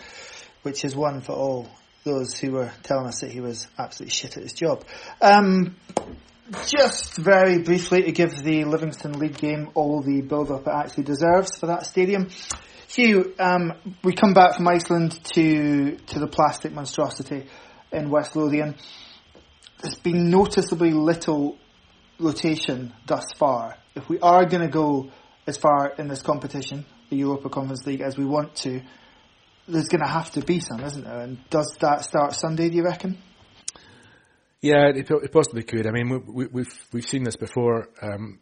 [0.64, 1.70] which is one for all
[2.04, 4.84] those who were telling us that he was absolutely shit at his job.
[5.22, 5.76] Um,
[6.66, 11.56] just very briefly to give the Livingston League game all the build-up it actually deserves
[11.60, 12.30] for that stadium.
[12.88, 13.74] Hugh, um,
[14.04, 17.46] we come back from Iceland to to the plastic monstrosity
[17.92, 18.78] in West Lothian.
[19.84, 21.60] There's been noticeably little
[22.20, 23.78] rotation thus far.
[23.94, 25.12] If we are going to go
[25.48, 28.82] as far in this competition, the Europa Conference League, as we want to,
[29.68, 31.20] there's going to have to be some, isn't there?
[31.20, 32.70] And does that start Sunday?
[32.70, 33.18] Do you reckon?
[34.62, 35.88] Yeah, it, it possibly could.
[35.88, 38.40] I mean, we, have we've, we've seen this before, um,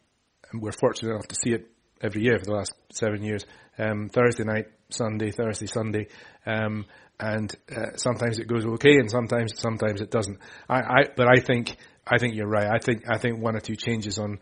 [0.51, 1.69] and we're fortunate enough to see it
[2.01, 3.45] every year for the last seven years.
[3.77, 6.07] Um, Thursday night, Sunday, Thursday, Sunday,
[6.45, 6.85] um,
[7.19, 10.39] and uh, sometimes it goes okay, and sometimes sometimes it doesn't.
[10.69, 11.75] I, I, but I think
[12.07, 12.67] I think you're right.
[12.67, 14.39] I think I think one or two changes on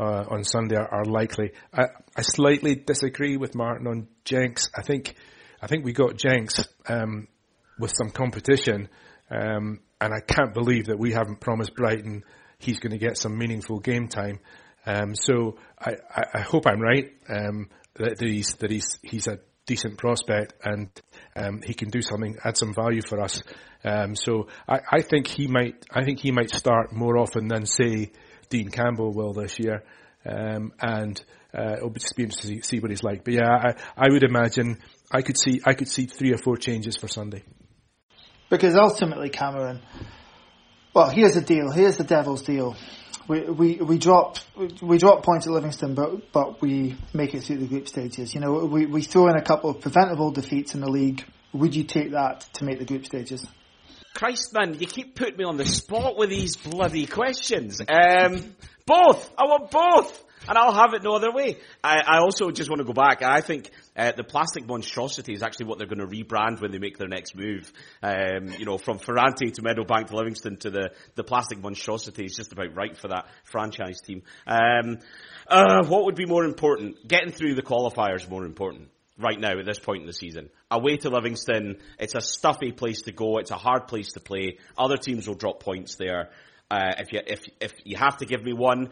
[0.00, 1.52] uh, on Sunday are, are likely.
[1.72, 1.84] I,
[2.16, 4.70] I, slightly disagree with Martin on Jenks.
[4.74, 5.14] I think
[5.60, 7.28] I think we got Jenks um,
[7.78, 8.88] with some competition,
[9.30, 12.24] um, and I can't believe that we haven't promised Brighton
[12.60, 14.38] he's going to get some meaningful game time.
[14.86, 19.40] Um, so I, I, I, hope I'm right um, that, he's that he's he's a
[19.66, 20.88] decent prospect and
[21.36, 23.42] um, he can do something, add some value for us.
[23.84, 27.66] Um, so I, I, think he might I think he might start more often than
[27.66, 28.12] say
[28.50, 29.82] Dean Campbell will this year,
[30.26, 31.22] um, and
[31.56, 33.24] uh, it'll just be interesting to see, what he's like.
[33.24, 34.78] But yeah, I, I would imagine
[35.10, 37.44] I could see I could see three or four changes for Sunday.
[38.50, 39.80] Because ultimately, Cameron.
[40.92, 41.70] Well, here's the deal.
[41.70, 42.76] Here's the devil's deal
[43.30, 44.38] we, we, we drop
[44.82, 48.34] we drop points at Livingston, but but we make it through the group stages.
[48.34, 51.24] You know, we, we throw in a couple of preventable defeats in the league.
[51.52, 53.46] Would you take that to make the group stages?
[54.14, 57.80] Christ, man, you keep putting me on the spot with these bloody questions.
[57.80, 58.54] Um,
[58.86, 59.30] both.
[59.38, 61.58] I want both and I'll have it no other way.
[61.82, 63.22] I, I also just want to go back.
[63.22, 66.78] I think uh, the plastic monstrosity is actually what they're going to rebrand when they
[66.78, 67.72] make their next move.
[68.02, 72.34] Um, you know, from Ferranti to Meadowbank to Livingston to the, the plastic monstrosity is
[72.34, 74.22] just about right for that franchise team.
[74.46, 74.98] Um,
[75.46, 77.06] uh, what would be more important?
[77.06, 78.88] Getting through the qualifiers more important
[79.20, 80.50] right now at this point in the season.
[80.70, 83.38] Away to Livingston, it's a stuffy place to go.
[83.38, 84.58] It's a hard place to play.
[84.78, 86.30] Other teams will drop points there.
[86.70, 88.90] Uh, if you if if you have to give me one,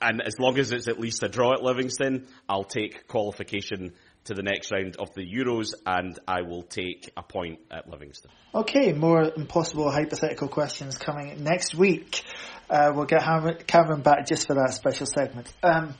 [0.00, 3.92] and as long as it's at least a draw at Livingston, I'll take qualification
[4.24, 8.30] to the next round of the Euros, and I will take a point at Livingston.
[8.54, 12.22] Okay, more impossible hypothetical questions coming next week.
[12.68, 13.22] Uh, we'll get
[13.66, 15.52] Cameron back just for that special segment.
[15.62, 15.94] Um,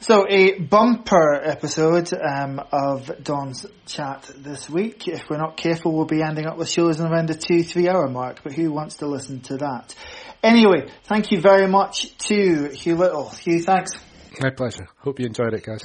[0.00, 5.08] so a bumper episode um, of Don's chat this week.
[5.08, 8.06] If we're not careful, we'll be ending up with shows around the two, three hour
[8.08, 8.40] mark.
[8.44, 9.94] But who wants to listen to that?
[10.42, 13.30] Anyway, thank you very much to Hugh Little.
[13.30, 13.92] Hugh, thanks.
[14.40, 14.86] My pleasure.
[14.98, 15.80] Hope you enjoyed it, guys.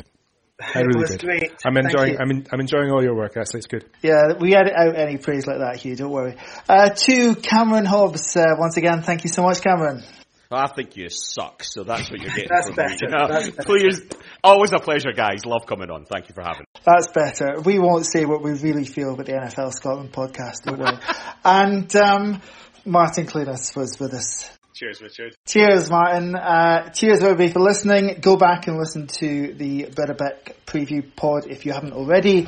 [0.76, 1.22] I really it was did.
[1.22, 1.54] great.
[1.66, 2.18] I'm enjoying.
[2.20, 3.38] I'm, in, I'm enjoying all your work.
[3.38, 3.86] Actually, it's good.
[4.04, 5.96] Yeah, we edit out any praise like that, Hugh.
[5.96, 6.36] Don't worry.
[6.68, 10.04] Uh, to Cameron Hobbs, uh, once again, thank you so much, Cameron.
[10.52, 12.90] I think you suck, so that's what you're getting that's from better.
[12.92, 12.98] me.
[13.02, 13.28] You know?
[13.28, 14.18] That's better.
[14.44, 15.46] Always a pleasure, guys.
[15.46, 16.06] Love coming on.
[16.06, 16.82] Thank you for having me.
[16.86, 17.62] That's better.
[17.62, 20.82] We won't say what we really feel about the NFL Scotland podcast, don't
[21.46, 22.42] and um,
[22.86, 24.50] Martin Clunas was with us.
[24.74, 25.36] Cheers, Richard.
[25.46, 26.36] Cheers, Martin.
[26.36, 28.18] Uh, cheers, everybody, for listening.
[28.20, 32.48] Go back and listen to the Better Beck preview pod if you haven't already.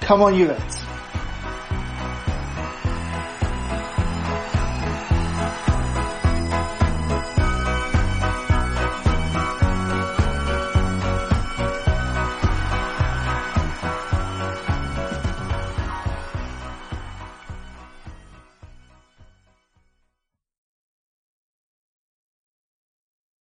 [0.00, 1.01] Come on, you Reds.